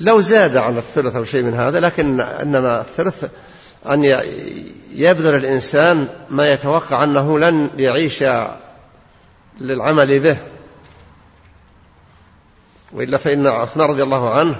لو 0.00 0.20
زاد 0.20 0.56
عن 0.56 0.78
الثلث 0.78 1.16
أو 1.16 1.24
شيء 1.24 1.42
من 1.42 1.54
هذا 1.54 1.80
لكن 1.80 2.20
إنما 2.20 2.80
الثلث 2.80 3.30
أن 3.86 4.04
يبذل 4.92 5.34
الإنسان 5.34 6.08
ما 6.30 6.52
يتوقع 6.52 7.04
أنه 7.04 7.38
لن 7.38 7.70
يعيش 7.76 8.24
للعمل 9.60 10.20
به. 10.20 10.36
وإلا 12.92 13.18
فإن 13.18 13.46
عثمان 13.46 13.88
رضي 13.88 14.02
الله 14.02 14.34
عنه 14.34 14.56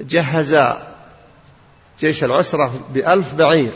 جهز 0.00 0.58
جيش 2.00 2.24
العسرة 2.24 2.72
بألف 2.90 3.34
بعير 3.34 3.72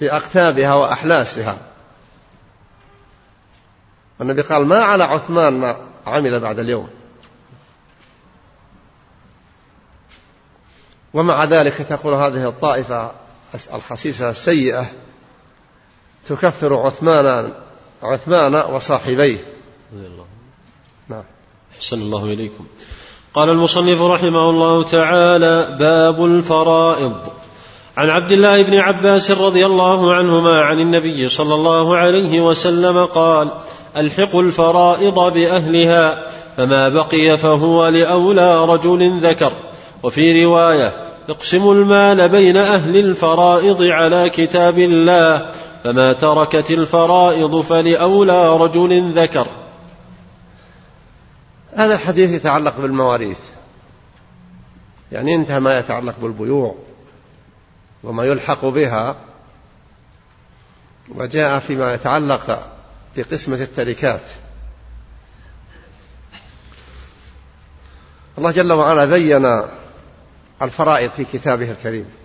بأقتابها 0.00 0.74
وأحلاسها. 0.74 1.58
والنبي 4.18 4.42
قال 4.42 4.66
ما 4.66 4.82
على 4.82 5.04
عثمان 5.04 5.52
ما 5.60 5.76
عمل 6.06 6.40
بعد 6.40 6.58
اليوم. 6.58 6.88
ومع 11.14 11.44
ذلك 11.44 11.74
تقول 11.74 12.14
هذه 12.14 12.48
الطائفة 12.48 13.12
الخسيسة 13.74 14.30
السيئة 14.30 14.86
تكفر 16.26 16.74
عثمان 16.74 17.54
عثمان 18.04 18.54
وصاحبيه. 18.54 19.36
نعم. 21.08 21.24
أحسن 21.76 22.02
الله 22.02 22.24
إليكم. 22.24 22.64
قال 23.34 23.50
المصنف 23.50 24.02
رحمه 24.02 24.50
الله 24.50 24.82
تعالى 24.82 25.76
باب 25.78 26.24
الفرائض. 26.24 27.12
عن 27.96 28.10
عبد 28.10 28.32
الله 28.32 28.62
بن 28.62 28.74
عباس 28.74 29.30
رضي 29.30 29.66
الله 29.66 30.14
عنهما 30.14 30.60
عن 30.60 30.80
النبي 30.80 31.28
صلى 31.28 31.54
الله 31.54 31.96
عليه 31.96 32.40
وسلم 32.40 33.06
قال 33.06 33.50
الحقوا 33.96 34.42
الفرائض 34.42 35.14
بأهلها 35.14 36.26
فما 36.56 36.88
بقي 36.88 37.38
فهو 37.38 37.88
لأولى 37.88 38.64
رجل 38.64 39.18
ذكر. 39.20 39.52
وفي 40.02 40.44
رواية 40.44 40.92
اقسموا 41.28 41.74
المال 41.74 42.28
بين 42.28 42.56
أهل 42.56 42.96
الفرائض 42.96 43.82
على 43.82 44.30
كتاب 44.30 44.78
الله 44.78 45.50
فما 45.84 46.12
تركت 46.12 46.70
الفرائض 46.70 47.60
فلاولى 47.60 48.56
رجل 48.56 49.12
ذكر. 49.18 49.46
هذا 51.76 51.94
الحديث 51.94 52.30
يتعلق 52.30 52.80
بالمواريث. 52.80 53.38
يعني 55.12 55.34
انتهى 55.34 55.60
ما 55.60 55.78
يتعلق 55.78 56.14
بالبيوع 56.18 56.76
وما 58.04 58.24
يلحق 58.24 58.64
بها 58.64 59.16
وجاء 61.08 61.58
فيما 61.58 61.94
يتعلق 61.94 62.68
بقسمة 63.16 63.56
التركات. 63.56 64.30
الله 68.38 68.50
جل 68.50 68.72
وعلا 68.72 69.04
بين 69.04 69.62
الفرائض 70.62 71.10
في 71.10 71.24
كتابه 71.24 71.70
الكريم. 71.70 72.23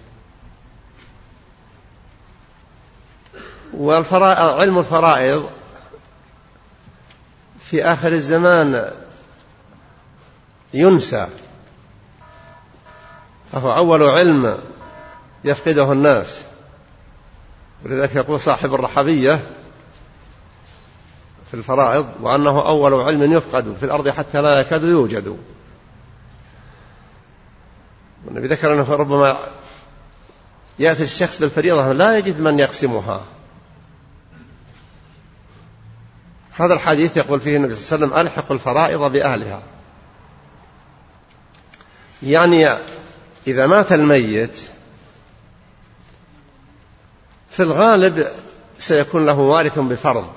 والفرائض 3.73 4.59
علم 4.59 4.79
الفرائض 4.79 5.49
في 7.59 7.83
آخر 7.85 8.11
الزمان 8.11 8.91
ينسى. 10.73 11.27
فهو 13.51 13.75
أول 13.75 14.03
علم 14.03 14.57
يفقده 15.43 15.91
الناس. 15.91 16.41
ولذلك 17.85 18.15
يقول 18.15 18.39
صاحب 18.39 18.73
الرحبية 18.73 19.39
في 21.47 21.53
الفرائض 21.53 22.07
وأنه 22.21 22.67
أول 22.67 22.93
علم 22.93 23.33
يفقد 23.33 23.75
في 23.79 23.85
الأرض 23.85 24.09
حتى 24.09 24.41
لا 24.41 24.59
يكاد 24.59 24.83
يوجد. 24.83 25.37
والنبي 28.25 28.47
ذكر 28.47 28.73
أنه 28.73 28.95
ربما 28.95 29.37
يأتي 30.79 31.03
الشخص 31.03 31.39
بالفريضة 31.39 31.91
لا 31.91 32.17
يجد 32.17 32.39
من 32.39 32.59
يقسمها. 32.59 33.21
هذا 36.59 36.73
الحديث 36.73 37.17
يقول 37.17 37.41
فيه 37.41 37.57
النبي 37.57 37.75
صلى 37.75 37.95
الله 37.95 38.07
عليه 38.07 38.15
وسلم 38.15 38.27
ألحق 38.27 38.51
الفرائض 38.51 39.11
بأهلها. 39.11 39.61
يعني 42.23 42.67
إذا 43.47 43.67
مات 43.67 43.91
الميت 43.91 44.59
في 47.49 47.63
الغالب 47.63 48.27
سيكون 48.79 49.25
له 49.25 49.39
وارث 49.39 49.79
بفرض. 49.79 50.27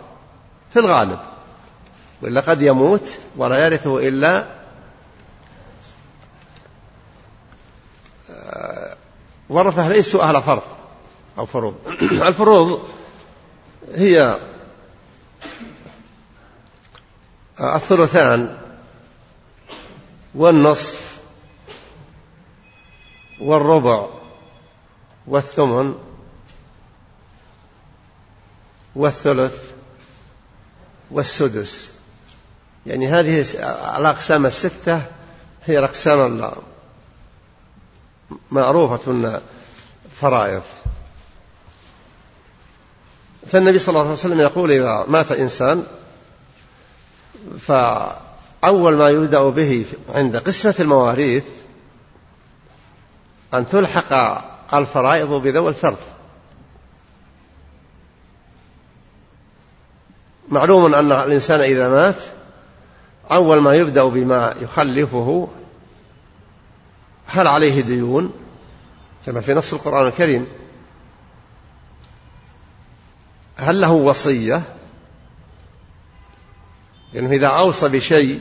في 0.73 0.79
الغالب. 0.79 1.19
وإلا 2.23 2.41
قد 2.41 2.63
يموت 2.63 3.09
ولا 3.37 3.67
يرثه 3.67 4.09
إلا 4.09 4.47
آه، 8.31 8.97
ورثه 9.49 9.89
ليسوا 9.89 10.23
أهل 10.23 10.43
فرض 10.43 10.63
أو 11.39 11.47
فروض. 11.47 11.75
الفروض 12.29 12.83
هي 13.95 14.39
الثلثان 17.63 18.59
والنصف 20.35 21.19
والربع 23.41 24.09
والثمن 25.27 25.95
والثلث 28.97 29.73
والسدس. 31.11 31.93
يعني 32.87 33.09
هذه 33.09 33.41
الأقسام 33.99 34.47
الستة 34.47 35.03
هي 35.65 35.79
الأقسام 35.79 36.51
معروفة 38.51 39.41
فرائض. 40.21 40.63
فالنبي 43.47 43.79
صلى 43.79 43.93
الله 43.93 44.03
عليه 44.03 44.13
وسلم 44.13 44.41
يقول 44.41 44.73
إذا 44.73 45.05
مات 45.09 45.33
إنسان 45.33 45.87
فأول 47.59 48.97
ما 48.97 49.11
يبدأ 49.11 49.49
به 49.49 49.87
عند 50.09 50.37
قسمة 50.37 50.75
المواريث 50.81 51.45
أن 53.55 53.69
تلحق 53.69 54.13
الفرائض 54.75 55.29
بذوي 55.29 55.69
الفرض. 55.69 55.99
معلوم 60.49 60.95
أن 60.95 61.13
الإنسان 61.13 61.61
إذا 61.61 61.89
مات 61.89 62.17
أول 63.33 63.59
ما 63.59 63.75
يبدأ 63.75 64.05
بما 64.05 64.55
يخلفه 64.61 65.49
هل 67.27 67.47
عليه 67.47 67.81
ديون؟ 67.81 68.33
كما 69.27 69.41
في 69.41 69.55
نص 69.55 69.73
القرآن 69.73 70.07
الكريم. 70.07 70.47
هل 73.57 73.81
له 73.81 73.91
وصية؟ 73.91 74.63
لأنه 77.15 77.31
إذا 77.31 77.47
أوصى 77.47 77.89
بشيء 77.89 78.41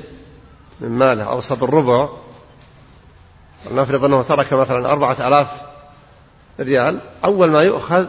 من 0.80 0.90
ماله 0.90 1.24
أوصى 1.24 1.56
بالربع 1.56 2.10
نفرض 3.72 4.04
أنه 4.04 4.22
ترك 4.22 4.54
مثلا 4.54 4.92
أربعة 4.92 5.28
آلاف 5.28 5.48
ريال 6.60 7.00
أول 7.26 7.52
ما 7.52 7.64
يؤخذ 7.64 8.06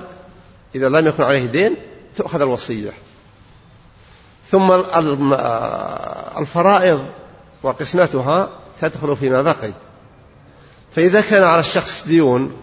إذا 0.75 0.89
لم 0.89 1.07
يكن 1.07 1.23
عليه 1.23 1.47
دين 1.47 1.77
تؤخذ 2.17 2.41
الوصية. 2.41 2.91
ثم 4.51 4.73
الفرائض 6.39 7.07
وقسمتها 7.63 8.51
تدخل 8.81 9.17
فيما 9.17 9.43
بقي. 9.43 9.73
فإذا 10.97 11.21
كان 11.21 11.43
على 11.43 11.61
الشخص 11.61 12.07
ديون 12.07 12.57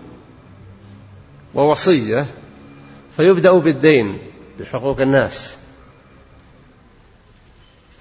ووصية 1.55 2.25
فيبدأ 3.17 3.51
بالدين 3.51 4.17
بحقوق 4.59 5.01
الناس. 5.01 5.55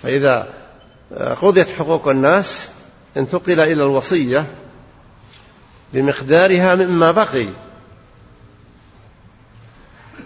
فإذا 0.03 0.49
قضيت 1.43 1.71
حقوق 1.71 2.09
الناس 2.09 2.69
انتقل 3.17 3.61
إلى 3.61 3.73
الوصية 3.73 4.47
بمقدارها 5.93 6.75
مما 6.75 7.11
بقي. 7.11 7.47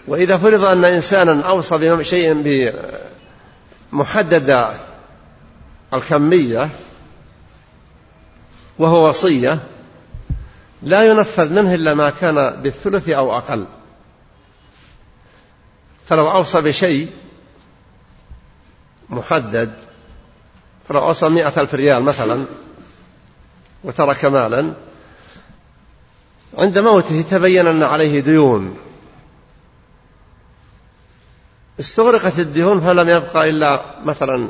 وإذا 0.07 0.37
فرض 0.37 0.63
أن 0.63 0.85
إنسانا 0.85 1.47
أوصى 1.47 1.77
بشيء 1.95 2.73
محدد 3.91 4.67
الكمية 5.93 6.69
وهو 8.79 9.09
وصية 9.09 9.59
لا 10.83 11.03
ينفذ 11.03 11.49
منه 11.49 11.73
إلا 11.73 11.93
ما 11.93 12.09
كان 12.09 12.61
بالثلث 12.61 13.09
أو 13.09 13.37
أقل. 13.37 13.65
فلو 16.07 16.31
أوصى 16.31 16.61
بشيء 16.61 17.09
محدد 19.13 19.73
فلو 20.89 20.99
أوصى 20.99 21.29
مئة 21.29 21.61
ألف 21.61 21.73
ريال 21.73 22.03
مثلا 22.03 22.45
وترك 23.83 24.25
مالا. 24.25 24.73
عند 26.57 26.79
موته 26.79 27.21
تبين 27.21 27.67
أن 27.67 27.83
عليه 27.83 28.19
ديون. 28.19 28.77
استغرقت 31.79 32.39
الديون 32.39 32.81
فلم 32.81 33.09
يبقى 33.09 33.49
إلا 33.49 33.81
مثلا 34.05 34.49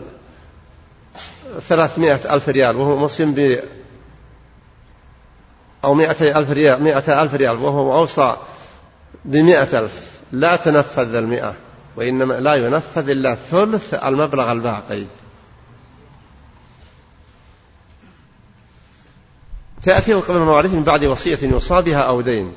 ثلاثمائة 1.68 2.34
ألف 2.34 2.50
ريال 2.50 2.76
وهو 2.76 2.98
مسلم 2.98 3.34
ب 3.34 3.60
أو 5.84 5.94
مائتي 5.94 6.38
ألف 6.38 6.52
ريال 6.52 6.84
مائة 6.84 7.22
ألف 7.22 7.34
ريال 7.34 7.58
وهو 7.58 8.00
أوصى 8.00 8.38
بمائة 9.26 9.80
ألف. 9.80 10.22
لا 10.32 10.56
تنفذ 10.56 11.16
المئة. 11.16 11.56
وإنما 11.96 12.34
لا 12.34 12.56
ينفذ 12.56 13.10
إلا 13.10 13.36
ثلث 13.36 13.94
المبلغ 13.94 14.52
الباقي. 14.52 15.04
تأتي 19.84 20.14
قبل 20.14 20.38
المواريث 20.38 20.74
من 20.74 20.84
بعد 20.84 21.06
وصية 21.06 21.38
يوصى 21.42 21.82
بها 21.82 22.02
أو 22.02 22.22
دين. 22.22 22.54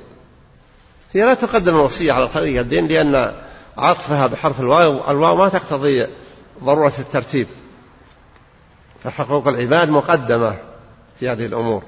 هي 1.13 1.25
لا 1.25 1.35
تقدم 1.35 1.75
الوصية 1.75 2.13
على 2.13 2.25
الخلية 2.25 2.61
الدين 2.61 2.89
لأن 2.89 3.35
عطفها 3.77 4.27
بحرف 4.27 4.61
الواو 4.61 5.11
الواو 5.11 5.37
ما 5.37 5.49
تقتضي 5.49 6.07
ضرورة 6.65 6.93
الترتيب. 6.99 7.47
فحقوق 9.05 9.49
العباد 9.49 9.91
مقدمة 9.91 10.57
في 11.21 11.29
هذه 11.29 11.47
الأمور. 11.47 11.83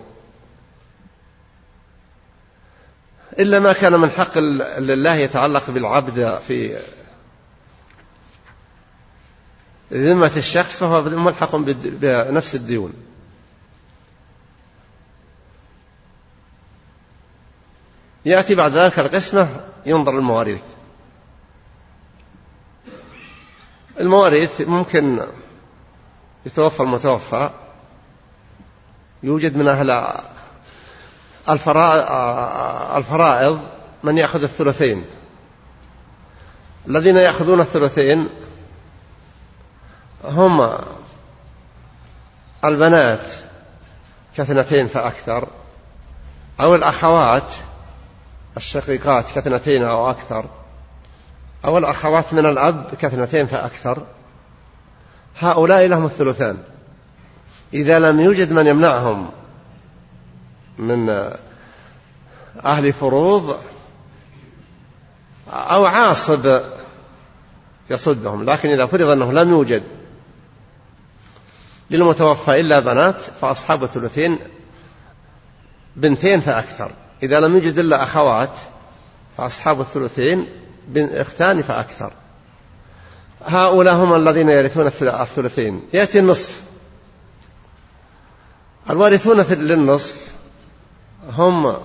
إلا 3.39 3.59
ما 3.59 3.73
كان 3.73 4.01
من 4.01 4.11
حق 4.11 4.39
لله 4.79 5.15
يتعلق 5.15 5.71
بالعبد 5.71 6.39
في 6.49 6.79
ذمة 9.93 10.33
الشخص 10.37 10.79
فهو 10.79 11.03
ملحق 11.03 11.57
بنفس 11.57 12.55
الديون. 12.55 12.93
يأتي 18.25 18.55
بعد 18.55 18.73
ذلك 18.77 18.99
القسمة 18.99 19.61
ينظر 19.87 20.19
المواريث 20.19 20.61
المواريث 24.01 24.61
ممكن 24.61 25.27
يتوفى 26.47 26.81
المتوفى 26.81 27.51
يوجد 29.23 29.57
من 29.57 29.69
أهل 29.69 29.91
الفرائض 32.97 33.61
من 34.03 34.19
يأخذ 34.19 34.43
الثلثين. 34.43 35.05
الذين 36.89 37.17
يأخذون 37.17 37.61
الثلثين 37.61 38.29
هم 40.25 40.71
البنات 42.65 43.33
كاثنتين 44.37 44.87
فأكثر 44.87 45.49
أو 46.61 46.75
الأخوات 46.75 47.55
الشقيقات 48.57 49.31
كاثنتين 49.31 49.83
أو 49.83 50.11
أكثر 50.11 50.45
أو 51.65 51.79
الأخوات 51.79 52.35
من 52.35 52.47
الأب 52.47 52.87
كاثنتين 53.01 53.47
فأكثر. 53.47 54.03
هؤلاء 55.39 55.87
لهم 55.87 56.05
الثلثان. 56.05 56.59
إذا 57.75 57.99
لم 57.99 58.21
يوجد 58.21 58.53
من 58.53 58.67
يمنعهم 58.67 59.31
من 60.79 61.09
أهل 62.65 62.93
فروض 62.93 63.57
أو 65.53 65.87
عاصب 65.87 66.61
يصدهم 67.91 68.45
لكن 68.45 68.69
إذا 68.69 68.87
فرض 68.87 69.09
أنه 69.09 69.33
لم 69.33 69.51
يوجد 69.51 69.83
للمتوفى 71.91 72.61
إلا 72.61 72.81
بنات 72.81 73.21
فأصحاب 73.41 73.85
الثلثين 73.85 74.39
بنتين 75.97 76.41
فأكثر. 76.41 76.91
إذا 77.23 77.41
لم 77.41 77.55
يوجد 77.55 77.79
إلا 77.79 78.03
أخوات 78.03 78.53
فأصحاب 79.39 79.81
الثلثين 79.81 80.47
أختان 80.97 81.63
فأكثر. 81.63 82.13
هؤلاء 83.47 83.95
هم 83.95 84.15
الذين 84.15 84.49
يرثون 84.49 84.87
الثلثين. 84.87 85.83
يأتي 85.93 86.19
النصف. 86.19 86.63
الوارثون 88.91 89.41
للنصف 89.41 90.35
هم 91.31 91.77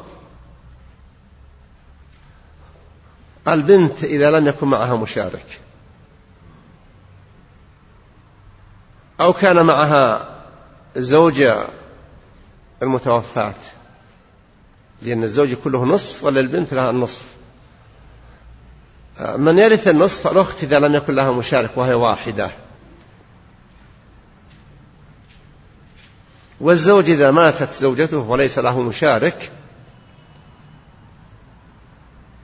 البنت 3.48 4.04
إذا 4.04 4.32
لم 4.32 4.48
يكن 4.48 4.68
معها 4.68 4.96
مشارك. 4.96 5.60
أو 9.22 9.34
كان 9.34 9.66
معها 9.66 10.30
زوجة 10.98 11.68
المتوفاة 12.82 13.56
لأن 15.02 15.24
الزوج 15.24 15.54
كله 15.54 15.86
نصف 15.86 16.24
ولا 16.24 16.40
البنت 16.40 16.74
لها 16.74 16.90
النصف. 16.90 17.26
من 19.20 19.58
يرث 19.58 19.88
النصف 19.88 20.28
الأخت 20.28 20.64
إذا 20.64 20.80
لم 20.80 20.96
يكن 20.96 21.16
لها 21.16 21.32
مشارك 21.32 21.72
وهي 21.76 21.94
واحدة. 21.94 22.52
والزوج 26.60 27.10
إذا 27.10 27.32
ماتت 27.32 27.74
زوجته 27.74 28.18
وليس 28.18 28.60
له 28.60 28.82
مشارك 28.82 29.52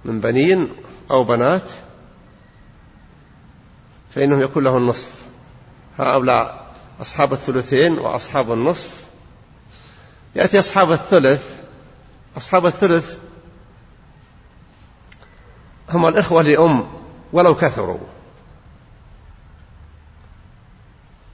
من 0.05 0.19
بنين 0.19 0.69
أو 1.11 1.23
بنات 1.23 1.71
فإنه 4.11 4.41
يكون 4.41 4.63
له 4.63 4.77
النصف. 4.77 5.28
هؤلاء 5.99 6.65
أصحاب 7.01 7.33
الثلثين 7.33 7.99
وأصحاب 7.99 8.53
النصف. 8.53 9.05
يأتي 10.35 10.59
أصحاب 10.59 10.91
الثلث. 10.91 11.55
أصحاب 12.37 12.65
الثلث 12.65 13.17
هم 15.89 16.07
الإخوة 16.07 16.41
لأم 16.41 16.91
ولو 17.33 17.55
كثروا. 17.55 17.99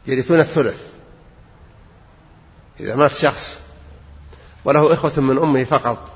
يرثون 0.07 0.39
الثلث. 0.39 0.87
إذا 2.79 2.95
مات 2.95 3.13
شخص 3.13 3.61
وله 4.65 4.93
إخوة 4.93 5.13
من 5.17 5.37
أمه 5.37 5.63
فقط. 5.63 6.11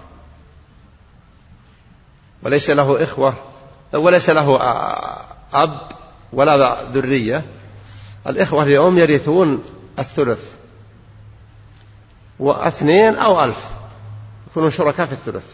وليس 2.43 2.69
له 2.69 3.03
إخوة 3.03 3.33
وليس 3.93 4.29
له 4.29 4.61
أب 5.53 5.91
ولا 6.33 6.83
ذرية. 6.83 7.58
الإخوة 8.27 8.63
لأم 8.63 8.97
يرثون 8.97 9.63
الثلث 9.99 10.59
واثنين 12.39 13.15
أو 13.15 13.43
ألف. 13.43 13.71
يكونون 14.51 14.71
شركاء 14.71 15.05
في 15.05 15.13
الثلث. 15.13 15.45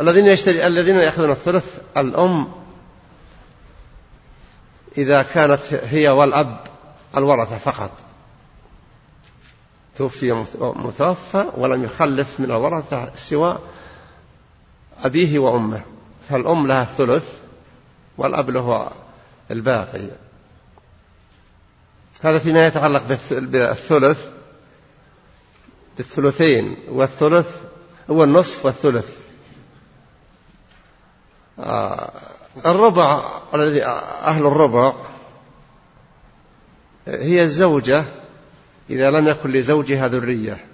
الذين 0.00 0.26
يشتري 0.26 0.66
الذين 0.66 0.94
يأخذون 0.94 1.30
الثلث 1.30 1.78
الأم 1.96 2.52
إذا 4.98 5.22
كانت 5.22 5.60
هي 5.72 6.08
والأب 6.08 6.60
الورثة 7.16 7.58
فقط. 7.58 7.90
توفي 9.96 10.44
متوفى 10.60 11.46
ولم 11.56 11.84
يخلف 11.84 12.40
من 12.40 12.50
الورثة 12.50 13.16
سوى 13.16 13.58
أبيه 15.04 15.38
وأمه. 15.38 15.82
فالأم 16.28 16.66
لها 16.66 16.82
الثلث 16.82 17.38
والأب 18.18 18.50
له 18.50 18.90
الباقي. 19.50 20.08
هذا 22.22 22.38
فيما 22.38 22.66
يتعلق 22.66 23.02
بالثلث 23.30 24.28
بالثلثين 25.96 26.76
والثلث 26.88 27.62
هو 28.10 28.24
النصف 28.24 28.66
والثلث. 28.66 29.16
آه، 31.58 32.10
الربع 32.66 33.40
الذي 33.54 33.84
أهل 33.84 34.46
الربع 34.46 34.94
هي 37.06 37.42
الزوجة 37.42 38.04
إذا 38.90 39.10
لم 39.10 39.28
يكن 39.28 39.50
لزوجها 39.50 40.08
ذرية. 40.08 40.66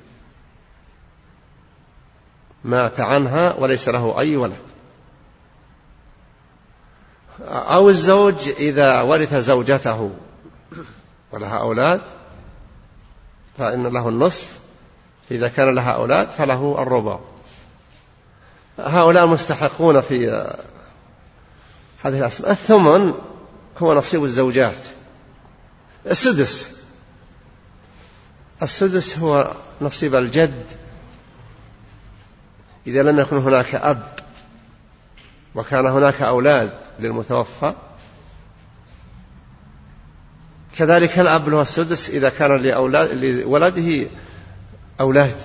مات 2.65 3.01
عنها 3.01 3.55
وليس 3.55 3.89
له 3.89 4.21
أي 4.21 4.37
ولد. 4.37 4.80
أو 7.49 7.89
الزوج 7.89 8.49
إذا 8.49 9.01
ورث 9.03 9.35
زوجته 9.35 10.11
ولها 11.33 11.59
أولاد 11.59 12.01
فإن 13.59 13.87
له 13.87 14.09
النصف 14.09 14.59
إذا 15.31 15.49
كان 15.49 15.75
لها 15.75 15.91
أولاد 15.91 16.31
فله 16.31 16.83
الربع. 16.83 17.19
هؤلاء 18.79 19.27
مستحقون 19.27 20.01
في 20.01 20.29
هذه 22.03 22.19
الأسماء. 22.19 22.51
الثمن 22.51 23.15
هو 23.79 23.95
نصيب 23.95 24.25
الزوجات. 24.25 24.79
السدس 26.07 26.81
السدس 28.63 29.19
هو 29.19 29.53
نصيب 29.81 30.15
الجد. 30.15 30.65
إذا 32.87 33.03
لم 33.03 33.21
يكن 33.21 33.37
هناك 33.37 33.75
أب 33.75 34.20
وكان 35.55 35.87
هناك 35.87 36.23
أولاد 36.23 36.73
للمتوفى. 36.99 37.75
كذلك 40.77 41.19
الأب 41.19 41.49
له 41.49 41.63
السدس 41.63 42.11
إذا 42.11 42.29
كان 42.29 42.57
لأولاد 42.57 43.25
لولده 43.25 44.11
أولاد 45.01 45.37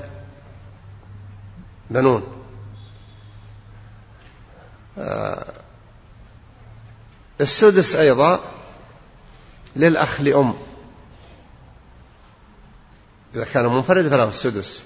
بنون. 1.90 2.24
آه، 4.98 5.46
السدس 7.42 7.96
أيضا 7.96 8.40
للأخ 9.76 10.22
لأم. 10.22 10.54
إذا 13.36 13.46
كان 13.46 13.66
منفرد 13.66 14.08
فله 14.08 14.30
السدس. 14.30 14.86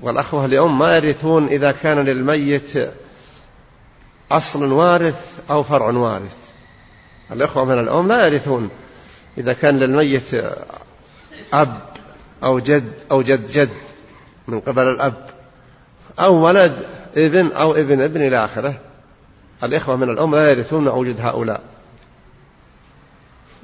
والأخوة 0.00 0.46
لأم 0.46 0.78
ما 0.78 0.96
يرثون 0.96 1.48
إذا 1.48 1.72
كان 1.72 1.98
للميت 1.98 2.72
أصل 4.30 4.72
وارث 4.72 5.40
أو 5.50 5.62
فرع 5.62 5.90
وارث. 5.90 6.36
الأخوة 7.32 7.64
من 7.64 7.78
الأم 7.78 8.08
لا 8.08 8.26
يرثون. 8.26 8.70
إذا 9.38 9.52
كان 9.52 9.78
للميت 9.78 10.34
أب 11.52 11.80
أو 12.44 12.58
جد 12.58 12.92
أو 13.10 13.22
جد 13.22 13.46
جد 13.46 13.70
من 14.48 14.60
قبل 14.60 14.82
الأب 14.82 15.26
أو 16.18 16.34
ولد 16.34 16.86
ابن 17.16 17.52
أو 17.52 17.74
ابن 17.74 18.00
ابن 18.00 18.22
إلى 18.22 18.44
آخره. 18.44 18.80
الإخوة 19.62 19.96
من 19.96 20.10
الأم 20.10 20.34
لا 20.34 20.50
يرثون 20.50 20.88
وجود 20.88 21.20
هؤلاء. 21.20 21.60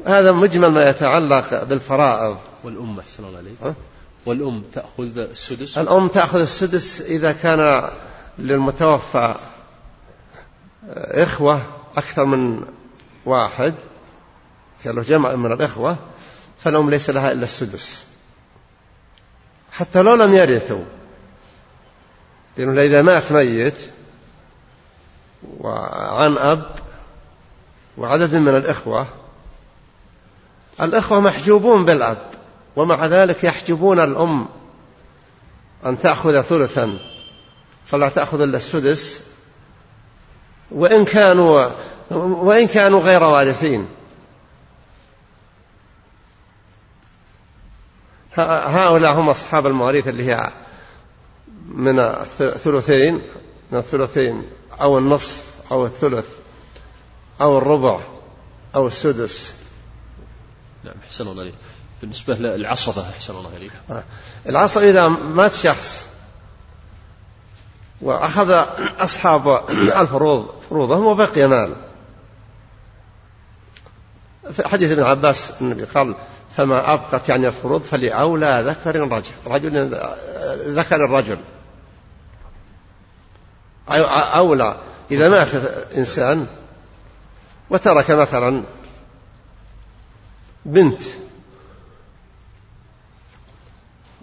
هذا 0.07 0.33
مجمل 0.33 0.69
ما 0.69 0.89
يتعلق 0.89 1.65
بالفرائض. 1.65 2.37
والأم 2.65 2.99
أحسن 3.01 3.25
الله 3.25 3.39
عليك. 3.39 3.75
والأم 4.27 4.63
تأخذ 4.73 5.19
السدس؟ 5.19 5.79
الأم 5.79 6.09
تأخذ 6.09 6.41
السدس 6.41 7.01
إذا 7.01 7.33
كان 7.33 7.91
للمتوفى 8.39 9.35
إخوة 10.89 11.63
أكثر 11.97 12.25
من 12.25 12.65
واحد. 13.27 13.75
له 14.87 15.03
جمع 15.03 15.35
من 15.35 15.53
الإخوة 15.53 15.97
فالأم 16.59 16.91
ليس 16.91 17.11
لها 17.11 17.33
إلا 17.33 17.45
السدس. 17.45 18.07
حتى 19.73 20.03
لو 20.03 20.15
لم 20.15 20.35
يرثوا. 20.35 20.85
لأنه 22.57 22.83
إذا 22.83 23.03
مات 23.03 23.33
ميت 23.33 23.79
وعن 25.59 26.37
أب 26.39 26.71
وعدد 27.99 28.35
من 28.35 28.57
الإخوة 28.57 29.07
الإخوة 30.81 31.21
محجوبون 31.21 31.85
بالأب 31.85 32.31
ومع 32.77 33.07
ذلك 33.07 33.45
يحجبون 33.45 34.01
الأم 34.01 34.49
أن 35.87 35.99
تأخذ 35.99 36.43
ثلثا 36.43 36.99
فلا 37.87 38.09
تأخذ 38.09 38.41
إلا 38.41 38.57
السدس. 38.57 39.34
وإن 40.71 41.05
كانوا 41.05 41.71
وإن 42.11 42.67
كانوا 42.67 43.01
غير 43.01 43.23
وارثين. 43.23 43.89
هؤلاء 48.37 49.13
هم 49.13 49.29
أصحاب 49.29 49.67
المواريث 49.67 50.09
اللي 50.09 50.25
هي 50.25 50.51
من 51.69 51.99
الثلثين 51.99 53.23
من 53.73 53.79
الثلثين 53.79 54.43
أو 54.81 54.99
النصف 54.99 55.43
أو 55.71 55.87
الثلث 55.87 56.27
أو 57.41 57.59
الربع 57.59 58.01
أو 58.75 58.87
السدس. 58.87 59.55
نعم 60.85 60.95
أحسن 61.05 61.29
الله 61.29 61.43
عليك 61.43 61.55
بالنسبة 62.01 62.35
للعصبة 62.35 63.11
أحسن 63.11 63.37
الله 63.37 63.55
عليك 63.55 63.73
آه. 63.91 64.05
العصبة 64.49 64.91
إذا 64.91 65.09
مات 65.09 65.53
شخص 65.53 66.09
وأخذ 68.01 68.51
أصحاب 69.01 69.71
الفروض 69.71 70.49
فروضهم 70.71 71.07
وبقي 71.07 71.47
مال. 71.47 71.77
في 74.53 74.69
حديث 74.69 74.91
ابن 74.93 75.03
عباس 75.03 75.53
النبي 75.61 75.85
قال 75.85 76.15
فما 76.57 76.93
أبقت 76.93 77.29
يعني 77.29 77.47
الفروض 77.47 77.83
فلأولى 77.83 78.63
ذكر 78.67 79.01
رجل 79.01 79.33
رجل 79.47 80.01
ذكر 80.75 80.97
الرجل. 80.97 81.39
أولى 83.89 84.77
إذا 85.11 85.29
مات 85.29 85.55
إنسان 85.97 86.47
وترك 87.71 88.11
مثلا 88.11 88.63
بنت 90.65 91.03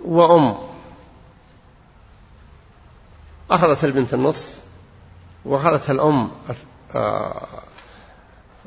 وأم. 0.06 0.71
أخذت 3.52 3.84
البنت 3.84 4.14
النصف 4.14 4.50
وأخذت 5.46 5.90
الأم 5.90 6.32
آه، 6.96 7.48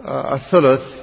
آه، 0.04 0.34
الثلث. 0.34 1.02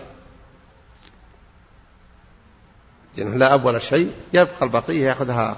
لأنه 3.18 3.36
لا 3.38 3.54
أب 3.54 3.66
ولا 3.66 3.80
شيء 3.80 4.14
يبقى 4.34 4.62
البقية 4.62 5.08
يأخذها 5.08 5.58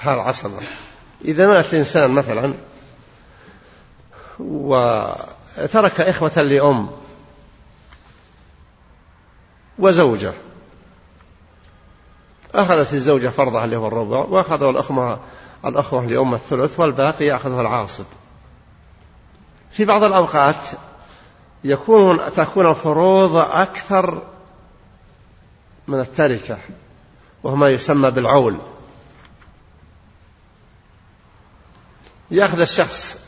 هذا 0.00 0.14
العصبة 0.14 0.60
إذا 1.24 1.46
مات 1.46 1.74
إنسان 1.74 2.10
مثلا 2.10 2.54
وترك 4.38 6.00
إخوة 6.00 6.42
لأم 6.42 6.90
وزوجة 9.78 10.32
أخذت 12.54 12.94
الزوجة 12.94 13.28
فرضها 13.28 13.64
اللي 13.64 13.76
هو 13.76 13.86
الربع 13.86 14.18
وأخذوا 14.18 14.70
الأخوة 14.70 15.20
الأخوة 15.64 16.06
لأم 16.06 16.34
الثلث 16.34 16.80
والباقي 16.80 17.24
يأخذه 17.24 17.60
العاصب. 17.60 18.04
في 19.70 19.84
بعض 19.84 20.02
الأوقات 20.02 20.64
يكون 21.64 22.20
تكون 22.36 22.70
الفروض 22.70 23.36
أكثر 23.36 24.22
من 25.88 26.00
التركة 26.00 26.58
وهو 27.42 27.56
ما 27.56 27.70
يسمى 27.70 28.10
بالعول. 28.10 28.56
يأخذ 32.30 32.60
الشخص 32.60 33.18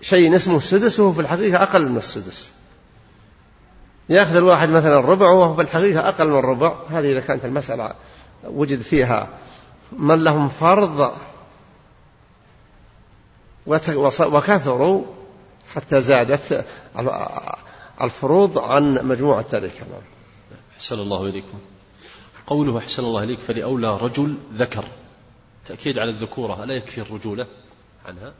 شيء 0.00 0.36
اسمه 0.36 0.56
السدس 0.56 1.00
وهو 1.00 1.12
في 1.12 1.20
الحقيقة 1.20 1.62
أقل 1.62 1.88
من 1.88 1.96
السدس. 1.96 2.52
يأخذ 4.08 4.36
الواحد 4.36 4.68
مثلا 4.68 4.98
الربع 4.98 5.30
وهو 5.30 5.54
في 5.54 5.62
الحقيقة 5.62 6.08
أقل 6.08 6.28
من 6.28 6.38
الربع 6.38 6.76
هذه 6.90 7.12
إذا 7.12 7.20
كانت 7.20 7.44
المسألة 7.44 7.94
وجد 8.44 8.80
فيها 8.80 9.28
من 9.92 10.24
لهم 10.24 10.48
فرض 10.48 11.12
وكثروا 14.20 15.04
حتى 15.74 16.00
زادت 16.00 16.64
الفروض 18.02 18.58
عن 18.58 18.94
مجموع 18.94 19.40
التركة 19.40 19.86
أحسن 20.76 20.98
الله 20.98 21.26
إليكم. 21.26 21.58
قوله 22.46 22.78
أحسن 22.78 23.04
الله 23.04 23.22
إليك 23.22 23.38
فلأولى 23.38 23.96
رجل 23.96 24.36
ذكر. 24.54 24.84
تأكيد 25.66 25.98
على 25.98 26.10
الذكورة. 26.10 26.64
ألا 26.64 26.74
يكفي 26.74 27.00
الرجولة 27.00 27.46
عنها؟ 28.06 28.32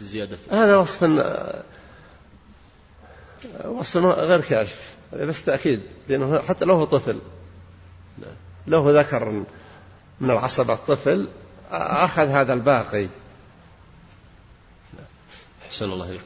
زيادة. 0.00 0.38
هذا 0.50 0.76
وصف 0.76 1.02
وصف 3.64 3.96
غير 3.96 4.40
كاشف. 4.40 4.94
بس 5.12 5.44
تأكيد 5.44 5.80
لأنه 6.08 6.38
حتى 6.38 6.64
لو 6.64 6.74
هو 6.74 6.84
طفل. 6.84 7.18
لو 8.66 8.82
هو 8.82 8.90
ذكر 8.90 9.44
من 10.20 10.30
العصبة 10.30 10.74
طفل 10.74 11.28
أخذ 11.70 12.26
هذا 12.26 12.52
الباقي. 12.52 13.06
أحسن 15.72 15.92
الله 15.92 16.08
إليك. 16.08 16.20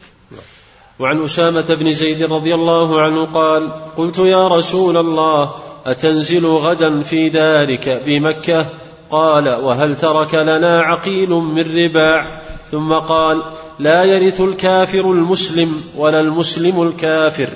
وعن 0.98 1.24
أسامة 1.24 1.74
بن 1.74 1.92
زيد 1.92 2.22
رضي 2.32 2.54
الله 2.54 3.00
عنه 3.00 3.26
قال 3.26 3.74
قلت 3.96 4.18
يا 4.18 4.48
رسول 4.48 4.96
الله 4.96 5.54
أتنزل 5.86 6.46
غدا 6.46 7.02
في 7.02 7.28
دارك 7.28 8.02
بمكة؟ 8.06 8.66
قال 9.10 9.48
وهل 9.48 9.96
ترك 9.96 10.34
لنا 10.34 10.82
عقيل 10.82 11.30
من 11.30 11.84
رباع؟ 11.84 12.40
ثم 12.70 12.92
قال 12.92 13.52
لا 13.78 14.04
يرث 14.04 14.40
الكافر 14.40 15.12
المسلم 15.12 15.84
ولا 15.96 16.20
المسلم 16.20 16.82
الكافر. 16.82 17.48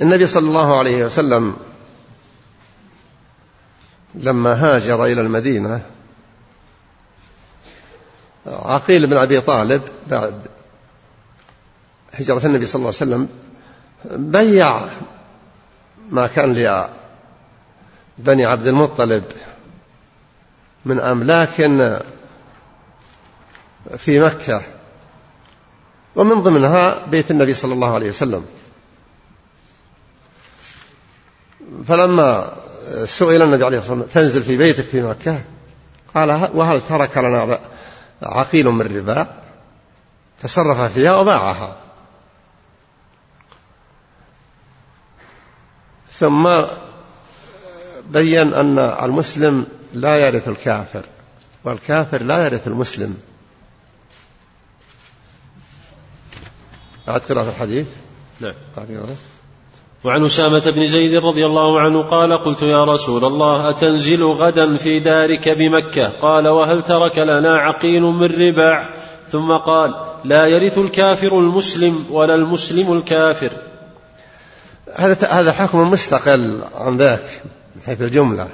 النبي 0.00 0.26
صلى 0.26 0.48
الله 0.48 0.78
عليه 0.78 1.04
وسلم 1.04 1.56
لما 4.14 4.52
هاجر 4.52 5.04
إلى 5.04 5.20
المدينة 5.20 5.95
عقيل 8.46 9.06
بن 9.06 9.16
أبي 9.16 9.40
طالب 9.40 9.82
بعد 10.10 10.40
هجرة 12.12 12.46
النبي 12.46 12.66
صلى 12.66 12.78
الله 12.78 12.86
عليه 12.86 12.96
وسلم 12.96 13.28
بيع 14.04 14.80
ما 16.10 16.26
كان 16.26 16.52
لبني 18.18 18.44
عبد 18.44 18.66
المطلب 18.66 19.24
من 20.84 21.00
املاك 21.00 21.50
في 23.98 24.20
مكة 24.20 24.62
ومن 26.16 26.42
ضمنها 26.42 27.06
بيت 27.06 27.30
النبي 27.30 27.54
صلى 27.54 27.74
الله 27.74 27.94
عليه 27.94 28.08
وسلم. 28.08 28.46
فلما 31.88 32.52
سئل 33.04 33.42
النبي 33.42 33.64
عليه 33.64 33.78
الصلاة 33.78 33.98
والسلام 33.98 34.24
تنزل 34.24 34.42
في 34.42 34.56
بيتك 34.56 34.84
في 34.84 35.02
مكة؟ 35.02 35.40
قال 36.14 36.50
وهل 36.54 36.80
ترك 36.88 37.18
لنا 37.18 37.60
عقيل 38.22 38.66
من 38.66 38.96
ربا 38.96 39.42
تصرف 40.42 40.80
فيها 40.80 41.16
وباعها. 41.16 41.76
ثم 46.18 46.62
بين 48.10 48.54
أن 48.54 48.78
المسلم 48.78 49.66
لا 49.92 50.16
يرث 50.16 50.48
الكافر 50.48 51.04
والكافر 51.64 52.22
لا 52.22 52.44
يرث 52.44 52.66
المسلم. 52.66 53.20
بعد 57.06 57.20
قراءة 57.20 57.48
الحديث؟ 57.48 57.86
نعم. 58.40 58.54
وعن 60.04 60.24
أسامة 60.24 60.70
بن 60.70 60.86
زيد 60.86 61.14
رضي 61.14 61.46
الله 61.46 61.80
عنه 61.80 62.02
قال 62.02 62.38
قلت 62.38 62.62
يا 62.62 62.84
رسول 62.84 63.24
الله 63.24 63.70
أتنزل 63.70 64.24
غدا 64.24 64.76
في 64.76 64.98
دارك 64.98 65.48
بمكة؟ 65.48 66.08
قال 66.08 66.48
وهل 66.48 66.82
ترك 66.82 67.18
لنا 67.18 67.56
عقيل 67.56 68.02
من 68.02 68.48
رباع 68.48 68.90
ثم 69.28 69.56
قال 69.56 69.94
لا 70.24 70.46
يرث 70.46 70.78
الكافر 70.78 71.38
المسلم 71.38 72.06
ولا 72.10 72.34
المسلم 72.34 72.92
الكافر. 72.92 73.50
هذا 74.94 75.28
هذا 75.28 75.52
حكم 75.52 75.90
مستقل 75.90 76.62
عن 76.74 76.96
ذاك 76.96 77.42
من 77.76 77.82
حيث 77.86 78.02
الجملة. 78.02 78.48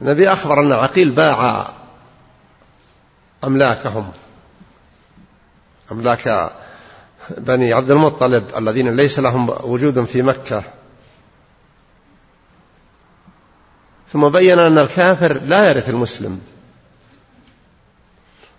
النبي 0.00 0.32
أخبر 0.32 0.60
أن 0.60 0.72
عقيل 0.72 1.10
باع 1.10 1.66
أملاكهم. 3.44 4.10
أملاك 5.92 6.50
بني 7.30 7.72
عبد 7.72 7.90
المطلب 7.90 8.44
الذين 8.56 8.96
ليس 8.96 9.18
لهم 9.18 9.50
وجود 9.62 10.04
في 10.04 10.22
مكة. 10.22 10.62
ثم 14.12 14.28
بين 14.28 14.58
أن 14.58 14.78
الكافر 14.78 15.32
لا 15.32 15.70
يرث 15.70 15.88
المسلم. 15.88 16.40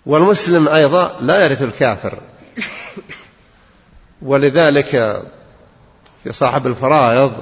والمسلم 0.05 0.67
أيضا 0.67 1.15
لا 1.21 1.45
يرث 1.45 1.61
الكافر. 1.61 2.21
ولذلك 4.21 5.21
في 6.23 6.31
صاحب 6.31 6.67
الفرائض 6.67 7.33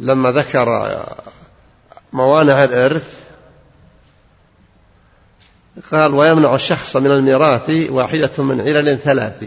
لما 0.00 0.30
ذكر 0.32 0.98
موانع 2.12 2.64
الإرث 2.64 3.24
قال 5.90 6.14
ويمنع 6.14 6.54
الشخص 6.54 6.96
من 6.96 7.10
الميراث 7.10 7.70
واحدة 7.90 8.42
من 8.42 8.60
علل 8.60 8.98
ثلاث. 8.98 9.44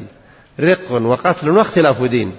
رق 0.60 0.92
وقتل 0.92 1.50
واختلاف 1.50 2.04
دين. 2.04 2.36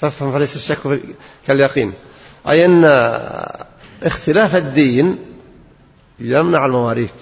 فافهم 0.00 0.32
فليس 0.32 0.56
الشك 0.56 1.00
كاليقين. 1.46 1.92
أي 2.48 2.64
أن 2.64 2.84
اختلاف 4.02 4.56
الدين 4.56 5.18
يمنع 6.18 6.66
المواريث. 6.66 7.12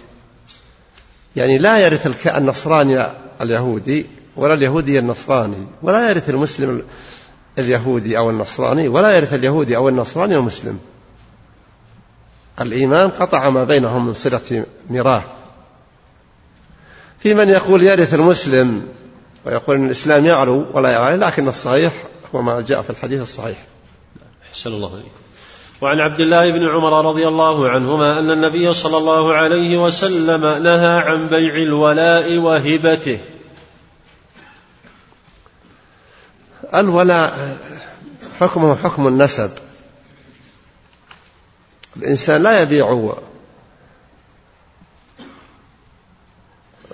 يعني 1.36 1.58
لا 1.58 1.78
يرث 1.78 2.26
النصراني 2.26 3.06
اليهودي 3.40 4.06
ولا 4.36 4.54
اليهودي 4.54 4.98
النصراني 4.98 5.66
ولا 5.82 6.10
يرث 6.10 6.30
المسلم 6.30 6.82
اليهودي 7.58 8.18
أو 8.18 8.30
النصراني 8.30 8.88
ولا 8.88 9.16
يرث 9.16 9.34
اليهودي 9.34 9.76
أو 9.76 9.88
النصراني 9.88 10.36
المسلم 10.36 10.78
الإيمان 12.60 13.10
قطع 13.10 13.50
ما 13.50 13.64
بينهم 13.64 14.06
من 14.06 14.12
صلة 14.12 14.66
ميراث. 14.90 15.26
في 17.20 17.34
من 17.34 17.48
يقول 17.48 17.82
يرث 17.82 18.14
المسلم 18.14 18.88
ويقول 19.44 19.76
أن 19.76 19.86
الإسلام 19.86 20.26
يعلو 20.26 20.66
ولا 20.72 20.90
يعلو 20.90 21.16
لكن 21.16 21.48
الصحيح 21.48 21.92
هو 22.34 22.42
ما 22.42 22.60
جاء 22.60 22.82
في 22.82 22.90
الحديث 22.90 23.22
الصحيح. 23.22 23.58
أحسن 24.50 24.70
الله 24.72 24.92
عليكم 24.92 25.10
وعن 25.80 26.00
عبد 26.00 26.20
الله 26.20 26.52
بن 26.52 26.68
عمر 26.68 27.08
رضي 27.08 27.28
الله 27.28 27.68
عنهما 27.68 28.18
أن 28.18 28.30
النبي 28.30 28.74
صلى 28.74 28.96
الله 28.96 29.34
عليه 29.34 29.84
وسلم 29.84 30.40
نهى 30.40 30.98
عن 30.98 31.28
بيع 31.28 31.54
الولاء 31.54 32.38
وهبته. 32.38 33.18
الولاء 36.74 37.58
حكمه 38.40 38.76
حكم 38.76 39.08
النسب. 39.08 39.50
الإنسان 41.96 42.42
لا 42.42 42.62
يبيع 42.62 43.14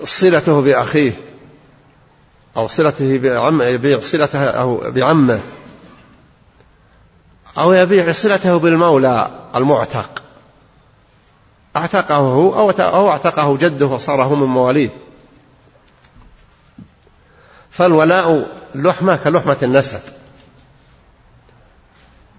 صلته 0.04 0.60
بأخيه. 0.62 1.12
أو 2.58 2.68
صلته 2.68 3.18
بعم 3.18 3.62
يبيع 3.62 4.00
صلته 4.00 4.50
أو 4.50 4.90
بعمه. 4.90 5.40
أو 7.58 7.72
يبيع 7.72 8.12
صلته 8.12 8.58
بالمولى 8.58 9.30
المعتق. 9.54 10.22
أعتقه 11.76 12.16
هو 12.16 12.70
أو 12.70 13.10
أعتقه 13.10 13.56
جده 13.56 13.86
وصار 13.86 14.22
هو 14.22 14.34
من 14.34 14.46
مواليه 14.46 14.90
فالولاء 17.70 18.46
لحمة 18.74 19.16
كلحمة 19.16 19.56
النسب. 19.62 20.00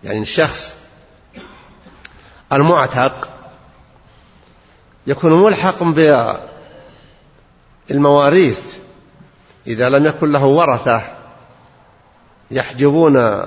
يعني 0.04 0.20
الشخص 0.20 0.76
المعتق 2.54 3.30
يكون 5.08 5.44
ملحق 5.44 5.84
بالمواريث. 7.90 8.79
إذا 9.68 9.90
لم 9.90 10.06
يكن 10.06 10.32
له 10.32 10.46
ورثة 10.46 11.02
يحجبون 12.52 13.46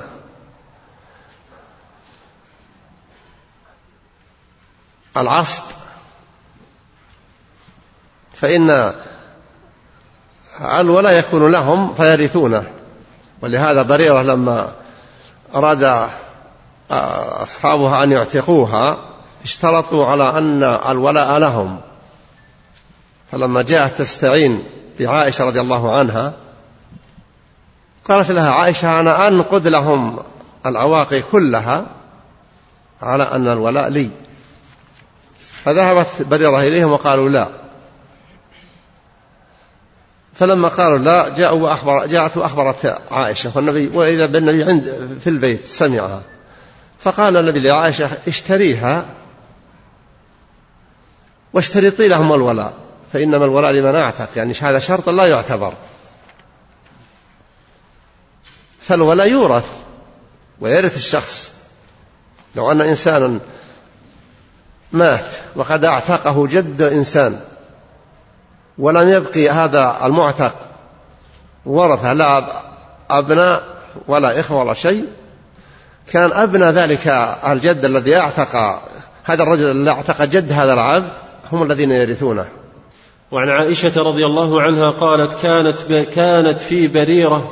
العصب 5.17 5.63
فإن 8.35 8.95
الولا 10.61 11.11
يكون 11.11 11.53
لهم 11.53 11.95
فيرثونه. 11.95 12.65
ولهذا 13.41 13.83
بريرة 13.83 14.23
لما 14.23 14.73
أراد 15.55 16.09
أصحابها 16.91 18.05
أن 18.05 18.13
يعتقوها 18.13 18.99
اشترطوا 19.45 20.07
على 20.07 20.39
أن 20.39 20.63
الولاء 20.63 21.39
لهم. 21.39 21.81
فلما 23.33 23.63
جاءت 23.63 23.99
تستعين 23.99 24.65
بعائشة 25.01 25.45
رضي 25.45 25.61
الله 25.61 25.99
عنها 25.99 26.33
قالت 28.05 28.31
لها 28.31 28.51
عائشة 28.51 29.01
أنا 29.01 29.29
أنقذ 29.29 29.69
لهم 29.69 30.19
العواقي 30.67 31.23
كلها 31.23 31.87
على 33.03 33.25
أن 33.25 33.49
الولاء 33.49 33.89
لي. 33.89 34.11
فذهبت 35.65 36.07
بريرة 36.23 36.61
إليهم 36.61 36.93
وقالوا 36.93 37.29
لا. 37.29 37.49
فلما 40.35 40.69
قالوا 40.69 40.99
لا 40.99 41.29
جاءوا 41.29 41.63
وأخبر 41.63 42.07
جاءت 42.07 42.37
وأخبرت 42.37 42.99
عائشة 43.11 43.53
والنبي 43.55 43.91
وإذا 43.95 44.27
بالنبي 44.27 44.65
عند 44.65 45.19
في 45.21 45.31
البيت 45.31 45.67
سمعها. 45.67 46.23
فقال 47.01 47.37
النبي 47.37 47.61
لعائشة 47.61 48.11
اشتريها 48.29 49.05
واشترطي 51.53 52.09
لهم 52.09 52.33
الولاء. 52.33 52.75
فإنما 53.13 53.45
الولاء 53.45 53.71
لمن 53.71 53.95
أعتق 53.95 54.29
يعني 54.37 54.55
هذا 54.61 54.79
شرط 54.79 55.09
لا 55.09 55.27
يعتبر. 55.27 55.73
فالولاء 58.81 59.31
يورث 59.31 59.67
ويرث 60.61 60.97
الشخص. 60.97 61.53
لو 62.55 62.73
أن 62.73 62.81
إنسانا 62.81 63.39
مات 64.93 65.35
وقد 65.57 65.85
أعتقه 65.85 66.47
جد 66.47 66.83
إنسان 66.83 67.41
ولم 68.79 69.09
يبقي 69.09 69.49
هذا 69.49 69.99
المعتق 70.05 70.57
ورثة 71.67 72.13
لا 72.13 72.47
أبناء 73.11 73.63
ولا 74.09 74.41
إخوة 74.41 74.59
ولا 74.59 74.75
شيء 74.75 75.07
كان 76.07 76.33
أبنى 76.33 76.65
ذلك 76.65 77.09
الجد 77.47 77.85
الذي 77.85 78.17
أعتق 78.17 78.57
هذا 79.25 79.43
الرجل 79.43 79.71
الذي 79.71 79.91
أعتق 79.91 80.25
جد 80.25 80.53
هذا 80.53 80.73
العبد 80.73 81.13
هم 81.53 81.63
الذين 81.63 81.91
يرثونه. 81.91 82.62
وعن 83.33 83.49
عائشة 83.49 84.03
رضي 84.03 84.27
الله 84.27 84.63
عنها 84.63 84.91
قالت 84.91 85.43
كانت 85.43 85.93
كانت 86.15 86.61
في 86.61 86.89
بريرة 86.89 87.51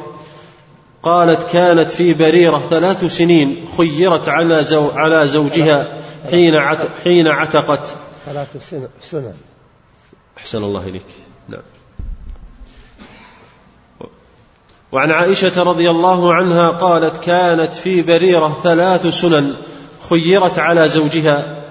قالت 1.03 1.53
كانت 1.53 1.91
في 1.91 2.14
بريرة 2.14 2.59
ثلاث 2.70 3.05
سنين 3.05 3.68
خيرت 3.78 4.28
على 4.28 4.64
زو 4.64 4.91
على 4.91 5.26
زوجها 5.26 5.97
حين 6.31 6.61
حين 7.05 7.28
عتقت. 7.28 7.97
ثلاث 8.26 8.68
سنن 9.03 9.35
أحسن 10.39 10.64
الله 10.64 10.83
إليك. 10.89 11.07
نعم. 11.49 11.62
وعن 14.93 15.11
عائشة 15.11 15.62
رضي 15.62 15.91
الله 15.91 16.35
عنها 16.35 16.70
قالت 16.70 17.24
كانت 17.24 17.74
في 17.74 18.03
بريرة 18.03 18.61
ثلاث 18.62 19.07
سنن 19.07 19.55
خيرت 20.11 20.59
على 20.59 20.89
زوجها 20.89 21.64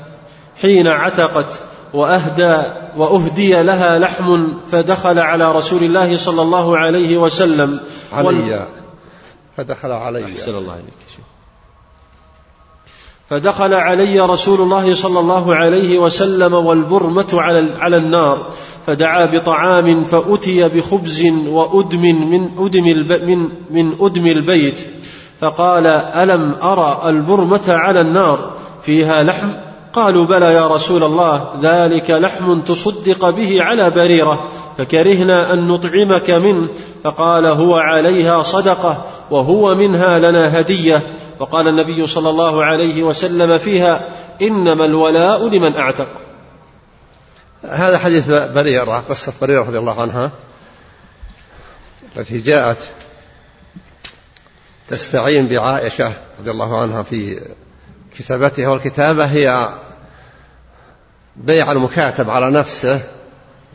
حين 0.61 0.87
عتقت. 0.87 1.68
وأهدى 1.93 2.63
وأهدي 2.97 3.63
لها 3.63 3.99
لحم 3.99 4.47
فدخل 4.71 5.19
على 5.19 5.51
رسول 5.51 5.83
الله 5.83 6.17
صلى 6.17 6.41
الله 6.41 6.77
عليه 6.77 7.17
وسلم. 7.17 7.79
علي. 8.13 8.67
فدخل 9.57 9.91
علي. 9.91 10.25
أحسن 10.25 10.57
الله 10.57 10.73
إليك 10.73 11.09
فدخل 13.29 13.73
علي 13.73 14.19
رسول 14.19 14.61
الله 14.61 14.93
صلى 14.93 15.19
الله 15.19 15.55
عليه 15.55 15.99
وسلم 15.99 16.53
والبرمة 16.53 17.27
على 17.33 17.73
على 17.79 17.97
النار 17.97 18.49
فدعا 18.87 19.25
بطعام 19.25 20.03
فأتي 20.03 20.69
بخبز 20.69 21.25
وأدم 21.47 22.01
من 22.01 22.49
أدم 22.57 22.83
من 23.27 23.49
من 23.69 23.95
أدم 24.01 24.25
البيت 24.25 24.87
فقال 25.39 25.87
ألم 25.87 26.55
أرى 26.63 27.09
البرمة 27.09 27.63
على 27.67 28.01
النار؟ 28.01 28.53
فيها 28.81 29.23
لحم؟ 29.23 29.51
قالوا 29.93 30.25
بلى 30.25 30.53
يا 30.53 30.67
رسول 30.67 31.03
الله 31.03 31.53
ذلك 31.61 32.11
لحم 32.11 32.61
تصدق 32.61 33.29
به 33.29 33.63
على 33.63 33.89
بريرة 33.89 34.47
فكرهنا 34.77 35.53
أن 35.53 35.67
نطعمك 35.67 36.29
منه 36.29 36.69
فقال 37.03 37.45
هو 37.45 37.75
عليها 37.75 38.43
صدقة 38.43 39.05
وهو 39.31 39.75
منها 39.75 40.19
لنا 40.19 40.59
هدية. 40.59 41.01
وقال 41.39 41.67
النبي 41.67 42.07
صلى 42.07 42.29
الله 42.29 42.65
عليه 42.65 43.03
وسلم 43.03 43.57
فيها 43.57 44.09
إنما 44.41 44.85
الولاء 44.85 45.49
لمن 45.49 45.75
أعتق. 45.75 46.07
هذا 47.63 47.97
حديث 47.97 48.29
بريرة 48.29 49.03
قصة 49.09 49.33
بريرة 49.41 49.61
رضي 49.61 49.77
الله 49.77 50.01
عنها 50.01 50.31
التي 52.17 52.39
جاءت 52.39 52.77
تستعين 54.87 55.47
بعائشة 55.47 56.13
رضي 56.39 56.51
الله 56.51 56.81
عنها 56.81 57.03
في 57.03 57.41
كتابتها 58.19 58.67
والكتابة 58.67 59.25
هي 59.25 59.69
بيع 61.35 61.71
المكاتب 61.71 62.29
على 62.29 62.51
نفسه 62.51 63.01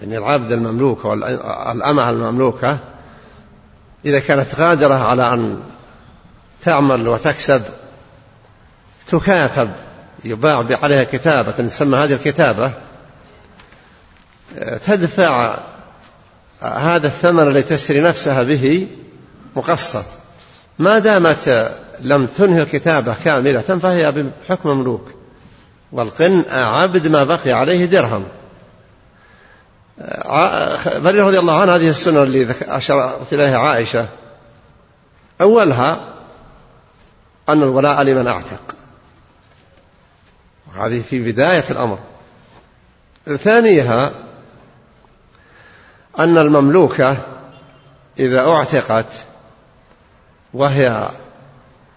يعني 0.03 0.19
العبد 0.19 0.53
المملوك 0.53 1.05
والأمة 1.05 2.11
المملوكة 2.11 2.79
إذا 4.05 4.19
كانت 4.19 4.55
غادرة 4.55 4.95
على 4.95 5.33
أن 5.33 5.61
تعمل 6.63 7.09
وتكسب 7.09 7.63
تكاتب 9.07 9.71
يباع 10.25 10.67
عليها 10.83 11.05
كتابة 11.05 11.53
تسمى 11.53 11.99
هذه 11.99 12.13
الكتابة 12.13 12.73
تدفع 14.87 15.59
هذا 16.61 17.07
الثمن 17.07 17.49
الذي 17.49 17.63
تشتري 17.63 18.01
نفسها 18.01 18.43
به 18.43 18.89
مقسط. 19.57 20.05
ما 20.79 20.99
دامت 20.99 21.73
لم 22.01 22.27
تنهي 22.27 22.63
الكتابة 22.63 23.15
كاملة 23.25 23.61
فهي 23.61 24.13
بحكم 24.13 24.69
مملوك 24.69 25.11
والقن 25.93 26.45
عبد 26.51 27.07
ما 27.07 27.25
بقي 27.25 27.53
عليه 27.53 27.85
درهم. 27.85 28.25
برير 30.97 31.25
رضي 31.25 31.39
الله 31.39 31.61
عنه 31.61 31.77
هذه 31.77 31.89
السنة 31.89 32.23
اللي 32.23 32.55
أشارت 32.63 33.33
إليها 33.33 33.59
عائشة. 33.59 34.09
أولها 35.41 36.01
أن 37.49 37.63
الولاء 37.63 38.03
لمن 38.03 38.27
أعتق. 38.27 38.75
هذه 40.77 41.03
في 41.11 41.33
بداية 41.33 41.65
الأمر. 41.71 41.99
ثانيها 43.27 44.11
أن 46.19 46.39
المملوكة 46.39 47.17
إذا 48.19 48.41
أعتقت 48.41 49.07
وهي 50.55 51.09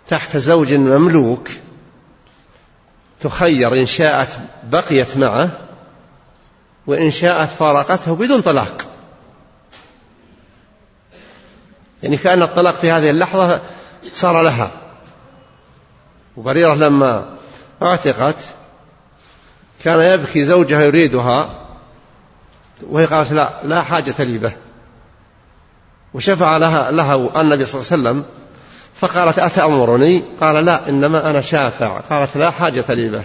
تحت 0.08 0.38
زوج 0.38 0.74
مملوك 0.74 1.49
تخير 3.20 3.74
إن 3.74 3.86
شاءت 3.86 4.39
بقيت 4.64 5.18
معه 5.18 5.49
وإن 6.88 7.12
شاءت 7.12 7.49
فارقته 7.49 8.16
بدون 8.16 8.41
طلاق. 8.41 8.86
يعني 12.03 12.18
كأن 12.18 12.41
الطلاق 12.44 12.76
في 12.76 12.91
هذه 12.91 13.10
اللحظة 13.10 13.61
صار 14.11 14.41
لها. 14.41 14.72
وبريرة 16.38 16.73
لما 16.73 17.38
اعتقت 17.82 18.36
كان 19.84 19.99
يبكي 19.99 20.45
زوجها 20.45 20.82
يريدها 20.82 21.49
وهي 22.90 23.06
قالت 23.06 23.32
لا 23.32 23.49
لا 23.64 23.82
حاجة 23.82 24.15
لي 24.19 24.38
به. 24.38 24.53
وشفع 26.14 26.57
لها 26.57 26.91
له 26.91 27.41
النبي 27.41 27.65
صلى 27.65 27.82
الله 27.82 27.91
عليه 27.91 28.19
وسلم 28.19 28.26
فقالت 28.99 29.40
أتأمرني؟ 29.40 30.24
قال 30.40 30.65
لا 30.65 30.90
إنما 30.90 31.30
أنا 31.30 31.41
شافع. 31.41 31.99
قالت 31.99 32.38
لا 32.38 32.52
حاجة 32.52 32.86
لي 32.90 33.10
به. 33.10 33.24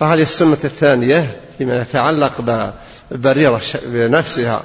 فهذه 0.00 0.22
السنة 0.22 0.58
الثانية 0.64 1.40
فيما 1.58 1.80
يتعلق 1.80 2.64
ببريرة 3.10 3.60
بنفسها. 3.82 4.62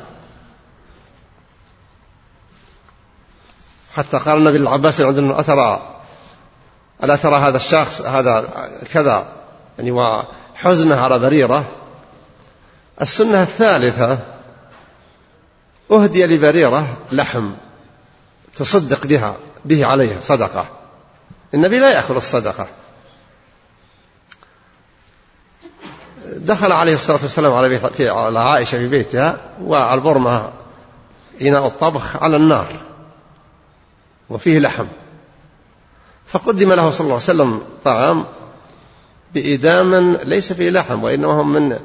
حتى 3.96 4.18
قال 4.18 4.38
النبي 4.38 4.58
العباس 4.58 5.02
عندنا 5.02 5.40
أترى؟ 5.40 5.96
ألا 7.04 7.16
ترى 7.16 7.40
هذا 7.40 7.58
الشخص 7.58 8.02
هذا 8.02 8.50
كذا؟ 8.94 9.28
يعني 9.78 9.92
وحزنه 9.92 11.02
على 11.02 11.20
بريرة. 11.20 11.66
السنة 13.02 13.42
الثالثة 13.42 14.20
أهدي 15.92 16.26
لبريرة 16.26 16.88
لحم. 17.12 17.52
تصدق 18.56 19.08
بها 19.08 19.36
به 19.66 19.86
عليها 19.86 20.22
صدقة. 20.22 20.66
النبي 21.54 21.80
لا 21.80 21.94
يأكل 21.94 22.18
الصدقة. 22.18 22.68
دخل 26.26 26.72
عليه 26.72 26.94
الصلاة 26.94 27.20
والسلام 27.22 27.54
على, 27.54 27.70
بيت 27.70 28.02
على 28.02 28.40
عائشة 28.40 28.78
في 28.78 28.88
بيتها 28.88 29.38
والبرمة 29.62 30.52
إناء 31.42 31.68
الطبخ 31.68 32.24
على 32.24 32.36
النار 32.36 32.68
وفيه 34.30 34.60
لحم. 34.60 34.86
فقدم 36.26 36.74
له 36.74 36.92
صلى 36.92 37.06
الله 37.06 37.14
عليه 37.14 37.24
وسلم 37.24 37.64
طعام 37.84 38.26
بإدام 39.34 40.16
ليس 40.16 40.54
فيه 40.54 40.70
لحم 40.70 41.04
وإنما 41.04 41.42
هم 41.42 41.54
من 41.54 41.80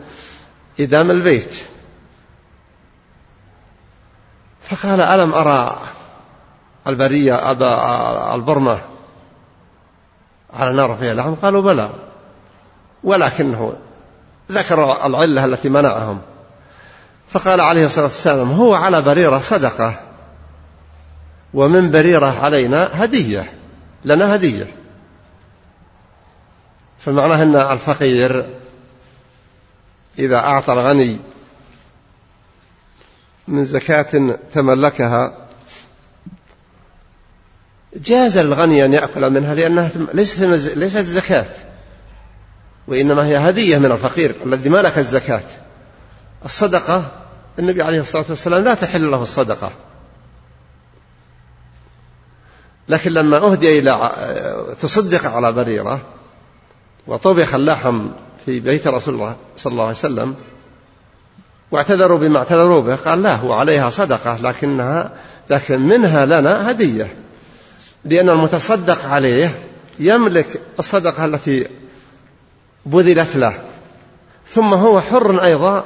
إدام 0.81 1.11
البيت. 1.11 1.55
فقال 4.61 5.01
ألم 5.01 5.35
أرى 5.35 5.81
البرية 6.87 7.51
أبا 7.51 8.35
البرمة 8.35 8.81
على 10.55 10.77
نار 10.77 10.97
فيها 10.97 11.15
لحم 11.15 11.35
قالوا 11.35 11.63
بلى. 11.63 11.91
ولكنه 13.05 13.73
ذكر 14.53 15.07
العلة 15.07 15.45
التي 15.45 15.69
منعهم. 15.69 16.21
فقال 17.29 17.61
عليه 17.61 17.87
الصلاة 17.87 18.05
والسلام 18.05 18.53
هو 18.53 18.75
على 18.75 19.03
بريرة 19.03 19.39
صدقة 19.39 20.01
ومن 21.55 21.91
بريرة 21.91 22.45
علينا 22.45 23.05
هدية 23.05 23.53
لنا 24.05 24.35
هدية. 24.35 24.67
فمعناه 26.99 27.43
أن 27.43 27.57
الفقير 27.57 28.47
إذا 30.19 30.37
أعطى 30.37 30.73
الغني 30.73 31.19
من 33.49 33.65
زكاة 33.65 34.39
تملكها 34.53 35.40
جاز 37.97 38.39
للغني 38.39 38.85
أن 38.85 38.93
يأكل 38.93 39.31
منها 39.31 39.55
لأنها 39.55 39.91
ليست 40.15 40.43
ليست 40.77 40.99
زكاة. 40.99 41.47
وإنما 42.89 43.27
هي 43.27 43.37
هدية 43.37 43.79
من 43.79 43.93
الفقير 43.93 44.35
الذي 44.47 44.69
ملك 44.69 44.99
الزكاة. 44.99 45.43
الصدقة 46.45 47.11
النبي 47.59 47.83
عليه 47.83 48.01
الصلاة 48.01 48.25
والسلام 48.29 48.65
لا 48.65 48.75
تحل 48.75 49.11
له 49.11 49.23
الصدقة. 49.23 49.73
لكن 52.89 53.11
لما 53.13 53.37
أهدي 53.37 53.79
إلى 53.79 54.13
تصدق 54.81 55.27
على 55.27 55.53
بريرة 55.53 56.01
وطبخ 57.07 57.55
اللحم 57.55 58.09
في 58.47 58.61
بيت 58.61 58.87
رسول 58.87 59.15
الله 59.15 59.37
صلى 59.57 59.71
الله 59.71 59.83
عليه 59.83 59.93
وسلم 59.93 60.35
واعتذروا 61.71 62.19
بما 62.19 62.39
اعتذروا 62.39 62.83
به 62.83 62.97
قال 62.97 63.23
لا 63.23 63.35
هو 63.35 63.53
عليها 63.53 63.91
صدقة 63.91 64.37
لكنها 64.37 65.13
لكن 65.51 65.81
منها 65.81 66.27
لنا 66.27 66.71
هدية. 66.71 67.15
لأن 68.05 68.29
المتصدق 68.29 69.05
عليه 69.05 69.59
يملك 69.99 70.61
الصدقة 70.79 71.25
التي 71.25 71.69
بذلت 72.87 73.37
له. 73.37 73.63
ثم 74.47 74.75
هو 74.75 75.01
حر 75.01 75.45
أيضا 75.45 75.85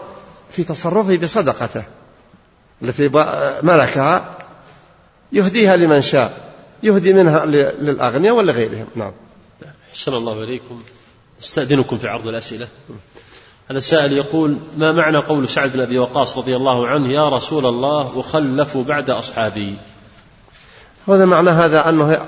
في 0.50 0.64
تصرفه 0.64 1.16
بصدقته 1.16 1.82
التي 2.82 3.08
ملكها 3.62 4.38
يهديها 5.32 5.76
لمن 5.76 6.02
شاء 6.02 6.54
يهدي 6.82 7.12
منها 7.12 7.46
للأغنياء 7.46 8.34
ولغيرهم. 8.34 8.86
نعم. 8.94 9.12
أحسن 9.90 10.14
الله 10.14 10.42
إليكم. 10.42 10.82
أستأذنكم 11.42 11.98
في 11.98 12.08
عرض 12.08 12.26
الأسئلة. 12.26 12.68
هذا 13.68 13.78
السائل 13.78 14.12
يقول 14.12 14.56
ما 14.76 14.92
معنى 14.92 15.18
قول 15.18 15.48
سعد 15.48 15.72
بن 15.72 15.80
أبي 15.80 15.98
وقاص 15.98 16.38
رضي 16.38 16.56
الله 16.56 16.88
عنه 16.88 17.12
يا 17.12 17.28
رسول 17.28 17.66
الله 17.66 18.20
أخلف 18.20 18.76
بعد 18.76 19.10
أصحابي 19.10 19.76
هذا 21.08 21.24
معنى 21.24 21.50
هذا 21.50 21.88
أنه 21.88 22.20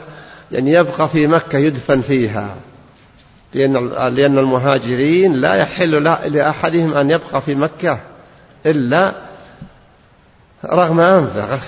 يعني 0.53 0.73
يبقى 0.73 1.09
في 1.09 1.27
مكة 1.27 1.59
يدفن 1.59 2.01
فيها. 2.01 2.55
لأن 3.55 3.89
لأن 4.15 4.39
المهاجرين 4.39 5.35
لا 5.35 5.55
يحل 5.55 6.05
لأحدهم 6.27 6.95
أن 6.95 7.11
يبقى 7.11 7.41
في 7.41 7.55
مكة 7.55 8.01
إلا 8.67 9.13
رغم 10.65 11.01
أنفه. 11.01 11.59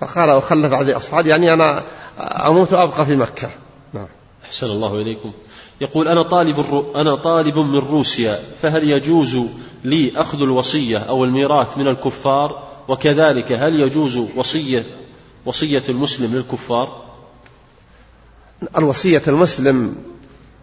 فقال 0.00 0.30
أخلف 0.30 0.70
بعد 0.70 0.90
أصحابي 0.90 1.28
يعني 1.28 1.52
أنا 1.52 1.82
أموت 2.20 2.72
وأبقى 2.72 3.06
في 3.06 3.16
مكة. 3.16 3.50
نعم. 3.92 4.06
أحسن 4.44 4.66
الله 4.66 4.94
إليكم. 4.94 5.32
يقول 5.80 6.08
أنا 6.08 6.28
طالب 6.28 6.84
أنا 6.96 7.16
طالب 7.16 7.58
من 7.58 7.78
روسيا 7.78 8.38
فهل 8.62 8.90
يجوز 8.90 9.38
لي 9.84 10.12
أخذ 10.16 10.42
الوصية 10.42 10.98
أو 10.98 11.24
الميراث 11.24 11.78
من 11.78 11.88
الكفار؟ 11.88 12.62
وكذلك 12.88 13.52
هل 13.52 13.80
يجوز 13.80 14.16
وصية 14.16 14.84
وصية 15.46 15.82
المسلم 15.88 16.34
للكفار؟ 16.34 17.04
الوصية 18.78 19.22
المسلم 19.28 19.96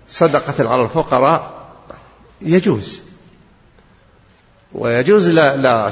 صدقة 0.09 0.69
على 0.69 0.81
الفقراء 0.81 1.69
يجوز. 2.41 3.01
ويجوز 4.73 5.29
لا, 5.29 5.57
لا 5.57 5.91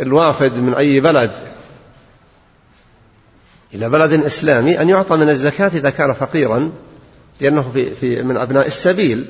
الوافد 0.00 0.52
من 0.52 0.74
أي 0.74 1.00
بلد 1.00 1.30
إلى 3.74 3.88
بلد 3.88 4.12
إسلامي 4.12 4.80
أن 4.80 4.88
يعطى 4.88 5.16
من 5.16 5.28
الزكاة 5.28 5.68
إذا 5.68 5.90
كان 5.90 6.12
فقيرا 6.12 6.72
لأنه 7.40 7.70
في, 7.72 7.94
في 7.94 8.22
من 8.22 8.36
أبناء 8.36 8.66
السبيل. 8.66 9.28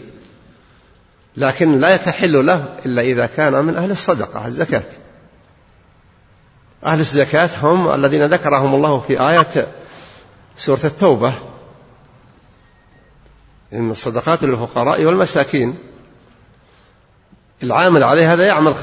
لكن 1.36 1.80
لا 1.80 1.94
يتحل 1.94 2.46
له 2.46 2.78
إلا 2.86 3.02
إذا 3.02 3.26
كان 3.26 3.64
من 3.64 3.76
أهل 3.76 3.90
الصدقة 3.90 4.46
الزكاة. 4.46 4.82
أهل 6.84 7.00
الزكاة 7.00 7.50
هم 7.62 7.94
الذين 7.94 8.26
ذكرهم 8.26 8.74
الله 8.74 9.00
في 9.00 9.20
آية 9.20 9.66
سورة 10.56 10.80
التوبة. 10.84 11.32
إن 13.72 13.90
الصدقات 13.90 14.44
للفقراء 14.44 15.04
والمساكين. 15.04 15.78
العامل 17.62 18.04
عليه 18.04 18.32
هذا 18.32 18.46
يعمل 18.46 18.74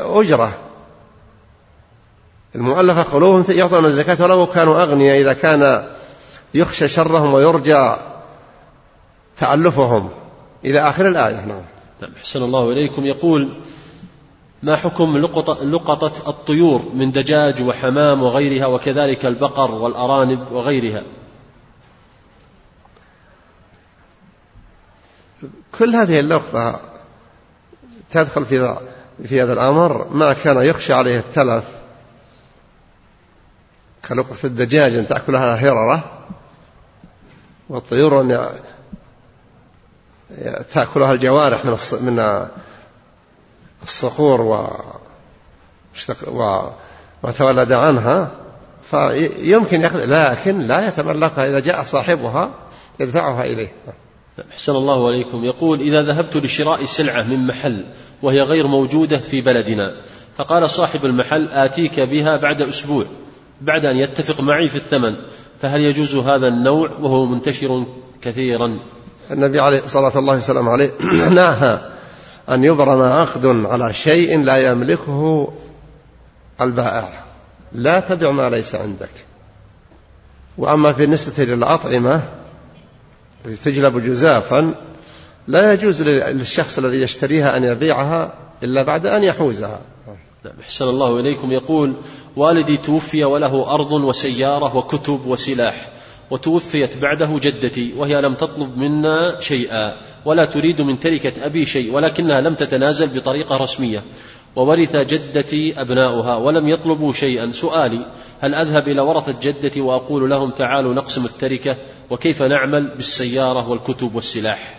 أجرة. 0.00 0.58
المؤلفة 2.54 3.02
قلوبهم 3.02 3.44
يعطون 3.48 3.84
الزكاة 3.84 4.24
ولو 4.24 4.46
كانوا 4.46 4.82
أغنياء 4.82 5.20
إذا 5.20 5.32
كان 5.32 5.88
يخشى 6.54 6.88
شرهم 6.88 7.34
ويرجى 7.34 7.92
تألفهم. 9.38 10.10
إلى 10.64 10.88
آخر 10.88 11.08
الآية. 11.08 11.44
نعم. 11.46 11.62
أحسن 12.16 12.42
الله 12.42 12.70
إليكم. 12.70 13.06
يقول 13.06 13.60
ما 14.62 14.76
حكم 14.76 15.18
لقطة, 15.18 16.28
الطيور 16.28 16.90
من 16.94 17.10
دجاج 17.10 17.62
وحمام 17.62 18.22
وغيرها 18.22 18.66
وكذلك 18.66 19.26
البقر 19.26 19.70
والأرانب 19.70 20.52
وغيرها؟ 20.52 21.02
كل 25.78 25.96
هذه 25.96 26.20
اللقطة 26.20 26.80
تدخل 28.10 28.46
في 28.46 28.76
في 29.24 29.42
هذا 29.42 29.52
الأمر. 29.52 30.08
ما 30.08 30.32
كان 30.32 30.62
يخشى 30.62 30.92
عليه 30.92 31.18
التلف. 31.18 31.82
كلقطة 34.08 34.46
الدجاج 34.46 34.94
أن 34.94 35.06
تأكلها 35.06 35.54
هررة 35.54 36.04
والطيور 37.68 38.20
أن 38.20 38.48
تأكلها 40.72 41.12
الجوارح 41.12 41.64
من 41.64 41.76
من 42.00 42.46
الصقور 43.82 44.40
و 46.26 46.70
وتولد 47.22 47.72
عنها 47.72 48.30
فيمكن 48.82 49.80
يأخذ 49.80 50.04
لكن 50.04 50.60
لا 50.60 50.88
يتملكها 50.88 51.48
إذا 51.48 51.60
جاء 51.60 51.82
صاحبها 51.82 52.50
يدفعها 53.00 53.44
إليه. 53.44 53.72
أحسن 54.52 54.76
الله 54.76 55.06
عليكم. 55.06 55.44
يقول 55.44 55.80
إذا 55.80 56.02
ذهبت 56.02 56.36
لشراء 56.36 56.84
سلعة 56.84 57.22
من 57.22 57.46
محل 57.46 57.84
وهي 58.22 58.42
غير 58.42 58.66
موجودة 58.66 59.18
في 59.18 59.40
بلدنا 59.40 60.00
فقال 60.36 60.70
صاحب 60.70 61.04
المحل 61.04 61.48
آتيك 61.48 62.00
بها 62.00 62.36
بعد 62.36 62.62
أسبوع 62.62 63.04
بعد 63.60 63.84
أن 63.84 63.96
يتفق 63.96 64.40
معي 64.40 64.68
في 64.68 64.76
الثمن 64.76 65.16
فهل 65.58 65.80
يجوز 65.80 66.16
هذا 66.16 66.48
النوع؟ 66.48 66.90
وهو 67.00 67.24
منتشر 67.24 67.84
كثيرا. 68.22 68.78
النبي 69.30 69.60
عليه 69.60 69.80
صلاة 69.86 70.18
الله 70.18 70.36
وسلم 70.36 70.68
عليه 70.68 70.90
نهى 71.40 71.78
أن 72.52 72.64
يبرم 72.64 73.02
عقد 73.02 73.46
على 73.46 73.94
شيء 73.94 74.42
لا 74.42 74.56
يملكه 74.56 75.52
البائع. 76.60 77.24
لا 77.72 78.00
تبع 78.00 78.30
ما 78.30 78.50
ليس 78.50 78.74
عندك. 78.74 79.10
وأما 80.58 80.90
بالنسبة 80.90 81.44
للأطعمة 81.44 82.22
تجلب 83.64 84.04
جزافا 84.04 84.74
لا 85.48 85.72
يجوز 85.72 86.02
للشخص 86.02 86.78
الذي 86.78 87.02
يشتريها 87.02 87.56
أن 87.56 87.64
يبيعها 87.64 88.34
إلا 88.62 88.82
بعد 88.82 89.06
أن 89.06 89.22
يحوزها. 89.22 89.80
نعم 90.44 90.54
أحسن 90.60 90.88
الله 90.88 91.20
إليكم. 91.20 91.52
يقول 91.52 91.94
والدي 92.36 92.76
توفي 92.76 93.24
وله 93.24 93.74
أرض 93.74 93.92
وسيارة 93.92 94.76
وكتب 94.76 95.26
وسلاح 95.26 95.92
وتوفيت 96.30 96.96
بعده 96.96 97.38
جدتي 97.40 97.92
وهي 97.96 98.20
لم 98.20 98.34
تطلب 98.34 98.76
منا 98.76 99.40
شيئا. 99.40 99.96
ولا 100.24 100.44
تريد 100.44 100.80
من 100.80 101.00
تركة 101.00 101.46
أبي 101.46 101.66
شيء 101.66 101.92
ولكنها 101.92 102.40
لم 102.40 102.54
تتنازل 102.54 103.06
بطريقة 103.06 103.56
رسمية. 103.56 104.02
وورث 104.56 104.96
جدتي 104.96 105.80
أبناؤها 105.80 106.36
ولم 106.36 106.68
يطلبوا 106.68 107.12
شيئا. 107.12 107.50
سؤالي 107.50 108.06
هل 108.40 108.54
أذهب 108.54 108.88
إلى 108.88 109.00
ورثة 109.00 109.36
جدتي 109.42 109.80
وأقول 109.80 110.30
لهم 110.30 110.50
تعالوا 110.50 110.94
نقسم 110.94 111.24
التركة؟ 111.24 111.76
وكيف 112.10 112.42
نعمل 112.42 112.96
بالسيارة 112.96 113.68
والكتب 113.68 114.14
والسلاح؟ 114.14 114.78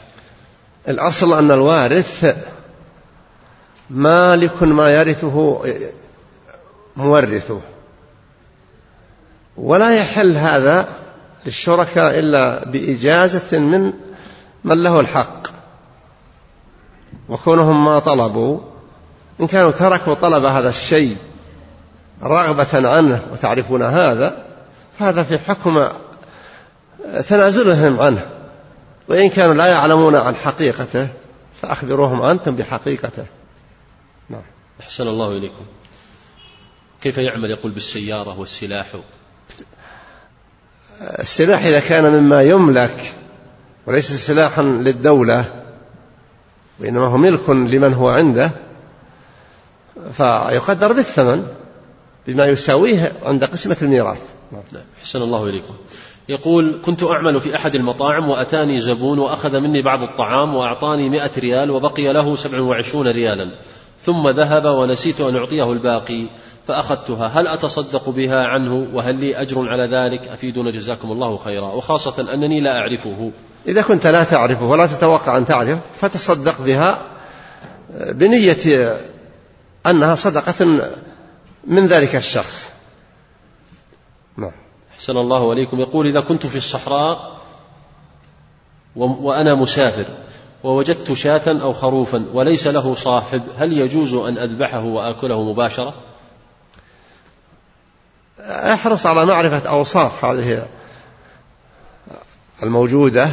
الأصل 0.87 1.37
أن 1.37 1.51
الوارث 1.51 2.35
مالك 3.89 4.63
ما 4.63 4.89
يرثه 4.89 5.63
مورثه. 6.95 7.61
ولا 9.57 9.95
يحل 9.95 10.31
هذا 10.31 10.87
للشركاء 11.45 12.19
إلا 12.19 12.65
بإجازة 12.69 13.59
من 13.59 13.93
من 14.63 14.83
له 14.83 14.99
الحق. 14.99 15.47
وكونهم 17.29 17.85
ما 17.85 17.99
طلبوا 17.99 18.59
إن 19.41 19.47
كانوا 19.47 19.71
تركوا 19.71 20.13
طلب 20.13 20.45
هذا 20.45 20.69
الشيء 20.69 21.17
رغبة 22.23 22.89
عنه 22.89 23.21
وتعرفون 23.31 23.81
هذا 23.81 24.45
فهذا 24.99 25.23
في 25.23 25.39
حكم 25.39 25.87
تنازلهم 27.27 27.99
عنه. 27.99 28.29
وإن 29.07 29.29
كانوا 29.29 29.53
لا 29.53 29.65
يعلمون 29.65 30.15
عن 30.15 30.35
حقيقته 30.35 31.07
فأخبروهم 31.61 32.21
أنتم 32.21 32.55
بحقيقته. 32.55 33.25
نعم. 34.29 34.41
أحسن 34.81 35.07
الله 35.07 35.31
إليكم. 35.31 35.65
كيف 37.01 37.17
يعمل؟ 37.17 37.51
يقول 37.51 37.71
بالسيارة 37.71 38.39
والسلاح. 38.39 38.95
السلاح 41.01 41.65
إذا 41.65 41.79
كان 41.79 42.03
مما 42.03 42.43
يملك 42.43 43.13
وليس 43.87 44.11
سلاحا 44.11 44.61
للدولة 44.61 45.45
وإنما 46.79 47.07
هو 47.07 47.17
ملك 47.17 47.49
لمن 47.49 47.93
هو 47.93 48.09
عنده 48.09 48.51
فيقدر 50.11 50.93
بالثمن 50.93 51.47
بما 52.27 52.45
يساويه 52.45 53.11
عند 53.23 53.43
قسمة 53.43 53.77
الميراث. 53.81 54.21
نعم 54.51 54.83
حسن 55.01 55.21
الله 55.21 55.49
إليكم. 55.49 55.73
يقول 56.29 56.79
كنت 56.85 57.03
أعمل 57.03 57.41
في 57.41 57.55
أحد 57.55 57.75
المطاعم 57.75 58.29
وأتاني 58.29 58.81
زبون 58.81 59.19
وأخذ 59.19 59.59
مني 59.59 59.81
بعض 59.81 60.03
الطعام 60.03 60.55
وأعطاني 60.55 61.09
مئة 61.09 61.31
ريال 61.37 61.71
وبقي 61.71 62.13
له 62.13 62.35
سبع 62.35 62.59
وعشرون 62.59 63.07
ريالا 63.07 63.59
ثم 63.99 64.29
ذهب 64.29 64.65
ونسيت 64.65 65.21
أن 65.21 65.35
أعطيه 65.35 65.71
الباقي 65.71 66.25
فأخذتها. 66.67 67.27
هل 67.27 67.47
أتصدق 67.47 68.09
بها 68.09 68.37
عنه؟ 68.37 68.87
وهل 68.93 69.15
لي 69.15 69.41
أجر 69.41 69.69
على 69.69 69.97
ذلك؟ 69.97 70.27
أفيدنا 70.27 70.71
جزاكم 70.71 71.11
الله 71.11 71.37
خيرا. 71.37 71.65
وخاصة 71.65 72.33
أنني 72.33 72.59
لا 72.61 72.77
أعرفه. 72.77 73.31
إذا 73.67 73.81
كنت 73.81 74.07
لا 74.07 74.23
تعرفه 74.23 74.65
ولا 74.65 74.87
تتوقع 74.87 75.37
أن 75.37 75.45
تعرفه 75.45 75.79
فتصدق 76.01 76.61
بها 76.61 76.97
بنية 77.99 78.97
أنها 79.85 80.15
صدقة 80.15 80.65
من 81.67 81.87
ذلك 81.87 82.15
الشخص. 82.15 82.69
نعم. 84.37 84.51
أحسن 84.93 85.17
الله 85.17 85.49
عليكم. 85.49 85.79
يقول 85.79 86.07
إذا 86.07 86.19
كنت 86.19 86.45
في 86.45 86.55
الصحراء 86.55 87.33
وأنا 88.95 89.55
مسافر 89.55 90.05
ووجدت 90.63 91.13
شاة 91.13 91.61
أو 91.61 91.73
خروفا 91.73 92.25
وليس 92.33 92.67
له 92.67 92.95
صاحب 92.95 93.41
هل 93.55 93.73
يجوز 93.73 94.13
أن 94.13 94.37
أذبحه 94.37 94.83
وآكله 94.83 95.43
مباشرة؟ 95.51 95.93
احرص 98.43 99.05
على 99.05 99.25
معرفة 99.25 99.69
أوصاف 99.69 100.25
هذه 100.25 100.65
الموجودة. 102.63 103.29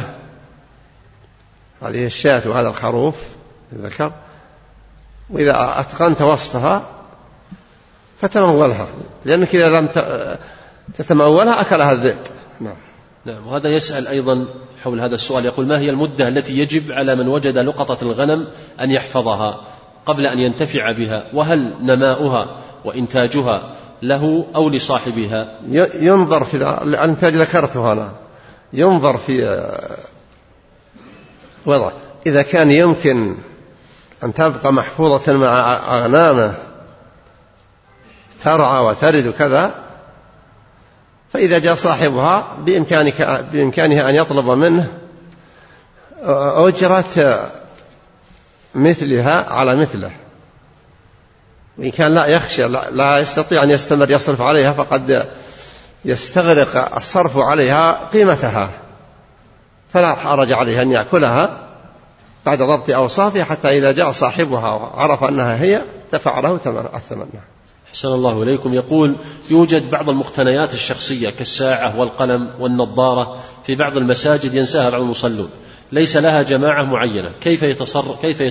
هذه 1.81 2.05
الشاة 2.05 2.41
وهذا 2.45 2.67
الخروف 2.67 3.15
الذكر. 3.73 4.11
وإذا 5.29 5.79
أتقنت 5.79 6.21
وصفها 6.21 6.83
فتمولها 8.21 8.87
لأنك 9.25 9.55
إذا 9.55 9.69
لم 9.69 9.89
تتمولها 10.97 11.61
أكلها 11.61 11.91
الذئب. 11.91 12.17
نعم. 12.59 12.75
نعم. 13.25 13.47
وهذا 13.47 13.69
يسأل 13.69 14.07
أيضا 14.07 14.45
حول 14.83 14.99
هذا 14.99 15.15
السؤال 15.15 15.45
يقول 15.45 15.67
ما 15.67 15.79
هي 15.79 15.89
المدة 15.89 16.27
التي 16.27 16.59
يجب 16.59 16.91
على 16.91 17.15
من 17.15 17.27
وجد 17.27 17.57
لقطة 17.57 18.03
الغنم 18.03 18.47
أن 18.81 18.91
يحفظها 18.91 19.61
قبل 20.05 20.25
أن 20.25 20.39
ينتفع 20.39 20.91
بها؟ 20.91 21.23
وهل 21.33 21.73
نماؤها 21.81 22.49
وإنتاجها 22.85 23.75
له 24.01 24.47
أو 24.55 24.69
لصاحبها. 24.69 25.59
ينظر 26.01 26.43
في 26.43 26.57
الإنتاج 26.57 27.35
ذكرته 27.35 27.91
أنا 27.91 28.11
ينظر 28.73 29.17
في 29.17 29.47
آه، 29.47 29.97
وضع. 31.65 31.91
إذا 32.25 32.41
كان 32.41 32.71
يمكن 32.71 33.35
أن 34.23 34.33
تبقى 34.33 34.73
محفوظة 34.73 35.33
مع 35.33 35.73
أغنامه 35.73 36.53
ترعى 38.43 38.83
وترد 38.83 39.33
كذا 39.39 39.71
فإذا 41.33 41.59
جاء 41.59 41.75
صاحبها 41.75 42.47
بإمكانك 42.65 43.45
بإمكانه 43.53 44.09
أن 44.09 44.15
يطلب 44.15 44.45
منه 44.45 44.87
أجرة 46.23 47.49
مثلها 48.75 49.53
على 49.53 49.75
مثله. 49.75 50.11
وإن 51.77 51.91
كان 51.91 52.15
لا 52.15 52.25
يخشى 52.25 52.67
لا 52.91 53.19
يستطيع 53.19 53.63
أن 53.63 53.69
يستمر 53.71 54.11
يصرف 54.11 54.41
عليها 54.41 54.71
فقد 54.71 55.27
يستغرق 56.05 56.95
الصرف 56.95 57.37
عليها 57.37 57.99
قيمتها. 58.13 58.69
فلا 59.93 60.15
حرج 60.15 60.51
عليه 60.51 60.81
أن 60.81 60.91
يأكلها 60.91 61.57
بعد 62.45 62.57
ضبط 62.57 62.89
أوصافها 62.89 63.43
حتى 63.43 63.77
إذا 63.77 63.91
جاء 63.91 64.11
صاحبها 64.11 64.69
وعرف 64.69 65.23
أنها 65.23 65.61
هي 65.61 65.81
دفع 66.13 66.39
له 66.39 66.55
الثمن. 66.95 67.25
أحسن 67.91 68.07
الله 68.07 68.43
إليكم. 68.43 68.73
يقول 68.73 69.15
يوجد 69.49 69.91
بعض 69.91 70.09
المقتنيات 70.09 70.73
الشخصية 70.73 71.29
كالساعة 71.29 71.99
والقلم 71.99 72.51
والنظارة 72.59 73.37
في 73.65 73.75
بعض 73.75 73.97
المساجد 73.97 74.53
ينساها 74.53 74.89
بعض 74.89 75.01
المصلون. 75.01 75.49
ليس 75.91 76.17
لها 76.17 76.41
جماعة 76.41 76.83
معينة. 76.83 77.31
كيف 77.41 77.63
يتصرف, 77.63 78.21
كيف 78.21 78.41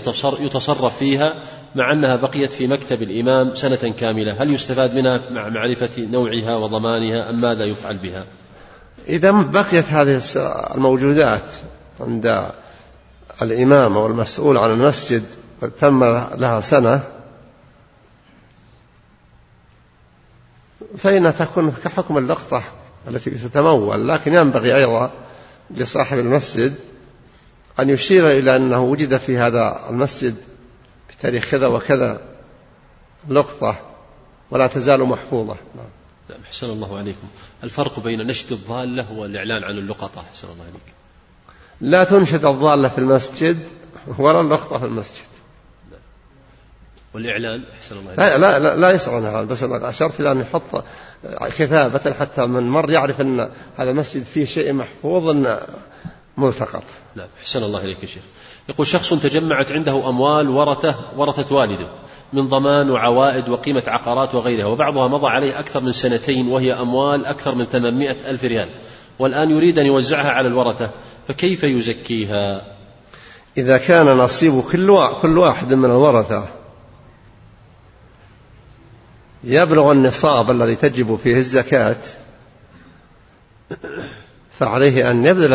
يتصرف 0.40 0.98
فيها 0.98 1.34
مع 1.74 1.92
أنها 1.92 2.16
بقيت 2.16 2.52
في 2.52 2.66
مكتب 2.66 3.02
الإمام 3.02 3.54
سنة 3.54 3.94
كاملة؟ 4.00 4.42
هل 4.42 4.54
يستفاد 4.54 4.94
منها 4.94 5.20
مع 5.30 5.48
معرفة 5.48 5.90
نوعها 5.98 6.56
وضمانها 6.56 7.30
أم 7.30 7.40
ماذا 7.40 7.64
يفعل 7.64 7.96
بها؟ 7.96 8.24
إذا 9.08 9.30
بقيت 9.30 9.84
هذه 9.92 10.20
الموجودات 10.74 11.44
عند 12.00 12.46
الإمام 13.42 13.96
أو 13.96 14.06
المسؤول 14.06 14.56
عن 14.56 14.70
المسجد 14.70 15.24
تم 15.80 16.04
لها 16.34 16.60
سنة 16.60 17.00
فإنها 20.96 21.30
تكون 21.30 21.74
كحكم 21.84 22.18
اللقطة 22.18 22.62
التي 23.08 23.30
تتمول 23.30 24.08
لكن 24.08 24.34
ينبغي 24.34 24.76
أيضا 24.76 25.10
لصاحب 25.70 26.18
المسجد 26.18 26.74
أن 27.80 27.90
يشير 27.90 28.30
إلى 28.30 28.56
أنه 28.56 28.82
وجد 28.82 29.16
في 29.16 29.38
هذا 29.38 29.86
المسجد 29.90 30.36
بتاريخ 31.10 31.50
كذا 31.50 31.66
وكذا 31.66 32.20
لقطة 33.28 33.76
ولا 34.50 34.66
تزال 34.66 35.00
محفوظة. 35.00 35.56
نعم. 35.76 36.38
أحسن 36.46 36.70
الله 36.70 36.98
عليكم. 36.98 37.28
الفرق 37.64 38.00
بين 38.00 38.26
نشد 38.26 38.52
الضالة 38.52 39.12
والإعلان 39.12 39.64
عن 39.64 39.78
اللقطة 39.78 40.20
أحسن 40.20 40.48
الله 40.48 40.64
عليك. 40.64 40.94
لا 41.80 42.04
تنشد 42.04 42.44
الضالة 42.46 42.88
في 42.88 42.98
المسجد 42.98 43.58
ولا 44.18 44.40
اللقطة 44.40 44.78
في 44.78 44.84
المسجد. 44.84 45.30
والإعلان 47.14 47.64
أحسن 47.76 47.98
الله 47.98 48.14
لا 48.14 48.38
لا 48.38 48.58
لا, 48.58 48.76
لا 48.76 48.90
يسأل 48.90 49.14
عنها 49.14 49.42
بس 49.42 49.62
أنا 49.62 49.88
أشرت 49.88 50.20
إلى 50.20 50.32
أن 50.32 50.40
يحط 50.40 50.84
كتابة 51.58 52.12
حتى 52.12 52.46
من 52.46 52.62
مر 52.62 52.90
يعرف 52.90 53.20
أن 53.20 53.50
هذا 53.76 53.90
المسجد 53.90 54.24
فيه 54.24 54.44
شيء 54.44 54.72
محفوظ 54.72 55.46
ملتقط 56.40 56.82
نعم 57.16 57.28
أحسن 57.40 57.62
الله 57.62 57.84
إليك 57.84 58.02
يا 58.02 58.06
شيخ. 58.06 58.22
يقول 58.68 58.86
شخص 58.86 59.14
تجمعت 59.14 59.72
عنده 59.72 60.08
أموال 60.08 60.48
ورثة 60.48 60.94
ورثة 61.16 61.54
والده 61.54 61.86
من 62.32 62.48
ضمان 62.48 62.90
وعوائد 62.90 63.48
وقيمة 63.48 63.82
عقارات 63.86 64.34
وغيرها 64.34 64.66
وبعضها 64.66 65.08
مضى 65.08 65.26
عليه 65.26 65.58
أكثر 65.58 65.80
من 65.80 65.92
سنتين 65.92 66.48
وهي 66.48 66.72
أموال 66.72 67.26
أكثر 67.26 67.54
من 67.54 67.64
800 67.64 68.10
ألف 68.10 68.44
ريال 68.44 68.68
والآن 69.18 69.50
يريد 69.50 69.78
أن 69.78 69.86
يوزعها 69.86 70.30
على 70.30 70.48
الورثة 70.48 70.90
فكيف 71.28 71.64
يزكيها؟ 71.64 72.62
إذا 73.56 73.78
كان 73.78 74.06
نصيب 74.06 74.62
كل 74.72 75.06
كل 75.22 75.38
واحد 75.38 75.74
من 75.74 75.84
الورثة 75.84 76.48
يبلغ 79.44 79.92
النصاب 79.92 80.50
الذي 80.50 80.74
تجب 80.74 81.18
فيه 81.22 81.36
الزكاة 81.36 81.96
فعليه 84.60 85.10
أن 85.10 85.26
يبذل 85.26 85.52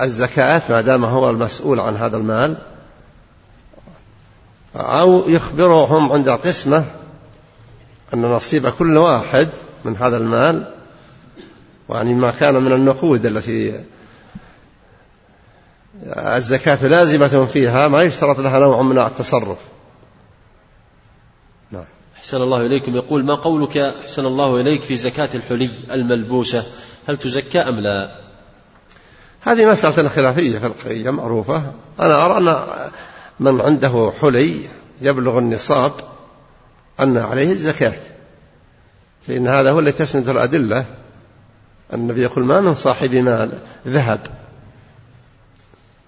الزكاة 0.00 0.62
ما 0.68 0.80
دام 0.80 1.04
هو 1.04 1.30
المسؤول 1.30 1.80
عن 1.80 1.96
هذا 1.96 2.16
المال 2.16 2.56
أو 4.76 5.28
يخبرهم 5.28 6.12
عند 6.12 6.28
القسمة 6.28 6.84
أن 8.14 8.22
نصيب 8.22 8.68
كل 8.68 8.96
واحد 8.96 9.48
من 9.84 9.96
هذا 9.96 10.16
المال 10.16 10.72
يعني 11.90 12.14
ما 12.14 12.30
كان 12.30 12.54
من 12.54 12.72
النقود 12.72 13.26
التي 13.26 13.80
الزكاة 16.16 16.86
لازمة 16.86 17.44
فيها 17.46 17.88
ما 17.88 18.02
يشترط 18.02 18.38
لها 18.38 18.58
نوع 18.58 18.82
من 18.82 18.98
التصرف. 18.98 19.58
نعم. 21.70 21.84
أحسن 22.16 22.42
الله 22.42 22.66
إليكم. 22.66 22.96
يقول 22.96 23.24
ما 23.24 23.34
قولك 23.34 23.76
أحسن 23.76 24.26
الله 24.26 24.60
إليك 24.60 24.80
في 24.80 24.96
زكاة 24.96 25.28
الحلي 25.34 25.70
الملبوسة؟ 25.90 26.64
هل 27.06 27.16
تزكى 27.16 27.58
أم 27.58 27.80
لا؟ 27.80 28.10
هذه 29.40 29.66
مسألة 29.66 30.08
خلافية 30.08 30.58
فقهية 30.58 31.10
معروفة. 31.10 31.72
أنا 32.00 32.26
أرى 32.26 32.38
أن 32.38 32.56
من 33.40 33.60
عنده 33.60 34.12
حلي 34.20 34.60
يبلغ 35.00 35.38
النصاب 35.38 35.92
أن 37.00 37.16
عليه 37.16 37.52
الزكاة. 37.52 38.00
فإن 39.26 39.48
هذا 39.48 39.70
هو 39.70 39.78
الذي 39.78 39.92
تسند 39.92 40.28
الأدلة. 40.28 40.84
النبي 41.94 42.22
يقول 42.22 42.44
ما 42.44 42.60
من 42.60 42.74
صاحب 42.74 43.14
مال 43.14 43.58
ذهب 43.86 44.20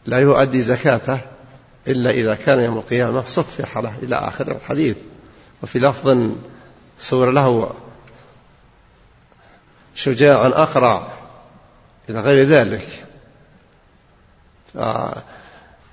لا 0.07 0.19
يؤدي 0.19 0.63
زكاته 0.63 1.21
إلا 1.87 2.11
إذا 2.11 2.35
كان 2.35 2.61
يوم 2.61 2.79
القيامة 2.79 3.25
صفح 3.25 3.79
له 3.79 3.93
إلى 4.03 4.17
آخر 4.17 4.53
الحديث. 4.53 4.97
وفي 5.63 5.79
لفظ 5.79 6.31
صور 6.99 7.31
له 7.31 7.75
شجاع 9.99 10.47
أقرع 10.47 11.09
إلى 12.09 12.21
غير 12.21 12.49
ذلك. 12.49 12.87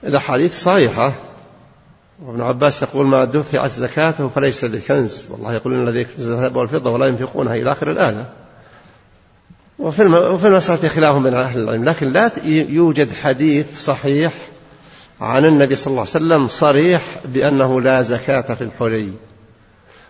الأحاديث 0.03 0.63
صحيحة. 0.63 1.13
وابن 2.25 2.41
عباس 2.41 2.81
يقول 2.81 3.07
ما 3.07 3.25
دفعت 3.25 3.71
زكاته 3.71 4.29
فليس 4.29 4.63
لكنز 4.63 5.25
والله 5.29 5.53
يقول 5.53 5.73
إن 5.73 5.87
الذي 5.87 5.99
يكنز 5.99 6.27
الذهب 6.27 6.55
والفضة 6.55 6.91
ولا 6.91 7.05
ينفقونها 7.05 7.55
إلى 7.55 7.71
آخر 7.71 7.91
الآية. 7.91 8.29
وفي 9.79 10.01
المسألة 10.47 10.89
خلاف 10.89 11.15
بين 11.15 11.33
أهل 11.33 11.59
العلم 11.59 11.83
لكن 11.83 12.07
لا 12.11 12.31
يوجد 12.45 13.13
حديث 13.13 13.83
صحيح 13.83 14.33
عن 15.21 15.45
النبي 15.45 15.75
صلى 15.75 15.91
الله 15.91 16.01
عليه 16.01 16.09
وسلم 16.09 16.47
صريح 16.47 17.01
بأنه 17.25 17.81
لا 17.81 18.01
زكاة 18.01 18.53
في 18.53 18.63
الحلي 18.63 19.11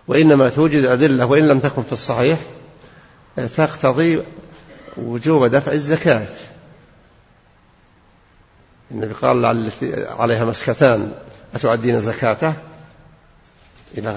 وإنما 0.08 0.48
توجد 0.48 0.84
أدلة 0.84 1.26
وإن 1.26 1.48
لم 1.48 1.60
تكن 1.60 1.82
في 1.82 1.92
الصحيح 1.92 2.38
تقتضي 3.36 4.22
وجوب 4.96 5.44
دفع 5.44 5.72
الزكاة. 5.72 6.26
النبي 8.90 9.14
قال 9.14 9.44
عليها 10.18 10.44
مسكتان 10.44 11.12
أتؤدين 11.54 12.00
زكاته؟ 12.00 12.54
إلى 13.98 14.10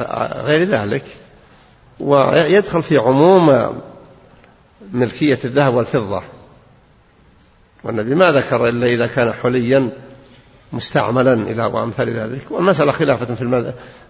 غير 0.45 0.67
ذلك. 0.67 1.03
ويدخل 1.99 2.83
في 2.83 2.97
عموم 2.97 3.79
ملكية 4.93 5.39
الذهب 5.45 5.73
والفضة. 5.73 6.23
والنبي 7.83 8.15
ما 8.15 8.31
ذكر 8.31 8.69
إلا 8.69 8.87
إذا 8.87 9.07
كان 9.07 9.33
حليا 9.33 9.89
مستعملا 10.73 11.33
إلى 11.33 11.65
وأمثال 11.65 12.09
ذلك. 12.09 12.51
والمسألة 12.51 12.91
خلافة 12.91 13.35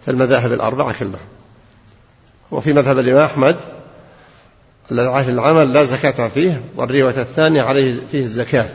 في 0.06 0.12
المذاهب 0.12 0.54
الأربعة 0.54 1.00
كلها. 1.00 1.20
وفي 2.52 2.74
مذهب 2.74 3.00
الإمام 3.00 3.24
أحمد 3.24 3.56
الذي 4.92 5.32
العمل 5.32 5.74
لا 5.74 5.84
زكاة 5.84 6.28
فيه 6.28 6.62
والرواية 6.76 7.22
الثانية 7.22 7.62
عليه 7.62 8.00
فيه 8.12 8.24
الزكاة. 8.24 8.70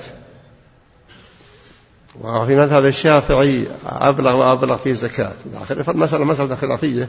وفي 2.21 2.57
مذهب 2.57 2.87
الشافعي 2.87 3.67
أبلغ 3.87 4.37
وأبلغ 4.37 4.77
فيه 4.77 4.93
زكاة. 4.93 5.33
فالمسألة 5.67 6.25
مسألة 6.25 6.55
خلافية 6.55 7.09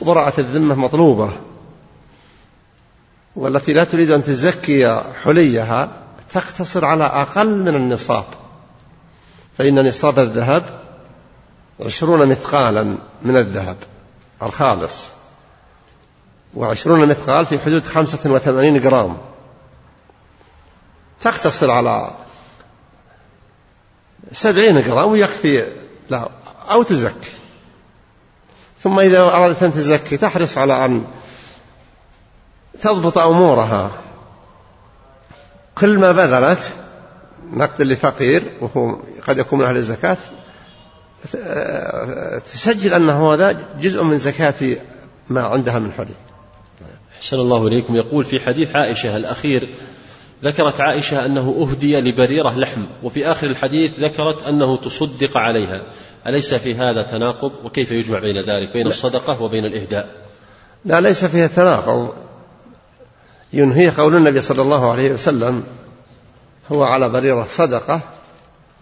وبراءة 0.00 0.40
الذمة 0.40 0.74
مطلوبة. 0.74 1.30
والتي 3.36 3.72
لا 3.72 3.84
تريد 3.84 4.10
أن 4.10 4.24
تزكي 4.24 5.02
حليها 5.22 5.90
تقتصر 6.32 6.84
على 6.84 7.04
أقل 7.04 7.48
من 7.48 7.74
النصاب. 7.74 8.24
فإن 9.58 9.88
نصاب 9.88 10.18
الذهب 10.18 10.64
عشرون 11.80 12.28
مثقالا 12.28 12.96
من 13.22 13.36
الذهب 13.36 13.76
الخالص. 14.42 15.15
وعشرون 16.56 17.08
مثقال 17.08 17.46
في 17.46 17.58
حدود 17.58 17.84
خمسة 17.84 18.30
وثمانين 18.30 18.80
جرام. 18.80 19.16
تقتصر 21.20 21.70
على 21.70 22.10
سبعين 24.32 24.82
جرام 24.82 25.12
ويكفي 25.12 25.66
لا 26.08 26.28
أو 26.70 26.82
تزكي. 26.82 27.30
ثم 28.78 28.98
إذا 29.00 29.20
أرادت 29.20 29.62
أن 29.62 29.72
تزكي 29.72 30.16
تحرص 30.16 30.58
على 30.58 30.84
أن 30.84 31.04
تضبط 32.80 33.18
أمورها. 33.18 34.00
كل 35.74 35.98
ما 35.98 36.12
بذلت 36.12 36.72
نقد 37.52 37.82
لفقير 37.82 38.52
وهو 38.60 38.98
قد 39.28 39.38
يكون 39.38 39.58
من 39.58 39.64
أهل 39.64 39.76
الزكاة 39.76 40.16
تسجل 42.52 42.94
أنه 42.94 43.34
هذا 43.34 43.56
جزء 43.80 44.02
من 44.02 44.18
زكاة 44.18 44.76
ما 45.28 45.42
عندها 45.42 45.78
من 45.78 45.92
حلي 45.92 46.25
أحسن 47.16 47.36
الله 47.36 47.66
إليكم. 47.66 47.96
يقول 47.96 48.24
في 48.24 48.40
حديث 48.40 48.76
عائشة 48.76 49.16
الأخير 49.16 49.68
ذكرت 50.44 50.80
عائشة 50.80 51.26
أنه 51.26 51.56
أهدي 51.60 52.00
لبريرة 52.00 52.58
لحم 52.58 52.84
وفي 53.02 53.30
آخر 53.30 53.46
الحديث 53.46 54.00
ذكرت 54.00 54.42
أنه 54.42 54.76
تصدق 54.76 55.36
عليها. 55.36 55.82
أليس 56.26 56.54
في 56.54 56.74
هذا 56.74 57.02
تناقض؟ 57.02 57.52
وكيف 57.64 57.90
يجمع 57.90 58.18
بين 58.18 58.38
ذلك؟ 58.38 58.72
بين 58.72 58.86
الصدقة 58.86 59.42
وبين 59.42 59.64
الإهداء؟ 59.64 60.08
لا 60.84 61.00
ليس 61.00 61.24
فيها 61.24 61.46
تناقض. 61.46 62.12
ينهي 63.52 63.90
قول 63.90 64.16
النبي 64.16 64.40
صلى 64.40 64.62
الله 64.62 64.90
عليه 64.90 65.12
وسلم 65.12 65.64
هو 66.72 66.84
على 66.84 67.08
بريرة 67.08 67.46
صدقة 67.50 68.00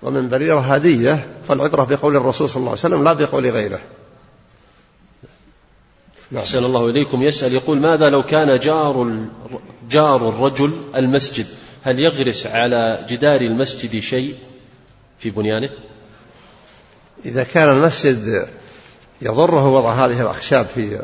ومن 0.02 0.28
بريرة 0.28 0.60
هدية 0.60 1.26
فالعبرة 1.48 1.84
بقول 1.84 2.16
الرسول 2.16 2.48
صلى 2.48 2.56
الله 2.56 2.70
عليه 2.70 2.80
وسلم 2.80 3.04
لا 3.04 3.12
بقول 3.12 3.50
غيره. 3.50 3.78
أحسن 6.36 6.64
الله 6.64 6.90
إليكم. 6.90 7.22
يسأل 7.22 7.54
يقول 7.54 7.78
ماذا 7.78 8.08
لو 8.08 8.22
كان 8.22 8.58
جار 8.58 9.16
جار 9.90 10.28
الرجل 10.28 10.82
المسجد؟ 10.96 11.46
هل 11.82 11.98
يغرس 12.00 12.46
على 12.46 13.06
جدار 13.08 13.40
المسجد 13.40 14.00
شيء 14.00 14.34
في 15.18 15.30
بنيانه؟ 15.30 15.70
إذا 17.24 17.44
كان 17.44 17.68
المسجد 17.68 18.48
يضره 19.22 19.68
وضع 19.68 20.06
هذه 20.06 20.20
الأخشاب 20.20 20.66
في 20.74 21.02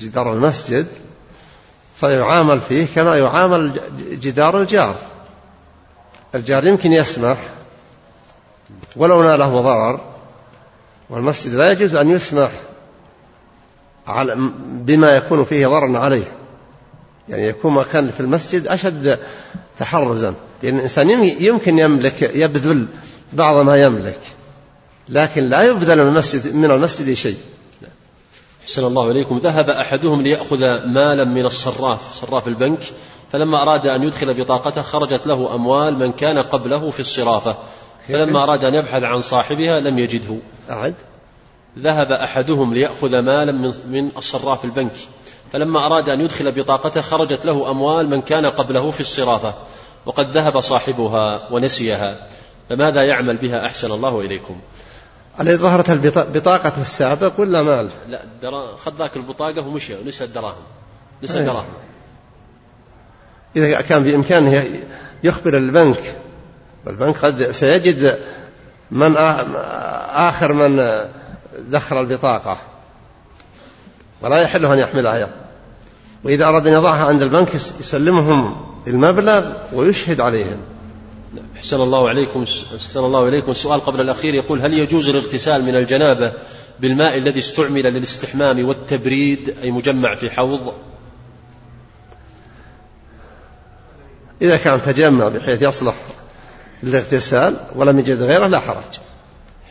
جدار 0.00 0.32
المسجد 0.32 0.86
فيعامل 2.00 2.60
فيه 2.60 2.86
كما 2.94 3.18
يعامل 3.18 3.80
جدار 4.10 4.62
الجار. 4.62 4.96
الجار 6.34 6.66
يمكن 6.66 6.92
يسمح 6.92 7.38
ولو 8.96 9.22
ناله 9.22 9.60
ضرر 9.60 10.00
والمسجد 11.10 11.54
لا 11.54 11.72
يجوز 11.72 11.94
أن 11.94 12.10
يسمح 12.10 12.50
بما 14.58 15.16
يكون 15.16 15.44
فيه 15.44 15.66
ضرر 15.66 15.96
عليه. 15.96 16.32
يعني 17.28 17.46
يكون 17.46 17.74
مكان 17.74 18.10
في 18.10 18.20
المسجد 18.20 18.66
أشد 18.66 19.18
تحرزا. 19.78 20.34
لأن 20.62 20.76
الإنسان 20.76 21.10
يمكن 21.24 21.78
يملك 21.78 22.22
يبذل 22.22 22.86
بعض 23.32 23.56
ما 23.56 23.82
يملك. 23.82 24.20
لكن 25.08 25.48
لا 25.48 25.62
يبذل 25.62 26.02
من 26.02 26.08
المسجد 26.08 26.54
من 26.54 26.70
المسجد 26.70 27.14
شيء. 27.14 27.36
أحسن 28.62 28.84
الله 28.84 29.10
إليكم. 29.10 29.38
ذهب 29.38 29.70
أحدهم 29.70 30.22
ليأخذ 30.22 30.58
مالا 30.86 31.24
من 31.24 31.46
الصراف 31.46 32.12
صراف 32.12 32.48
البنك 32.48 32.80
فلما 33.32 33.62
أراد 33.62 33.86
أن 33.86 34.02
يدخل 34.02 34.34
بطاقته 34.34 34.82
خرجت 34.82 35.26
له 35.26 35.54
أموال 35.54 35.98
من 35.98 36.12
كان 36.12 36.38
قبله 36.38 36.90
في 36.90 37.00
الصرافة. 37.00 37.56
فلما 38.08 38.44
أراد 38.44 38.64
أن 38.64 38.74
يبحث 38.74 39.02
عن 39.02 39.20
صاحبها 39.20 39.80
لم 39.80 39.98
يجده. 39.98 40.36
أعد. 40.70 40.94
ذهب 41.82 42.12
أحدهم 42.12 42.74
ليأخذ 42.74 43.18
مالا 43.18 43.72
من, 43.88 44.10
الصراف 44.16 44.64
البنك 44.64 44.96
فلما 45.52 45.86
أراد 45.86 46.08
أن 46.08 46.20
يدخل 46.20 46.52
بطاقته 46.52 47.00
خرجت 47.00 47.46
له 47.46 47.70
أموال 47.70 48.10
من 48.10 48.22
كان 48.22 48.46
قبله 48.46 48.90
في 48.90 49.00
الصرافة 49.00 49.54
وقد 50.06 50.36
ذهب 50.36 50.60
صاحبها 50.60 51.52
ونسيها 51.52 52.28
فماذا 52.68 53.02
يعمل 53.02 53.36
بها 53.36 53.66
أحسن 53.66 53.92
الله 53.92 54.20
إليكم؟ 54.20 54.60
الذي 55.40 55.56
ظهرت 55.56 55.90
البطاقة 55.90 56.72
السابق 56.80 57.40
ولا 57.40 57.62
مال؟ 57.62 57.90
لا 58.42 58.76
خذ 58.76 58.92
ذاك 58.98 59.16
البطاقة 59.16 59.66
ومشى 59.66 59.94
ونسى 59.94 60.24
الدراهم 60.24 60.62
نسى 61.22 61.38
الدراهم. 61.38 61.72
إذا 63.56 63.80
كان 63.80 64.04
بإمكانه 64.04 64.64
يخبر 65.24 65.56
البنك 65.56 66.14
والبنك 66.86 67.16
قد 67.16 67.50
سيجد 67.50 68.18
من 68.90 69.16
آخر 69.16 70.52
من 70.52 70.78
دخل 71.58 72.00
البطاقة. 72.00 72.58
ولا 74.22 74.36
يحله 74.36 74.74
أن 74.74 74.78
يحملها 74.78 75.28
وإذا 76.24 76.44
أراد 76.44 76.66
أن 76.66 76.72
يضعها 76.72 77.04
عند 77.04 77.22
البنك 77.22 77.54
يسلمهم 77.54 78.66
المبلغ 78.86 79.52
ويشهد 79.72 80.20
عليهم. 80.20 80.56
أحسن 81.56 81.80
الله 81.80 82.08
عليكم 82.08 82.42
أحسن 82.76 83.00
الله 83.00 83.28
إليكم. 83.28 83.50
السؤال 83.50 83.80
قبل 83.80 84.00
الأخير 84.00 84.34
يقول 84.34 84.60
هل 84.60 84.74
يجوز 84.74 85.08
الاغتسال 85.08 85.64
من 85.64 85.76
الجنابة 85.76 86.32
بالماء 86.80 87.18
الذي 87.18 87.38
استعمل 87.38 87.82
للاستحمام 87.82 88.68
والتبريد 88.68 89.56
أي 89.62 89.70
مجمع 89.70 90.14
في 90.14 90.30
حوض؟ 90.30 90.74
إذا 94.42 94.56
كان 94.56 94.82
تجمع 94.82 95.28
بحيث 95.28 95.62
يصلح 95.62 95.94
للاغتسال 96.82 97.56
ولم 97.76 97.98
يجد 97.98 98.22
غيره 98.22 98.46
لا 98.46 98.60
حرج. 98.60 99.00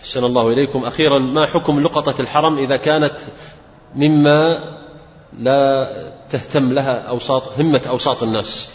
أحسن 0.08 0.24
الله 0.24 0.54
إليكم. 0.54 0.84
أخيرا 0.84 1.20
ما 1.20 1.46
حكم 1.46 1.80
لقطة 1.80 2.22
الحرم 2.22 2.58
إذا 2.58 2.78
كانت 2.78 3.14
مما 3.96 4.60
لا 5.40 5.88
تهتم 6.30 6.74
لها 6.74 7.00
أوساط 7.00 7.44
همة 7.60 7.82
أوساط 7.90 8.24
الناس؟ 8.24 8.70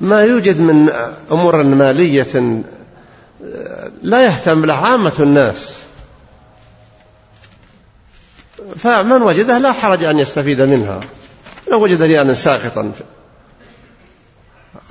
ما 0.00 0.22
يوجد 0.22 0.60
من 0.60 0.90
أمور 1.30 1.62
مالية 1.62 2.62
لا 4.02 4.24
يهتم 4.24 4.64
لها 4.64 4.76
عامة 4.76 5.12
الناس. 5.20 5.78
فمن 8.76 9.22
وجده 9.22 9.58
لا 9.58 9.72
حرج 9.72 10.04
أن 10.04 10.18
يستفيد 10.18 10.60
منها. 10.60 11.00
لو 11.70 11.82
وجد 11.82 12.02
ريالا 12.02 12.34
ساقطا 12.34 12.92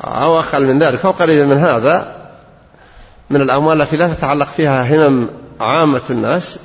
أو 0.04 0.40
أقل 0.40 0.64
من 0.66 0.80
ذلك 0.84 1.06
أو 1.06 1.12
قريبا 1.12 1.46
من 1.46 1.58
هذا 1.58 2.16
من 3.30 3.42
الأموال 3.42 3.82
التي 3.82 3.98
لا 3.98 4.14
تتعلق 4.14 4.48
فيها 4.48 4.96
همم 4.96 5.30
عامة 5.60 6.02
الناس 6.10 6.60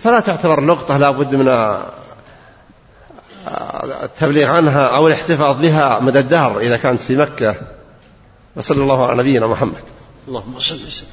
فلا 0.00 0.20
تعتبر 0.20 0.60
لقطة 0.60 0.96
لا 0.96 1.10
بد 1.10 1.34
من 1.34 1.48
التبليغ 4.02 4.50
عنها 4.50 4.86
أو 4.86 5.08
الاحتفاظ 5.08 5.60
بها 5.60 5.98
مدى 6.00 6.18
الدهر 6.18 6.58
إذا 6.58 6.76
كانت 6.76 7.00
في 7.00 7.16
مكة. 7.16 7.54
وصلى 8.56 8.82
الله 8.82 9.06
على 9.06 9.18
نبينا 9.18 9.46
محمد. 9.46 9.82
اللهم 10.28 10.58
صل 10.58 10.86
وسلم. 10.86 11.08